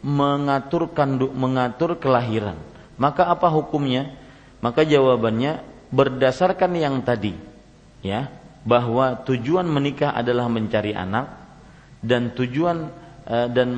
mengatur 0.02 0.90
kanduk, 0.96 1.36
mengatur 1.36 2.00
kelahiran. 2.00 2.56
Maka 2.96 3.28
apa 3.28 3.52
hukumnya? 3.52 4.16
Maka 4.64 4.82
jawabannya 4.88 5.62
berdasarkan 5.94 6.74
yang 6.74 7.04
tadi, 7.06 7.38
ya, 8.02 8.32
bahwa 8.68 9.24
tujuan 9.24 9.64
menikah 9.64 10.12
adalah 10.12 10.52
mencari 10.52 10.92
anak 10.92 11.32
dan 12.04 12.36
tujuan 12.36 13.08
Eh, 13.28 13.52
dan 13.52 13.76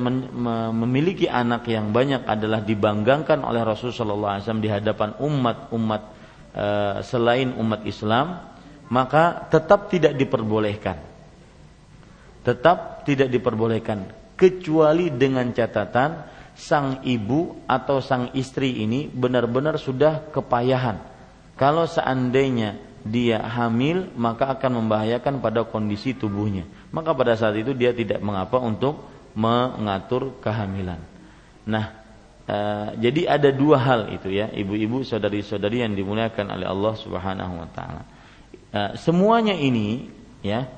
memiliki 0.78 1.26
anak 1.26 1.66
yang 1.66 1.90
banyak 1.90 2.22
adalah 2.22 2.62
dibanggakan 2.62 3.42
oleh 3.42 3.66
Rasulullah 3.66 4.38
SAW 4.38 4.62
di 4.62 4.70
hadapan 4.70 5.18
umat-umat 5.18 6.02
eh, 6.54 7.02
selain 7.02 7.50
umat 7.58 7.82
Islam, 7.82 8.46
maka 8.94 9.50
tetap 9.50 9.90
tidak 9.90 10.14
diperbolehkan. 10.14 11.02
Tetap 12.46 13.02
tidak 13.02 13.26
diperbolehkan 13.26 14.14
kecuali 14.38 15.10
dengan 15.10 15.50
catatan 15.50 16.30
sang 16.54 17.02
ibu 17.02 17.66
atau 17.66 17.98
sang 17.98 18.30
istri 18.38 18.86
ini 18.86 19.10
benar-benar 19.10 19.82
sudah 19.82 20.30
kepayahan. 20.30 21.02
Kalau 21.58 21.90
seandainya 21.90 22.89
dia 23.00 23.40
hamil 23.40 24.12
maka 24.12 24.52
akan 24.52 24.84
membahayakan 24.84 25.40
pada 25.40 25.64
kondisi 25.64 26.12
tubuhnya. 26.12 26.68
Maka 26.92 27.16
pada 27.16 27.32
saat 27.36 27.56
itu 27.56 27.72
dia 27.72 27.96
tidak 27.96 28.20
mengapa 28.20 28.60
untuk 28.60 29.08
mengatur 29.32 30.36
kehamilan. 30.42 31.00
Nah, 31.64 31.86
e, 32.44 32.56
jadi 33.00 33.40
ada 33.40 33.48
dua 33.54 33.78
hal 33.80 34.00
itu 34.12 34.28
ya, 34.28 34.52
ibu-ibu, 34.52 35.00
saudari-saudari 35.06 35.80
yang 35.86 35.96
dimuliakan 35.96 36.46
oleh 36.50 36.66
Allah 36.66 36.94
Subhanahu 36.98 37.54
wa 37.56 37.68
taala. 37.72 38.02
E, 38.68 38.80
semuanya 39.00 39.56
ini 39.56 40.10
ya 40.44 40.68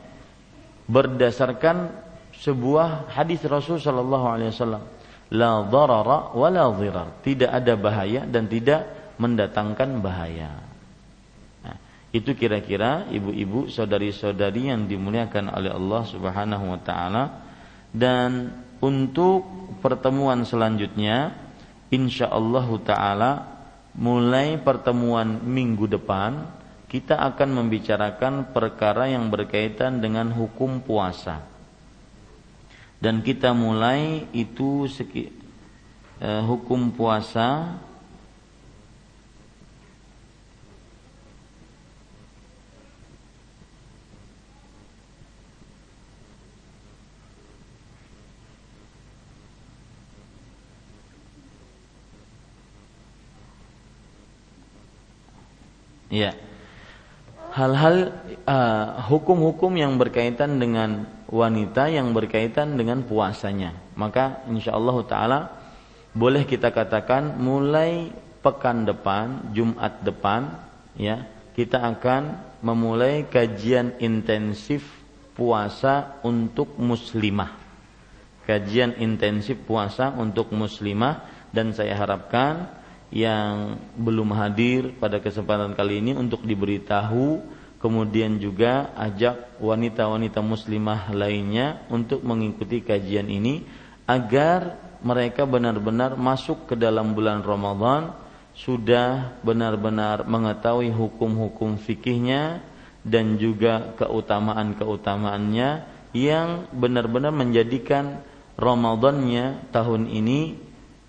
berdasarkan 0.87 1.91
sebuah 2.39 3.11
hadis 3.15 3.43
Rasul 3.47 3.83
sallallahu 3.83 4.27
alaihi 4.27 4.51
wasallam. 4.55 4.85
La 5.33 5.65
darara 5.65 6.37
wa 6.37 6.49
la 6.53 6.69
dhirar. 6.71 7.25
Tidak 7.25 7.49
ada 7.49 7.73
bahaya 7.75 8.29
dan 8.29 8.47
tidak 8.47 8.85
mendatangkan 9.17 10.05
bahaya. 10.05 10.72
Itu 12.13 12.37
kira-kira 12.37 13.09
ibu-ibu, 13.09 13.73
saudari-saudari 13.73 14.69
yang 14.69 14.85
dimuliakan 14.85 15.49
oleh 15.49 15.73
Allah 15.73 16.03
Subhanahu 16.05 16.65
wa 16.77 16.81
taala. 16.85 17.25
Dan 17.89 18.53
untuk 18.85 19.49
pertemuan 19.81 20.45
selanjutnya 20.45 21.33
insyaallah 21.89 22.69
taala 22.85 23.33
mulai 23.97 24.61
pertemuan 24.61 25.41
minggu 25.41 25.89
depan 25.89 26.61
kita 26.93 27.17
akan 27.17 27.57
membicarakan 27.57 28.53
perkara 28.53 29.09
yang 29.09 29.33
berkaitan 29.33 30.05
dengan 30.05 30.29
hukum 30.29 30.85
puasa. 30.85 31.41
Dan 33.01 33.25
kita 33.25 33.57
mulai 33.57 34.29
itu 34.37 34.85
eh, 34.85 36.43
hukum 36.45 36.93
puasa 36.93 37.81
Ya. 56.13 56.37
Hal-hal 57.57 58.13
uh, 58.45 59.01
hukum-hukum 59.09 59.73
yang 59.81 59.97
berkaitan 59.97 60.61
dengan 60.61 61.09
wanita 61.33 61.89
yang 61.89 62.13
berkaitan 62.13 62.77
dengan 62.77 63.01
puasanya. 63.05 63.73
Maka 63.97 64.45
insya 64.53 64.77
Allah 64.77 64.97
taala 65.09 65.41
boleh 66.13 66.45
kita 66.45 66.69
katakan 66.69 67.41
mulai 67.41 68.13
pekan 68.45 68.85
depan, 68.85 69.57
Jumat 69.57 70.05
depan 70.05 70.53
ya, 70.97 71.25
kita 71.57 71.81
akan 71.81 72.53
memulai 72.61 73.25
kajian 73.29 73.97
intensif 74.01 74.85
puasa 75.33 76.21
untuk 76.21 76.77
muslimah. 76.77 77.57
Kajian 78.45 79.01
intensif 79.01 79.57
puasa 79.65 80.13
untuk 80.13 80.53
muslimah 80.53 81.49
dan 81.55 81.73
saya 81.73 81.97
harapkan 81.97 82.82
yang 83.13 83.77
belum 83.93 84.33
hadir 84.33 84.97
pada 84.97 85.21
kesempatan 85.21 85.77
kali 85.77 86.01
ini 86.01 86.17
untuk 86.17 86.49
diberitahu 86.49 87.45
kemudian 87.77 88.41
juga 88.41 88.89
ajak 88.97 89.61
wanita-wanita 89.61 90.41
muslimah 90.41 91.13
lainnya 91.13 91.85
untuk 91.93 92.25
mengikuti 92.25 92.81
kajian 92.81 93.29
ini 93.29 93.69
agar 94.09 94.81
mereka 95.05 95.45
benar-benar 95.45 96.17
masuk 96.17 96.73
ke 96.73 96.75
dalam 96.79 97.13
bulan 97.13 97.45
Ramadan 97.45 98.17
sudah 98.57 99.37
benar-benar 99.45 100.25
mengetahui 100.25 100.89
hukum-hukum 100.89 101.77
fikihnya 101.77 102.65
dan 103.05 103.37
juga 103.37 103.93
keutamaan-keutamaannya 104.01 105.71
yang 106.17 106.71
benar-benar 106.73 107.35
menjadikan 107.35 108.25
Ramadannya 108.53 109.73
tahun 109.73 110.13
ini 110.13 110.55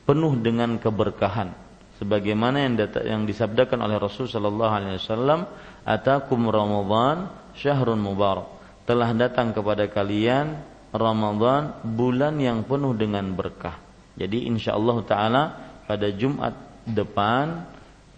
penuh 0.08 0.34
dengan 0.40 0.80
keberkahan 0.80 1.63
sebagaimana 2.04 2.68
yang 2.68 2.76
yang 3.08 3.22
disabdakan 3.24 3.80
oleh 3.80 3.96
Rasul 3.96 4.28
sallallahu 4.28 4.74
alaihi 4.76 5.00
wasallam 5.00 5.48
atakum 5.88 6.52
ramadhan 6.52 7.32
syahrun 7.56 8.04
mubarak 8.04 8.52
telah 8.84 9.16
datang 9.16 9.56
kepada 9.56 9.88
kalian 9.88 10.60
Ramadan 10.94 11.82
bulan 11.82 12.38
yang 12.38 12.62
penuh 12.68 12.94
dengan 12.94 13.26
berkah. 13.34 13.82
Jadi 14.14 14.46
insyaallah 14.46 14.98
taala 15.08 15.44
pada 15.90 16.06
Jumat 16.14 16.54
depan 16.86 17.66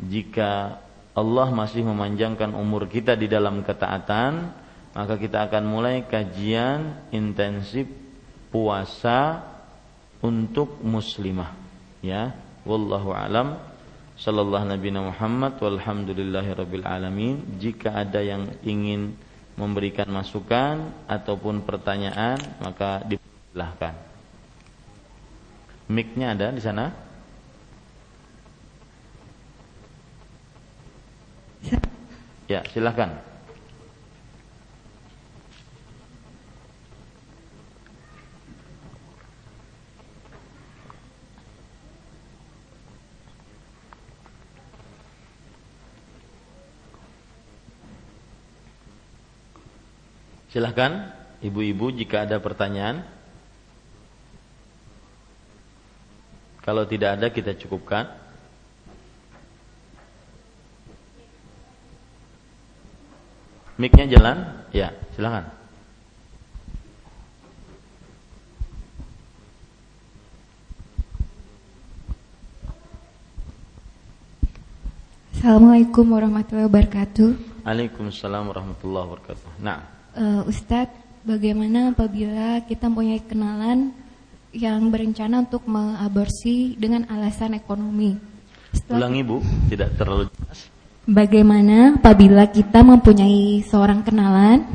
jika 0.01 0.81
Allah 1.15 1.47
masih 1.55 1.88
memanjangkan 1.88 2.51
umur 2.51 2.91
kita 2.91 3.15
di 3.15 3.31
dalam 3.31 3.63
ketaatan, 3.63 4.51
maka 4.91 5.15
kita 5.15 5.47
akan 5.47 5.63
mulai 5.63 6.03
kajian 6.03 7.07
intensif 7.15 7.88
puasa 8.51 9.39
untuk 10.19 10.83
muslimah. 10.83 11.55
Ya, 12.03 12.36
wallahu 12.67 13.15
alam 13.15 13.55
sallallahu 14.16 14.72
nabi 14.72 14.89
Muhammad 14.95 15.59
walhamdulillahi 15.59 16.55
rabbil 16.55 16.86
alamin. 16.88 17.59
Jika 17.59 17.91
ada 17.91 18.24
yang 18.24 18.47
ingin 18.63 19.16
memberikan 19.55 20.07
masukan 20.11 20.91
ataupun 21.07 21.63
pertanyaan 21.63 22.39
maka 22.59 23.03
dipersilahkan. 23.07 23.95
Mic-nya 25.88 26.34
ada 26.34 26.49
di 26.51 26.61
sana? 26.63 26.86
Ya 32.45 32.61
silahkan 32.70 33.34
Silahkan 50.56 51.12
ibu-ibu 51.43 51.91
jika 51.91 52.24
ada 52.24 52.39
pertanyaan. 52.39 53.03
Kalau 56.64 56.88
tidak 56.88 57.20
ada 57.20 57.28
kita 57.28 57.60
cukupkan. 57.60 58.08
Miknya 63.76 64.08
jalan? 64.08 64.64
Ya, 64.72 64.95
silakan. 65.20 65.51
Assalamualaikum 75.36 76.16
warahmatullahi 76.16 76.72
wabarakatuh. 76.72 77.30
Waalaikumsalam 77.68 78.47
warahmatullahi 78.47 79.03
wabarakatuh. 79.12 79.60
Nah, 79.60 79.94
uh, 80.16 80.41
Ustadz, 80.47 80.95
bagaimana 81.22 81.91
apabila 81.91 82.63
kita 82.66 82.88
mempunyai 82.89 83.22
kenalan 83.24 83.91
yang 84.55 84.88
berencana 84.88 85.43
untuk 85.43 85.68
mengaborsi 85.68 86.80
dengan 86.80 87.05
alasan 87.11 87.59
ekonomi? 87.59 88.16
Setelah, 88.72 89.07
Ulangi 89.07 89.22
Bu, 89.24 89.38
tidak 89.72 89.95
terlalu 89.99 90.32
jelas. 90.32 90.59
Bagaimana 91.05 92.01
apabila 92.01 92.49
kita 92.49 92.82
mempunyai 92.82 93.61
seorang 93.61 94.01
kenalan 94.01 94.66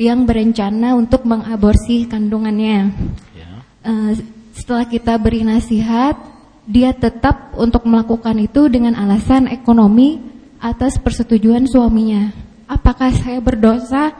yang 0.00 0.24
berencana 0.24 0.96
untuk 0.96 1.26
mengaborsi 1.28 2.08
kandungannya? 2.08 2.94
Ya. 3.36 3.50
Uh, 3.84 4.16
setelah 4.54 4.86
kita 4.88 5.14
beri 5.20 5.46
nasihat, 5.46 6.18
dia 6.66 6.92
tetap 6.92 7.54
untuk 7.54 7.86
melakukan 7.86 8.36
itu 8.38 8.66
dengan 8.68 8.96
alasan 8.98 9.46
ekonomi 9.48 10.18
atas 10.58 10.98
persetujuan 10.98 11.64
suaminya. 11.70 12.34
Apakah 12.68 13.08
saya 13.14 13.40
berdosa 13.40 14.12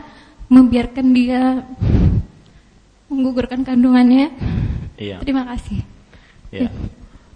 membiarkan 0.48 1.06
dia 1.12 1.64
menggugurkan 3.08 3.64
kandungannya? 3.64 4.32
Iya. 4.96 5.20
Terima 5.24 5.48
kasih. 5.48 5.80
Ya. 6.52 6.72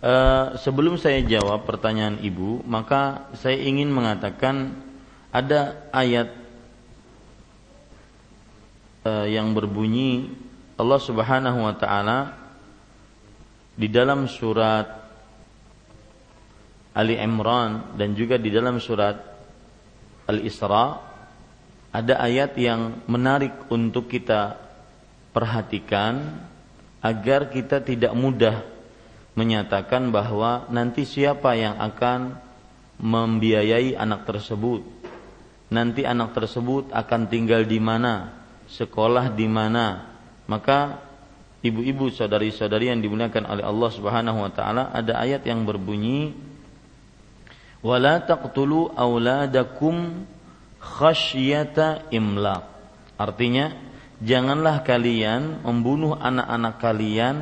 Uh, 0.03 0.59
sebelum 0.59 0.99
saya 0.99 1.23
jawab 1.23 1.63
pertanyaan 1.63 2.19
ibu, 2.25 2.59
maka 2.67 3.31
saya 3.39 3.61
ingin 3.61 3.93
mengatakan 3.93 4.75
ada 5.31 5.89
ayat 5.95 6.35
uh, 9.07 9.27
yang 9.31 9.55
berbunyi 9.55 10.35
Allah 10.75 10.99
Subhanahu 10.99 11.59
wa 11.63 11.75
taala 11.79 12.35
di 13.79 13.87
dalam 13.87 14.27
surat 14.27 14.89
Ali 16.93 17.17
Imran 17.17 17.97
dan 17.97 18.13
juga 18.13 18.37
di 18.37 18.53
dalam 18.53 18.77
surat 18.77 19.17
Al-Isra 20.29 21.12
ada 21.93 22.17
ayat 22.25 22.57
yang 22.57 23.05
menarik 23.05 23.53
untuk 23.69 24.09
kita 24.09 24.57
perhatikan 25.37 26.41
agar 27.05 27.53
kita 27.53 27.85
tidak 27.85 28.17
mudah 28.17 28.65
menyatakan 29.37 30.09
bahwa 30.09 30.69
nanti 30.73 31.05
siapa 31.05 31.53
yang 31.53 31.77
akan 31.77 32.37
membiayai 32.97 33.93
anak 33.97 34.25
tersebut. 34.25 34.85
Nanti 35.73 36.05
anak 36.05 36.37
tersebut 36.37 36.93
akan 36.93 37.29
tinggal 37.33 37.65
di 37.65 37.81
mana, 37.81 38.45
sekolah 38.69 39.33
di 39.33 39.49
mana. 39.49 40.17
Maka 40.45 41.01
ibu-ibu 41.65 42.13
saudari-saudari 42.13 42.93
yang 42.93 43.01
dimuliakan 43.01 43.47
oleh 43.49 43.65
Allah 43.65 43.91
Subhanahu 43.95 44.39
wa 44.43 44.51
taala 44.53 44.91
ada 44.91 45.17
ayat 45.23 45.47
yang 45.47 45.63
berbunyi 45.63 46.35
wala 47.81 48.19
taqtulu 48.19 48.93
auladakum 48.99 50.27
khasyata 50.83 52.11
imlaq. 52.11 52.67
Artinya, 53.15 53.71
janganlah 54.19 54.83
kalian 54.83 55.63
membunuh 55.63 56.19
anak-anak 56.19 56.75
kalian 56.83 57.37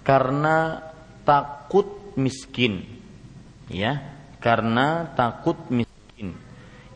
karena 0.00 0.80
takut 1.28 2.16
miskin. 2.16 2.88
Ya, 3.68 4.00
karena 4.40 5.12
takut 5.12 5.68
miskin. 5.68 6.32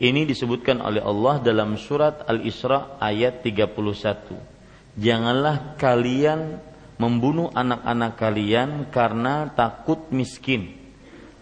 Ini 0.01 0.25
disebutkan 0.25 0.81
oleh 0.81 1.05
Allah 1.05 1.37
dalam 1.39 1.77
surat 1.77 2.25
Al-Isra 2.25 2.97
ayat 2.97 3.45
31. 3.45 4.97
Janganlah 4.97 5.77
kalian 5.77 6.57
membunuh 6.97 7.53
anak-anak 7.53 8.17
kalian 8.17 8.69
karena 8.89 9.53
takut 9.53 10.09
miskin. 10.09 10.73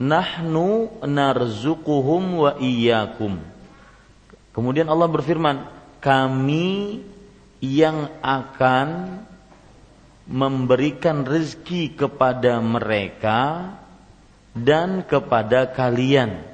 Nahnu 0.02 0.99
narzukuhum 1.06 2.24
wa 2.43 2.52
iyyakum 2.60 3.39
Kemudian 4.62 4.93
Allah 4.93 5.09
berfirman, 5.09 5.66
kami 5.97 7.01
yang 7.66 8.14
akan 8.22 9.18
memberikan 10.30 11.26
rezeki 11.26 11.97
kepada 11.97 12.62
mereka 12.62 13.74
dan 14.53 15.01
kepada 15.01 15.66
kalian. 15.66 16.45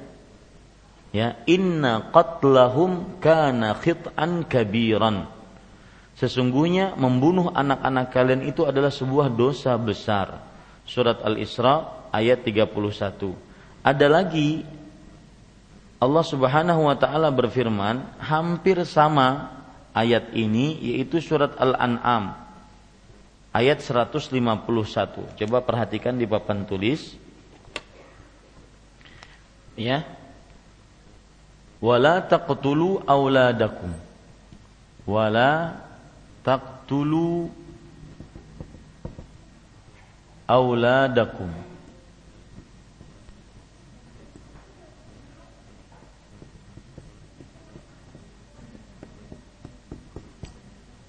Ya, 1.12 1.36
inna 1.44 2.08
qatlahum 2.08 3.20
kana 3.20 3.76
khit'an 3.76 4.48
kabiran. 4.48 5.28
Sesungguhnya 6.16 6.96
membunuh 6.96 7.52
anak-anak 7.52 8.08
kalian 8.08 8.40
itu 8.48 8.64
adalah 8.64 8.88
sebuah 8.88 9.36
dosa 9.36 9.76
besar. 9.76 10.48
Surat 10.88 11.20
Al-Isra 11.20 12.08
ayat 12.08 12.40
31. 12.40 13.36
Ada 13.84 14.06
lagi 14.08 14.77
Allah 15.98 16.22
Subhanahu 16.22 16.86
wa 16.86 16.94
taala 16.94 17.26
berfirman 17.34 18.06
hampir 18.22 18.78
sama 18.86 19.50
ayat 19.90 20.30
ini 20.30 20.78
yaitu 20.78 21.18
surat 21.18 21.58
Al-An'am 21.58 22.38
ayat 23.50 23.82
151. 23.82 24.30
Coba 25.34 25.58
perhatikan 25.66 26.14
di 26.14 26.22
papan 26.30 26.62
tulis. 26.62 27.18
Ya. 29.74 30.06
Wala 31.82 32.22
taqtulu 32.22 33.02
auladakum. 33.02 33.90
Wala 35.02 35.82
taqtulu 36.46 37.50
auladakum 40.46 41.67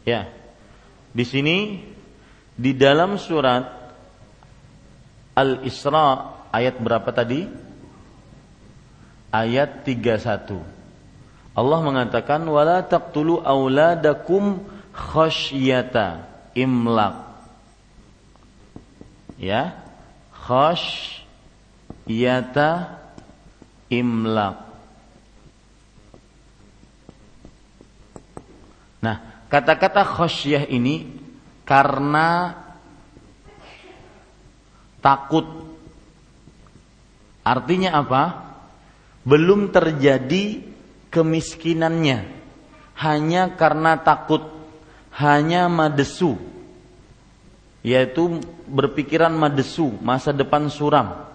Ya. 0.10 0.26
Di 1.14 1.22
sini 1.22 1.86
di 2.58 2.74
dalam 2.74 3.22
surat 3.22 3.70
Al-Isra 5.38 6.34
ayat 6.50 6.82
berapa 6.82 7.14
tadi? 7.14 7.46
Ayat 9.30 9.86
31. 9.86 10.58
Allah 11.54 11.80
mengatakan 11.86 12.42
wala 12.50 12.82
taqtulu 12.82 13.46
auladakum 13.46 14.66
khasyata 14.90 16.26
imlaq. 16.58 17.30
Ya. 19.38 19.78
Khasyata 20.50 21.30
imlaq. 23.94 24.58
Nah, 29.00 29.29
Kata-kata 29.50 30.06
khosyah 30.06 30.70
ini 30.70 31.10
karena 31.66 32.54
takut. 35.02 35.46
Artinya 37.42 37.98
apa? 37.98 38.24
Belum 39.26 39.74
terjadi 39.74 40.62
kemiskinannya. 41.10 42.30
Hanya 42.94 43.58
karena 43.58 43.98
takut. 43.98 44.46
Hanya 45.18 45.66
madesu. 45.66 46.38
Yaitu 47.82 48.44
berpikiran 48.70 49.34
madesu, 49.34 49.98
masa 50.04 50.30
depan 50.30 50.70
suram. 50.70 51.26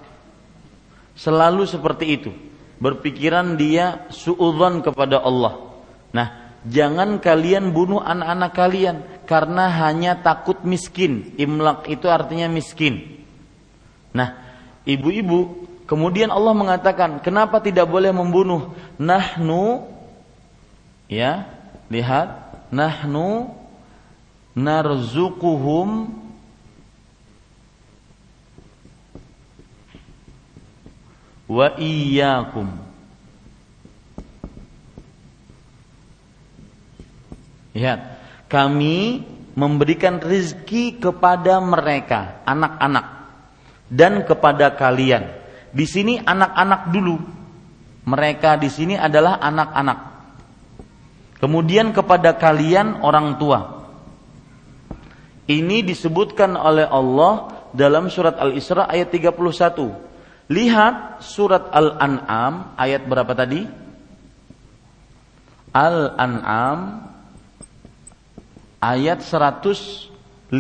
Selalu 1.19 1.67
seperti 1.67 2.07
itu. 2.15 2.31
Berpikiran 2.79 3.59
dia 3.59 4.07
suudzon 4.13 4.87
kepada 4.87 5.19
Allah. 5.19 5.83
Nah, 6.15 6.44
jangan 6.69 7.21
kalian 7.21 7.71
bunuh 7.71 8.01
anak-anak 8.01 8.53
kalian 8.57 8.97
karena 9.25 9.69
hanya 9.87 10.21
takut 10.21 10.65
miskin. 10.65 11.33
Imlak 11.41 11.89
itu 11.89 12.09
artinya 12.09 12.49
miskin. 12.49 13.25
Nah, 14.15 14.37
ibu-ibu, 14.87 15.67
kemudian 15.89 16.31
Allah 16.31 16.55
mengatakan, 16.55 17.19
kenapa 17.25 17.59
tidak 17.61 17.89
boleh 17.89 18.13
membunuh? 18.15 18.73
Nahnu, 19.01 19.85
ya, 21.11 21.49
lihat, 21.91 22.45
nahnu 22.71 23.51
narzukuhum 24.55 26.15
wa 31.51 31.69
iyyakum. 31.77 32.84
Lihat, 37.75 38.01
Kami 38.47 39.27
memberikan 39.59 40.23
rizki 40.23 40.99
kepada 40.99 41.59
mereka, 41.59 42.43
anak-anak, 42.47 43.07
dan 43.91 44.23
kepada 44.23 44.75
kalian. 44.75 45.31
Di 45.75 45.87
sini 45.87 46.23
anak-anak 46.23 46.95
dulu. 46.95 47.19
Mereka 48.05 48.61
di 48.61 48.69
sini 48.71 48.95
adalah 48.95 49.43
anak-anak. 49.43 49.99
Kemudian 51.43 51.91
kepada 51.91 52.37
kalian 52.37 53.03
orang 53.03 53.41
tua. 53.41 53.85
Ini 55.45 55.83
disebutkan 55.83 56.55
oleh 56.57 56.87
Allah 56.89 57.53
dalam 57.75 58.09
surat 58.09 58.39
Al-Isra 58.39 58.87
ayat 58.87 59.11
31. 59.11 59.35
Lihat 60.53 61.25
surat 61.25 61.69
Al-An'am 61.73 62.77
ayat 62.77 63.03
berapa 63.09 63.33
tadi? 63.33 63.65
Al-An'am 65.75 66.79
ayat 68.85 69.25
159. 69.25 70.53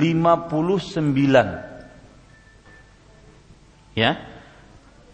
Ya. 3.93 4.17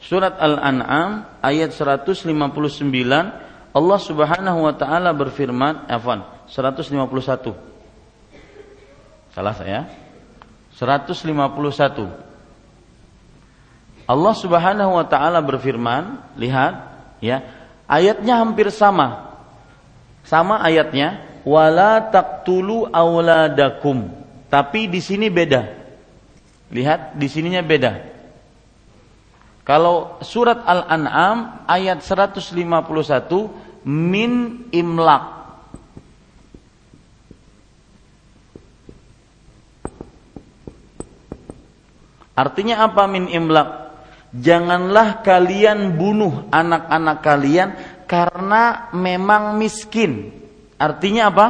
Surat 0.01 0.39
Al-An'am 0.39 1.27
ayat 1.43 1.75
159 1.75 2.23
Allah 3.71 3.99
Subhanahu 4.03 4.67
wa 4.67 4.75
taala 4.75 5.15
berfirman, 5.15 5.87
afwan, 5.87 6.27
151. 6.51 7.55
Salah 9.31 9.55
saya. 9.55 9.87
151. 10.75 12.11
Allah 14.11 14.35
Subhanahu 14.35 14.91
wa 14.99 15.07
taala 15.07 15.39
berfirman, 15.39 16.19
lihat 16.35 16.75
ya, 17.23 17.47
ayatnya 17.87 18.43
hampir 18.43 18.75
sama. 18.75 19.31
Sama 20.27 20.59
ayatnya, 20.59 21.30
wala 21.45 22.11
taqtulu 22.11 22.91
auladakum. 22.91 24.11
Tapi 24.51 24.91
di 24.91 24.99
sini 24.99 25.31
beda. 25.31 25.63
Lihat, 26.71 27.19
di 27.19 27.27
sininya 27.27 27.63
beda. 27.63 28.11
Kalau 29.67 30.19
surat 30.23 30.67
Al-An'am 30.67 31.67
ayat 31.67 32.03
151 32.03 32.51
min 33.87 34.67
imlak. 34.75 35.25
Artinya 42.35 42.89
apa 42.89 43.05
min 43.05 43.29
imlak? 43.29 43.93
Janganlah 44.31 45.27
kalian 45.27 45.99
bunuh 45.99 46.47
anak-anak 46.55 47.19
kalian 47.21 47.69
karena 48.07 48.91
memang 48.95 49.59
miskin. 49.59 50.31
Artinya 50.81 51.29
apa? 51.29 51.47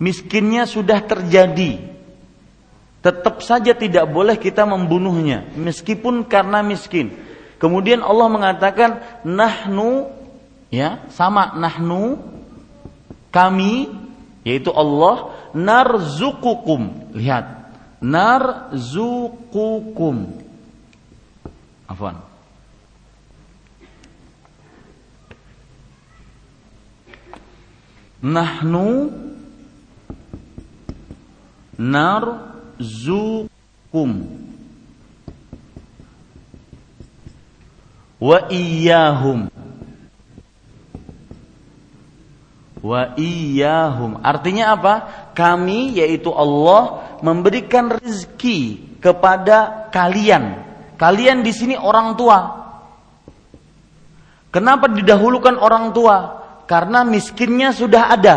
Miskinnya 0.00 0.64
sudah 0.64 1.04
terjadi. 1.04 1.92
Tetap 3.04 3.44
saja 3.44 3.76
tidak 3.76 4.08
boleh 4.08 4.40
kita 4.40 4.64
membunuhnya 4.64 5.44
meskipun 5.60 6.24
karena 6.24 6.64
miskin. 6.64 7.12
Kemudian 7.60 8.00
Allah 8.00 8.32
mengatakan 8.32 9.04
nahnu 9.28 10.08
ya, 10.72 11.04
sama 11.12 11.52
nahnu 11.52 12.16
kami 13.28 13.92
yaitu 14.40 14.72
Allah 14.72 15.36
narzukukum. 15.52 17.12
Lihat. 17.12 17.44
Narzukukum. 18.00 18.96
Afwan. 21.84 22.33
Nahnu 28.24 29.12
narzukum. 31.76 32.80
Wa 38.16 38.48
iyyahum. 38.48 39.52
Wa 42.80 43.12
iyyahum. 43.20 44.16
Artinya 44.24 44.72
apa? 44.72 44.94
Kami 45.36 46.00
yaitu 46.00 46.32
Allah 46.32 47.04
memberikan 47.20 47.92
rezeki 47.92 48.80
kepada 49.04 49.92
kalian. 49.92 50.64
Kalian 50.96 51.44
di 51.44 51.52
sini 51.52 51.76
orang 51.76 52.16
tua. 52.16 52.64
Kenapa 54.48 54.88
didahulukan 54.88 55.58
orang 55.58 55.90
tua 55.92 56.43
karena 56.64 57.04
miskinnya 57.04 57.70
sudah 57.72 58.12
ada. 58.12 58.36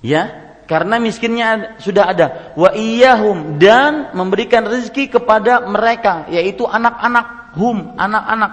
Ya, 0.00 0.54
karena 0.64 0.96
miskinnya 0.96 1.76
sudah 1.82 2.04
ada. 2.08 2.26
Wa 2.56 2.72
iyahum 2.72 3.60
dan 3.60 4.14
memberikan 4.16 4.64
rezeki 4.64 5.12
kepada 5.12 5.66
mereka 5.66 6.30
yaitu 6.32 6.64
anak-anak 6.64 7.58
hum, 7.58 7.98
anak-anak. 7.98 8.52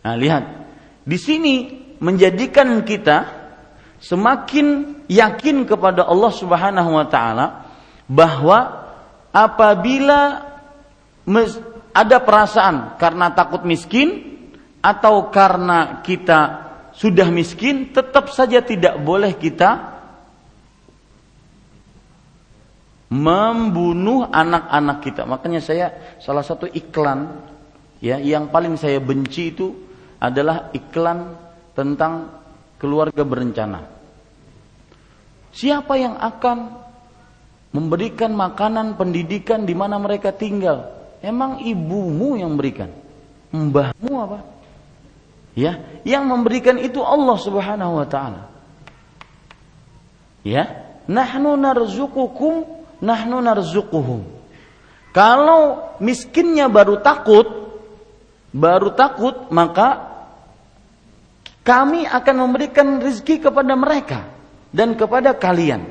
Nah, 0.00 0.16
lihat. 0.16 0.44
Di 1.04 1.18
sini 1.20 1.54
menjadikan 2.00 2.80
kita 2.84 3.28
semakin 4.00 5.00
yakin 5.10 5.68
kepada 5.68 6.08
Allah 6.08 6.32
Subhanahu 6.32 6.90
wa 6.96 7.06
taala 7.08 7.46
bahwa 8.08 8.88
apabila 9.30 10.50
ada 11.90 12.22
perasaan 12.22 12.96
karena 12.96 13.34
takut 13.34 13.66
miskin 13.66 14.38
atau 14.80 15.28
karena 15.28 16.00
kita 16.00 16.70
sudah 16.96 17.28
miskin 17.28 17.92
tetap 17.92 18.32
saja 18.32 18.62
tidak 18.64 18.98
boleh 19.00 19.36
kita 19.36 20.00
membunuh 23.10 24.30
anak-anak 24.30 24.98
kita. 25.02 25.22
Makanya 25.26 25.60
saya 25.60 25.86
salah 26.22 26.46
satu 26.46 26.70
iklan 26.70 27.42
ya 27.98 28.22
yang 28.22 28.48
paling 28.48 28.78
saya 28.78 29.02
benci 29.02 29.50
itu 29.50 29.74
adalah 30.22 30.70
iklan 30.70 31.34
tentang 31.74 32.30
keluarga 32.78 33.26
berencana. 33.26 33.80
Siapa 35.50 35.98
yang 35.98 36.14
akan 36.14 36.58
memberikan 37.74 38.30
makanan 38.30 38.94
pendidikan 38.94 39.66
di 39.66 39.74
mana 39.74 39.98
mereka 39.98 40.30
tinggal? 40.30 40.99
Emang 41.20 41.60
ibumu 41.60 42.40
yang 42.40 42.56
berikan? 42.56 42.88
Mbahmu 43.52 44.12
apa? 44.16 44.40
Ya, 45.52 45.82
yang 46.06 46.24
memberikan 46.30 46.80
itu 46.80 47.02
Allah 47.04 47.36
Subhanahu 47.36 48.00
wa 48.00 48.06
taala. 48.08 48.48
Ya, 50.40 50.88
nahnu 51.04 51.60
narzuqukum, 51.60 52.64
nahnu 53.04 53.44
narzuquhum. 53.44 54.24
Kalau 55.10 55.92
miskinnya 55.98 56.70
baru 56.70 57.02
takut, 57.02 57.50
baru 58.54 58.94
takut, 58.94 59.50
maka 59.52 60.06
kami 61.66 62.08
akan 62.08 62.36
memberikan 62.48 63.02
rezeki 63.02 63.50
kepada 63.50 63.74
mereka 63.76 64.30
dan 64.70 64.94
kepada 64.96 65.36
kalian. 65.36 65.86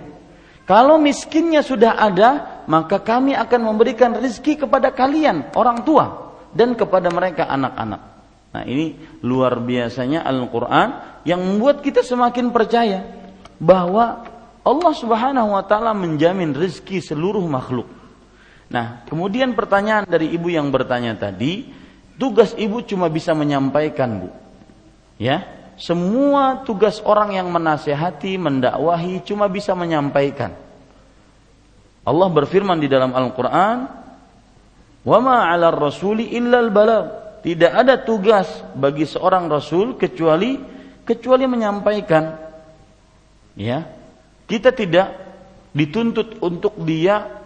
Kalau 0.65 0.97
miskinnya 0.97 1.61
sudah 1.61 1.99
ada, 1.99 2.58
maka 2.69 3.01
kami 3.01 3.33
akan 3.33 3.61
memberikan 3.65 4.13
rezeki 4.13 4.69
kepada 4.69 4.93
kalian, 4.93 5.49
orang 5.57 5.81
tua, 5.81 6.37
dan 6.53 6.77
kepada 6.77 7.09
mereka 7.09 7.49
anak-anak. 7.49 8.01
Nah 8.53 8.63
ini 8.65 8.93
luar 9.25 9.57
biasanya 9.57 10.21
Al-Quran 10.21 11.21
yang 11.25 11.41
membuat 11.41 11.81
kita 11.81 12.05
semakin 12.05 12.53
percaya 12.53 13.09
bahwa 13.57 14.21
Allah 14.61 14.93
Subhanahu 14.93 15.57
Wa 15.57 15.65
Taala 15.65 15.97
menjamin 15.97 16.53
rezeki 16.53 17.01
seluruh 17.01 17.41
makhluk. 17.49 17.89
Nah 18.69 19.01
kemudian 19.09 19.57
pertanyaan 19.57 20.05
dari 20.05 20.29
ibu 20.29 20.53
yang 20.53 20.69
bertanya 20.69 21.17
tadi, 21.17 21.73
tugas 22.21 22.53
ibu 22.53 22.85
cuma 22.85 23.09
bisa 23.09 23.33
menyampaikan 23.33 24.25
bu, 24.25 24.29
ya 25.17 25.41
semua 25.79 26.61
tugas 26.69 27.01
orang 27.01 27.33
yang 27.33 27.49
menasehati, 27.49 28.37
mendakwahi 28.37 29.25
cuma 29.25 29.49
bisa 29.49 29.73
menyampaikan. 29.73 30.68
Allah 32.09 32.27
berfirman 32.33 32.81
di 32.81 32.89
dalam 32.89 33.13
Al-Quran, 33.13 33.77
"Wa 35.05 35.17
ma 35.21 35.53
'ala 35.53 35.69
rasuli 35.69 36.33
illa 36.33 36.57
al-balagh." 36.57 37.19
tidak 37.39 37.71
ada 37.71 37.95
tugas 38.03 38.47
bagi 38.75 39.07
seorang 39.07 39.47
rasul 39.47 39.95
kecuali 39.95 40.59
kecuali 41.07 41.45
menyampaikan 41.47 42.35
ya 43.55 43.87
kita 44.45 44.75
tidak 44.75 45.07
dituntut 45.71 46.41
untuk 46.43 46.75
dia 46.83 47.38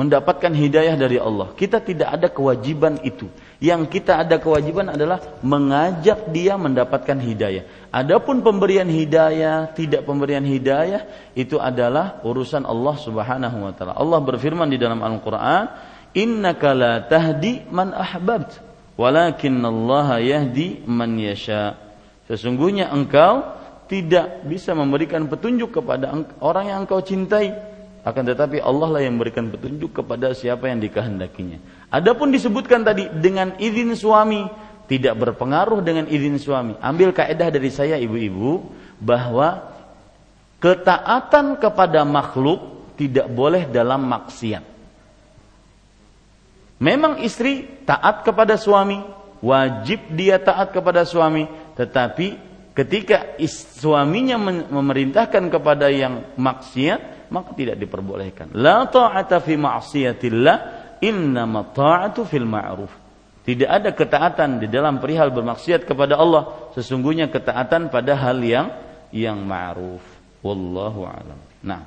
mendapatkan 0.00 0.48
hidayah 0.48 0.96
dari 0.96 1.20
Allah. 1.20 1.52
Kita 1.52 1.84
tidak 1.84 2.08
ada 2.08 2.32
kewajiban 2.32 2.96
itu. 3.04 3.28
Yang 3.60 4.00
kita 4.00 4.16
ada 4.24 4.40
kewajiban 4.40 4.88
adalah 4.88 5.20
mengajak 5.44 6.32
dia 6.32 6.56
mendapatkan 6.56 7.20
hidayah. 7.20 7.68
Adapun 7.92 8.40
pemberian 8.40 8.88
hidayah, 8.88 9.68
tidak 9.76 10.08
pemberian 10.08 10.40
hidayah 10.40 11.04
itu 11.36 11.60
adalah 11.60 12.24
urusan 12.24 12.64
Allah 12.64 12.96
Subhanahu 12.96 13.56
wa 13.60 13.72
taala. 13.76 13.92
Allah 13.92 14.24
berfirman 14.24 14.72
di 14.72 14.80
dalam 14.80 15.04
Al-Qur'an, 15.04 15.68
innaka 16.16 16.72
la 16.72 17.04
tahdi 17.04 17.68
man 17.68 17.92
ahbabt 17.92 18.56
walakin 18.96 19.60
Allah 19.60 20.16
yahdi 20.24 20.80
man 20.88 21.20
yasha 21.20 21.76
Sesungguhnya 22.24 22.88
engkau 22.94 23.42
tidak 23.90 24.46
bisa 24.46 24.70
memberikan 24.70 25.26
petunjuk 25.26 25.82
kepada 25.82 26.14
orang 26.38 26.70
yang 26.70 26.78
engkau 26.86 27.02
cintai. 27.02 27.50
Akan 28.00 28.24
tetapi 28.24 28.64
Allah 28.64 28.88
lah 28.88 29.00
yang 29.04 29.20
memberikan 29.20 29.52
petunjuk 29.52 30.00
kepada 30.00 30.32
siapa 30.32 30.72
yang 30.72 30.80
dikehendakinya. 30.80 31.60
Adapun 31.92 32.32
disebutkan 32.32 32.80
tadi 32.80 33.12
dengan 33.12 33.60
izin 33.60 33.92
suami, 33.92 34.48
tidak 34.88 35.20
berpengaruh 35.20 35.84
dengan 35.84 36.08
izin 36.08 36.40
suami. 36.40 36.74
Ambil 36.80 37.12
kaidah 37.12 37.52
dari 37.52 37.68
saya 37.68 38.00
ibu-ibu 38.00 38.64
bahwa 38.98 39.68
ketaatan 40.64 41.60
kepada 41.60 42.02
makhluk 42.08 42.80
tidak 42.96 43.28
boleh 43.28 43.68
dalam 43.68 44.08
maksiat. 44.08 44.64
Memang 46.80 47.20
istri 47.20 47.68
taat 47.84 48.24
kepada 48.24 48.56
suami, 48.56 49.04
wajib 49.44 50.00
dia 50.16 50.40
taat 50.40 50.72
kepada 50.72 51.04
suami, 51.04 51.44
tetapi 51.76 52.40
ketika 52.72 53.36
suaminya 53.76 54.40
memerintahkan 54.72 55.52
kepada 55.52 55.92
yang 55.92 56.24
maksiat, 56.40 57.19
maka 57.30 57.54
tidak 57.54 57.78
diperbolehkan. 57.78 58.52
La 58.58 58.84
ta'ata 58.86 59.40
fi 59.40 59.54
ma'siyatillah, 59.56 60.56
innama 61.02 61.70
ta'atu 61.70 62.26
fil 62.26 62.46
ma'ruf. 62.46 62.92
Tidak 63.40 63.66
ada 63.66 63.90
ketaatan 63.96 64.60
di 64.60 64.68
dalam 64.68 65.00
perihal 65.00 65.32
bermaksiat 65.32 65.88
kepada 65.88 66.20
Allah, 66.20 66.70
sesungguhnya 66.76 67.32
ketaatan 67.32 67.88
pada 67.88 68.12
hal 68.14 68.38
yang 68.44 68.68
yang 69.10 69.40
ma'ruf. 69.42 70.02
Wallahu 70.44 71.08
a'lam. 71.08 71.38
Nah, 71.64 71.82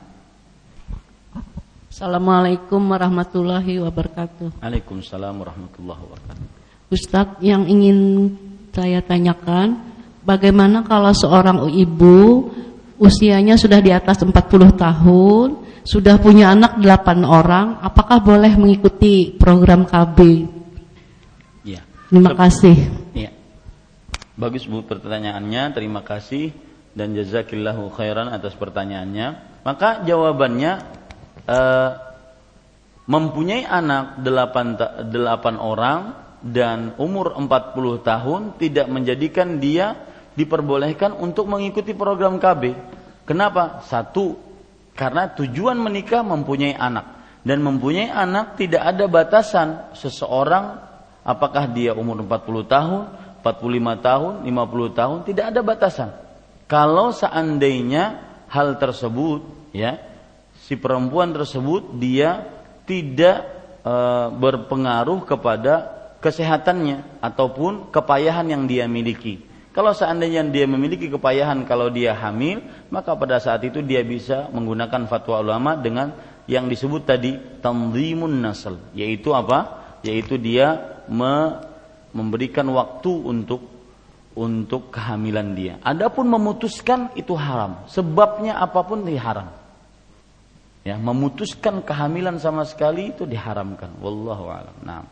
Assalamualaikum 1.94 2.82
warahmatullahi 2.89 3.78
wabarakatuh. 3.86 4.58
Waalaikumsalam 4.66 5.34
warahmatullahi 5.38 6.02
wabarakatuh. 6.02 6.46
Ustadz, 6.89 7.38
yang 7.46 7.70
ingin 7.70 8.34
saya 8.74 9.06
tanyakan, 9.06 9.78
bagaimana 10.26 10.82
kalau 10.82 11.14
seorang 11.14 11.70
ibu 11.70 12.50
usianya 12.98 13.58
sudah 13.58 13.80
di 13.82 13.89
atas 13.94 14.22
40 14.22 14.34
tahun, 14.74 15.48
sudah 15.84 16.16
punya 16.20 16.54
anak 16.54 16.80
8 16.80 17.24
orang, 17.28 17.82
apakah 17.84 18.24
boleh 18.24 18.54
mengikuti 18.56 19.36
program 19.36 19.84
KB? 19.84 20.48
Ya. 21.68 21.82
Terima 22.08 22.34
kasih. 22.38 22.78
Ya. 23.12 23.32
Bagus 24.34 24.66
Bu 24.66 24.82
pertanyaannya, 24.86 25.76
terima 25.76 26.02
kasih 26.02 26.54
dan 26.94 27.18
jazakillahu 27.18 27.89
khairan 27.94 28.30
atas 28.30 28.54
pertanyaannya. 28.54 29.62
Maka 29.66 30.06
jawabannya 30.06 30.72
uh, 31.50 31.91
mempunyai 33.10 33.68
anak 33.68 34.24
delapan, 34.24 34.78
delapan 35.12 35.56
orang 35.60 36.00
dan 36.44 36.96
umur 37.00 37.36
40 37.36 38.04
tahun 38.04 38.41
tidak 38.60 38.88
menjadikan 38.91 39.60
dia 39.64 39.96
diperbolehkan 40.34 41.18
untuk 41.18 41.50
mengikuti 41.50 41.94
program 41.94 42.42
KB. 42.42 42.74
Kenapa? 43.24 43.86
Satu, 43.88 44.36
karena 44.94 45.32
tujuan 45.34 45.78
menikah 45.80 46.22
mempunyai 46.22 46.78
anak 46.78 47.06
dan 47.44 47.60
mempunyai 47.60 48.08
anak 48.08 48.56
tidak 48.56 48.84
ada 48.84 49.06
batasan 49.10 49.96
seseorang 49.98 50.80
apakah 51.24 51.68
dia 51.72 51.92
umur 51.96 52.24
40 52.24 52.68
tahun, 52.68 53.02
45 53.44 54.08
tahun, 54.08 54.34
50 54.48 55.00
tahun, 55.00 55.18
tidak 55.28 55.46
ada 55.52 55.62
batasan. 55.64 56.10
Kalau 56.68 57.12
seandainya 57.12 58.24
hal 58.48 58.80
tersebut 58.80 59.44
ya 59.76 60.00
si 60.64 60.80
perempuan 60.80 61.36
tersebut 61.36 62.00
dia 62.00 62.48
tidak 62.88 63.44
e, 63.84 63.94
berpengaruh 64.32 65.28
kepada 65.28 65.92
kesehatannya 66.24 67.20
ataupun 67.20 67.92
kepayahan 67.92 68.48
yang 68.48 68.64
dia 68.64 68.88
miliki. 68.88 69.44
Kalau 69.74 69.90
seandainya 69.90 70.46
dia 70.54 70.70
memiliki 70.70 71.10
kepayahan 71.10 71.66
kalau 71.66 71.90
dia 71.90 72.14
hamil, 72.14 72.62
maka 72.94 73.18
pada 73.18 73.42
saat 73.42 73.66
itu 73.66 73.82
dia 73.82 74.06
bisa 74.06 74.46
menggunakan 74.54 75.10
fatwa 75.10 75.42
ulama 75.42 75.74
dengan 75.74 76.14
yang 76.46 76.70
disebut 76.70 77.02
tadi 77.10 77.42
tanzimun 77.58 78.38
nasl, 78.38 78.78
yaitu 78.94 79.34
apa? 79.34 79.82
Yaitu 80.06 80.38
dia 80.38 81.02
me 81.10 81.58
memberikan 82.14 82.70
waktu 82.70 83.10
untuk 83.10 83.66
untuk 84.38 84.94
kehamilan 84.94 85.58
dia. 85.58 85.82
Adapun 85.82 86.30
memutuskan 86.30 87.10
itu 87.18 87.34
haram. 87.34 87.86
Sebabnya 87.90 88.62
apa 88.62 88.82
pun 88.86 89.02
itu 89.06 89.18
haram. 89.18 89.50
Ya, 90.84 91.00
memutuskan 91.00 91.82
kehamilan 91.82 92.38
sama 92.38 92.68
sekali 92.68 93.16
itu 93.16 93.24
diharamkan. 93.24 93.94
Wallahu 94.04 94.52
a'lam. 94.52 94.78
Nah. 94.84 95.08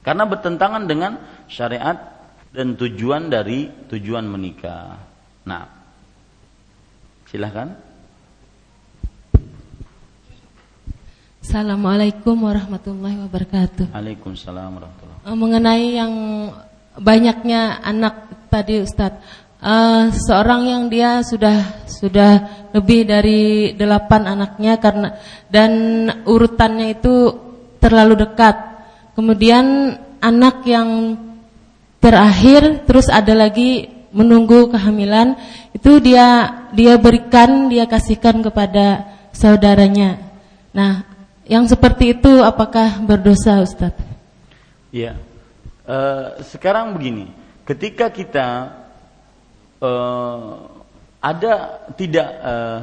Karena 0.00 0.24
bertentangan 0.24 0.88
dengan 0.88 1.20
syariat 1.50 2.19
dan 2.50 2.74
tujuan 2.74 3.30
dari 3.30 3.70
tujuan 3.86 4.26
menikah. 4.26 4.98
Nah. 5.46 5.66
Silahkan. 7.30 7.70
Assalamualaikum 11.40 12.34
warahmatullahi 12.46 13.26
wabarakatuh. 13.26 13.94
Waalaikumsalam 13.94 14.70
warahmatullahi 14.70 15.18
wabarakatuh. 15.18 15.34
Eh, 15.34 15.38
mengenai 15.38 15.86
yang 15.94 16.14
banyaknya 16.98 17.82
anak 17.86 18.14
tadi 18.50 18.82
Ustadz, 18.82 19.22
uh, 19.62 20.10
seorang 20.10 20.66
yang 20.66 20.82
dia 20.90 21.22
sudah 21.22 21.86
sudah 21.86 22.66
lebih 22.74 23.06
dari 23.06 23.72
delapan 23.78 24.26
anaknya 24.26 24.78
karena 24.82 25.08
dan 25.46 25.72
urutannya 26.26 26.98
itu 26.98 27.14
terlalu 27.78 28.26
dekat. 28.26 28.58
Kemudian 29.14 29.96
anak 30.22 30.66
yang 30.66 31.18
terakhir 32.00 32.88
terus 32.88 33.06
ada 33.12 33.36
lagi 33.36 33.88
menunggu 34.10 34.72
kehamilan 34.72 35.38
itu 35.70 36.02
dia 36.02 36.50
dia 36.74 36.98
berikan 36.98 37.70
dia 37.70 37.86
kasihkan 37.86 38.42
kepada 38.42 39.06
saudaranya. 39.30 40.18
Nah, 40.74 41.06
yang 41.46 41.66
seperti 41.70 42.18
itu 42.18 42.42
apakah 42.42 42.98
berdosa 43.06 43.62
Ustaz? 43.62 43.94
Ya. 44.90 45.14
Uh, 45.86 46.38
sekarang 46.46 46.94
begini, 46.94 47.34
ketika 47.66 48.10
kita 48.10 48.78
uh, 49.82 50.70
ada 51.18 51.82
tidak 51.98 52.28
uh, 52.40 52.78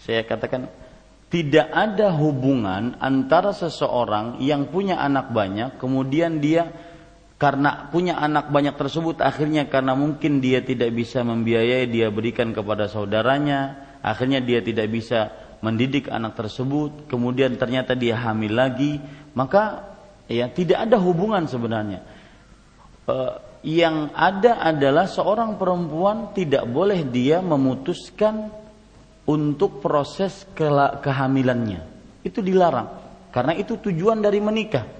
saya 0.00 0.24
katakan 0.24 0.66
tidak 1.30 1.70
ada 1.70 2.10
hubungan 2.10 2.98
antara 2.98 3.54
seseorang 3.54 4.42
yang 4.42 4.66
punya 4.66 4.98
anak 4.98 5.30
banyak 5.30 5.78
kemudian 5.78 6.42
dia 6.42 6.72
karena 7.40 7.88
punya 7.88 8.20
anak 8.20 8.52
banyak 8.52 8.76
tersebut 8.76 9.24
akhirnya 9.24 9.64
karena 9.72 9.96
mungkin 9.96 10.44
dia 10.44 10.60
tidak 10.60 10.92
bisa 10.92 11.24
membiayai 11.24 11.88
dia 11.88 12.12
berikan 12.12 12.52
kepada 12.52 12.84
saudaranya 12.84 13.80
akhirnya 14.04 14.44
dia 14.44 14.60
tidak 14.60 14.92
bisa 14.92 15.32
mendidik 15.64 16.12
anak 16.12 16.36
tersebut 16.36 17.08
kemudian 17.08 17.56
ternyata 17.56 17.96
dia 17.96 18.20
hamil 18.20 18.52
lagi 18.52 19.00
maka 19.32 19.96
ya 20.28 20.52
tidak 20.52 20.84
ada 20.84 21.00
hubungan 21.00 21.48
sebenarnya 21.48 22.04
uh, 23.08 23.50
yang 23.60 24.12
ada 24.16 24.60
adalah 24.60 25.04
seorang 25.04 25.60
perempuan 25.60 26.32
tidak 26.32 26.64
boleh 26.64 27.04
dia 27.08 27.44
memutuskan 27.44 28.48
untuk 29.28 29.84
proses 29.84 30.48
kehamilannya. 31.04 31.80
Itu 32.24 32.40
dilarang. 32.40 32.88
Karena 33.30 33.52
itu 33.54 33.76
tujuan 33.78 34.24
dari 34.24 34.40
menikah. 34.40 34.99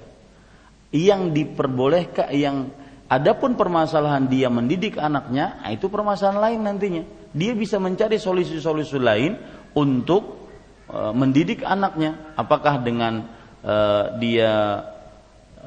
Yang 0.91 1.21
diperbolehkan 1.31 2.27
yang 2.35 2.67
adapun 3.07 3.55
permasalahan 3.55 4.27
dia 4.27 4.51
mendidik 4.51 4.99
anaknya, 4.99 5.59
nah 5.63 5.71
itu 5.71 5.87
permasalahan 5.87 6.39
lain 6.39 6.59
nantinya. 6.67 7.03
Dia 7.31 7.55
bisa 7.55 7.79
mencari 7.79 8.19
solusi-solusi 8.19 8.99
lain 8.99 9.39
untuk 9.71 10.51
e, 10.91 10.99
mendidik 11.15 11.63
anaknya. 11.63 12.35
Apakah 12.35 12.83
dengan 12.83 13.23
e, 13.63 13.75
dia 14.19 14.83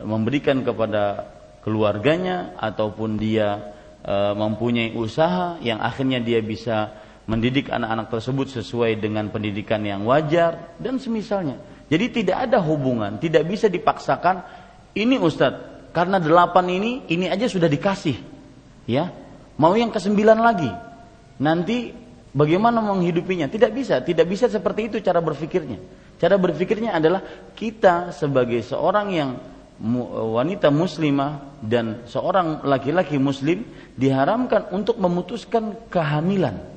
memberikan 0.04 0.60
kepada 0.60 1.32
keluarganya 1.64 2.52
ataupun 2.60 3.16
dia 3.16 3.72
e, 4.04 4.16
mempunyai 4.36 4.92
usaha 4.92 5.56
yang 5.64 5.80
akhirnya 5.80 6.20
dia 6.20 6.44
bisa 6.44 6.92
mendidik 7.24 7.72
anak-anak 7.72 8.12
tersebut 8.12 8.60
sesuai 8.60 9.00
dengan 9.00 9.32
pendidikan 9.32 9.80
yang 9.80 10.04
wajar 10.04 10.76
dan 10.76 11.00
semisalnya. 11.00 11.56
Jadi 11.88 12.24
tidak 12.24 12.48
ada 12.48 12.60
hubungan, 12.60 13.16
tidak 13.20 13.48
bisa 13.48 13.68
dipaksakan 13.68 14.63
ini 14.94 15.18
Ustadz 15.18 15.90
karena 15.94 16.18
delapan 16.18 16.66
ini 16.70 17.06
ini 17.10 17.26
aja 17.30 17.46
sudah 17.46 17.70
dikasih, 17.70 18.18
ya 18.88 19.10
mau 19.58 19.74
yang 19.78 19.94
kesembilan 19.94 20.38
lagi 20.42 20.70
nanti 21.38 21.94
bagaimana 22.34 22.82
menghidupinya 22.82 23.46
tidak 23.46 23.70
bisa, 23.74 24.02
tidak 24.02 24.26
bisa 24.26 24.50
seperti 24.50 24.90
itu 24.90 24.96
cara 25.02 25.22
berpikirnya. 25.22 25.78
Cara 26.18 26.38
berpikirnya 26.38 26.94
adalah 26.94 27.22
kita 27.54 28.14
sebagai 28.14 28.62
seorang 28.62 29.08
yang 29.10 29.30
wanita 30.34 30.70
muslimah 30.70 31.58
dan 31.58 32.06
seorang 32.06 32.62
laki-laki 32.62 33.18
muslim 33.18 33.66
diharamkan 33.98 34.70
untuk 34.70 34.98
memutuskan 35.02 35.74
kehamilan. 35.90 36.74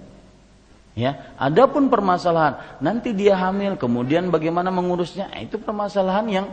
Ya, 0.98 1.38
adapun 1.38 1.94
permasalahan 1.94 2.82
nanti 2.82 3.14
dia 3.14 3.38
hamil 3.38 3.78
kemudian 3.78 4.34
bagaimana 4.34 4.74
mengurusnya 4.74 5.30
itu 5.38 5.62
permasalahan 5.62 6.26
yang 6.26 6.48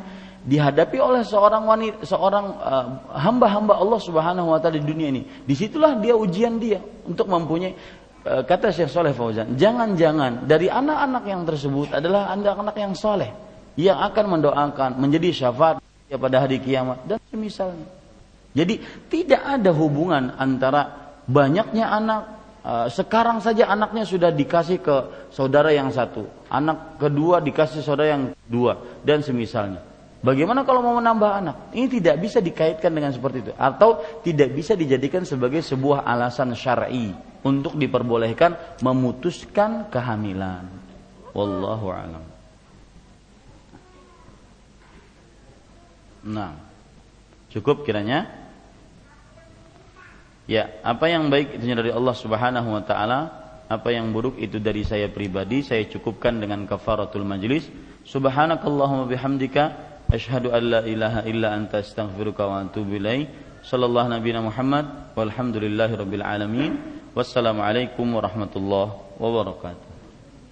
dihadapi 0.45 1.01
oleh 1.01 1.25
seorang 1.25 1.65
wanita, 1.65 2.05
seorang 2.05 2.47
uh, 2.61 2.87
hamba-hamba 3.17 3.81
Allah 3.81 3.97
Subhanahu 3.97 4.53
wa 4.53 4.61
taala 4.61 4.77
di 4.77 4.85
dunia 4.85 5.09
ini. 5.09 5.25
Di 5.25 5.57
situlah 5.57 5.97
dia 5.97 6.13
ujian 6.13 6.61
dia 6.61 6.85
untuk 7.09 7.33
mempunyai 7.33 7.73
uh, 8.29 8.45
kata 8.45 8.69
Syekh 8.69 8.93
Saleh 8.93 9.17
Fauzan, 9.17 9.57
jangan-jangan 9.57 10.45
dari 10.45 10.69
anak-anak 10.69 11.25
yang 11.25 11.43
tersebut 11.49 11.97
adalah 11.97 12.29
anak-anak 12.37 12.77
yang 12.77 12.93
soleh 12.93 13.33
yang 13.75 13.99
akan 14.05 14.39
mendoakan 14.39 14.91
menjadi 15.01 15.33
syafaat 15.33 15.81
pada 16.15 16.37
hari 16.45 16.61
kiamat 16.61 17.03
dan 17.09 17.19
semisalnya. 17.33 17.89
Jadi 18.55 18.79
tidak 19.11 19.43
ada 19.43 19.75
hubungan 19.75 20.31
antara 20.39 21.11
banyaknya 21.27 21.89
anak 21.89 22.21
uh, 22.63 22.87
sekarang 22.93 23.41
saja 23.41 23.67
anaknya 23.67 24.05
sudah 24.05 24.29
dikasih 24.29 24.79
ke 24.79 24.97
saudara 25.33 25.73
yang 25.73 25.89
satu, 25.89 26.29
anak 26.53 27.01
kedua 27.01 27.41
dikasih 27.41 27.81
saudara 27.81 28.13
yang 28.13 28.25
dua 28.45 28.77
dan 29.03 29.25
semisalnya. 29.25 29.94
Bagaimana 30.25 30.65
kalau 30.65 30.81
mau 30.81 30.97
menambah 30.97 31.31
anak? 31.45 31.57
Ini 31.77 32.01
tidak 32.01 32.17
bisa 32.17 32.41
dikaitkan 32.41 32.89
dengan 32.97 33.13
seperti 33.13 33.45
itu 33.45 33.53
atau 33.61 34.01
tidak 34.25 34.57
bisa 34.57 34.73
dijadikan 34.73 35.29
sebagai 35.29 35.61
sebuah 35.61 36.01
alasan 36.01 36.57
syar'i 36.57 37.13
untuk 37.45 37.77
diperbolehkan 37.77 38.81
memutuskan 38.81 39.93
kehamilan. 39.93 40.65
Wallahu 41.37 41.93
a'lam. 41.93 42.25
Nah, 46.25 46.57
cukup 47.53 47.85
kiranya? 47.85 48.25
Ya, 50.49 50.73
apa 50.81 51.05
yang 51.13 51.29
baik 51.29 51.61
itu 51.61 51.69
dari 51.69 51.93
Allah 51.93 52.17
Subhanahu 52.17 52.73
wa 52.73 52.81
taala, 52.81 53.21
apa 53.69 53.93
yang 53.93 54.09
buruk 54.09 54.41
itu 54.41 54.57
dari 54.57 54.89
saya 54.89 55.13
pribadi, 55.13 55.61
saya 55.61 55.85
cukupkan 55.85 56.41
dengan 56.41 56.65
kafaratul 56.65 57.29
majlis. 57.29 57.69
Subhanakallahumma 58.09 59.05
bihamdika 59.05 59.93
Ashhadu 60.13 60.53
an 60.53 60.63
la 60.69 60.81
ilaha 60.85 61.25
illa 61.25 61.57
anta 61.57 61.81
astaghfiruka 61.81 62.45
wa 62.45 62.65
atubu 62.65 63.01
ilaik. 63.01 63.29
Sallallahu 63.65 64.13
nabiyana 64.13 64.45
Muhammad 64.45 65.17
walhamdulillahi 65.17 65.97
rabbil 65.97 66.21
alamin. 66.21 66.73
Wassalamualaikum 67.17 68.05
warahmatullahi 68.13 68.93
wabarakatuh. 69.17 69.89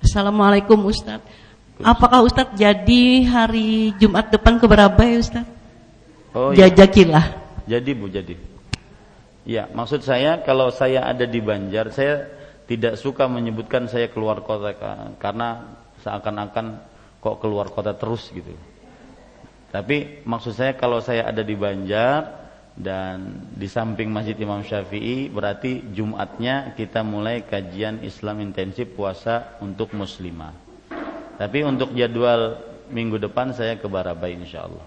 Assalamualaikum 0.01 0.79
Ustaz. 0.89 1.21
Apakah 1.83 2.23
Ustaz 2.25 2.55
jadi 2.57 3.27
hari 3.27 3.93
Jumat 3.99 4.31
depan 4.31 4.57
ke 4.57 4.65
Barabai 4.65 5.19
Ustaz? 5.19 5.45
Oh, 6.33 6.55
iya. 6.55 6.73
Jajakilah. 6.73 7.27
Jadi 7.69 7.91
Bu, 7.93 8.09
jadi. 8.09 8.35
Ya, 9.43 9.67
maksud 9.69 10.07
saya 10.07 10.41
kalau 10.47 10.71
saya 10.71 11.03
ada 11.05 11.27
di 11.27 11.43
Banjar, 11.43 11.91
saya 11.91 12.31
tidak 12.71 12.97
suka 12.97 13.27
menyebutkan 13.27 13.91
saya 13.91 14.09
keluar 14.09 14.41
kota 14.47 14.73
karena 15.19 15.77
seakan-akan 16.01 16.79
kok 17.19 17.37
keluar 17.43 17.69
kota 17.69 17.93
terus 17.93 18.31
gitu. 18.31 18.55
Tapi 19.73 20.21
maksud 20.29 20.53
saya 20.53 20.77
kalau 20.77 21.01
saya 21.01 21.25
ada 21.25 21.41
di 21.41 21.57
Banjar 21.57 22.45
dan 22.77 23.41
di 23.57 23.65
samping 23.69 24.13
Masjid 24.13 24.37
Imam 24.37 24.61
Syafi'i 24.61 25.33
berarti 25.33 25.81
Jumatnya 25.97 26.77
kita 26.77 27.01
mulai 27.01 27.41
kajian 27.45 28.05
Islam 28.05 28.45
intensif 28.45 28.93
puasa 28.93 29.57
untuk 29.65 29.97
muslimah. 29.97 30.53
Tapi 31.41 31.65
untuk 31.65 31.97
jadwal 31.97 32.61
minggu 32.93 33.17
depan 33.17 33.57
saya 33.57 33.81
ke 33.81 33.89
Barabai 33.89 34.37
insyaallah. 34.37 34.87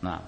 Nah, 0.00 0.24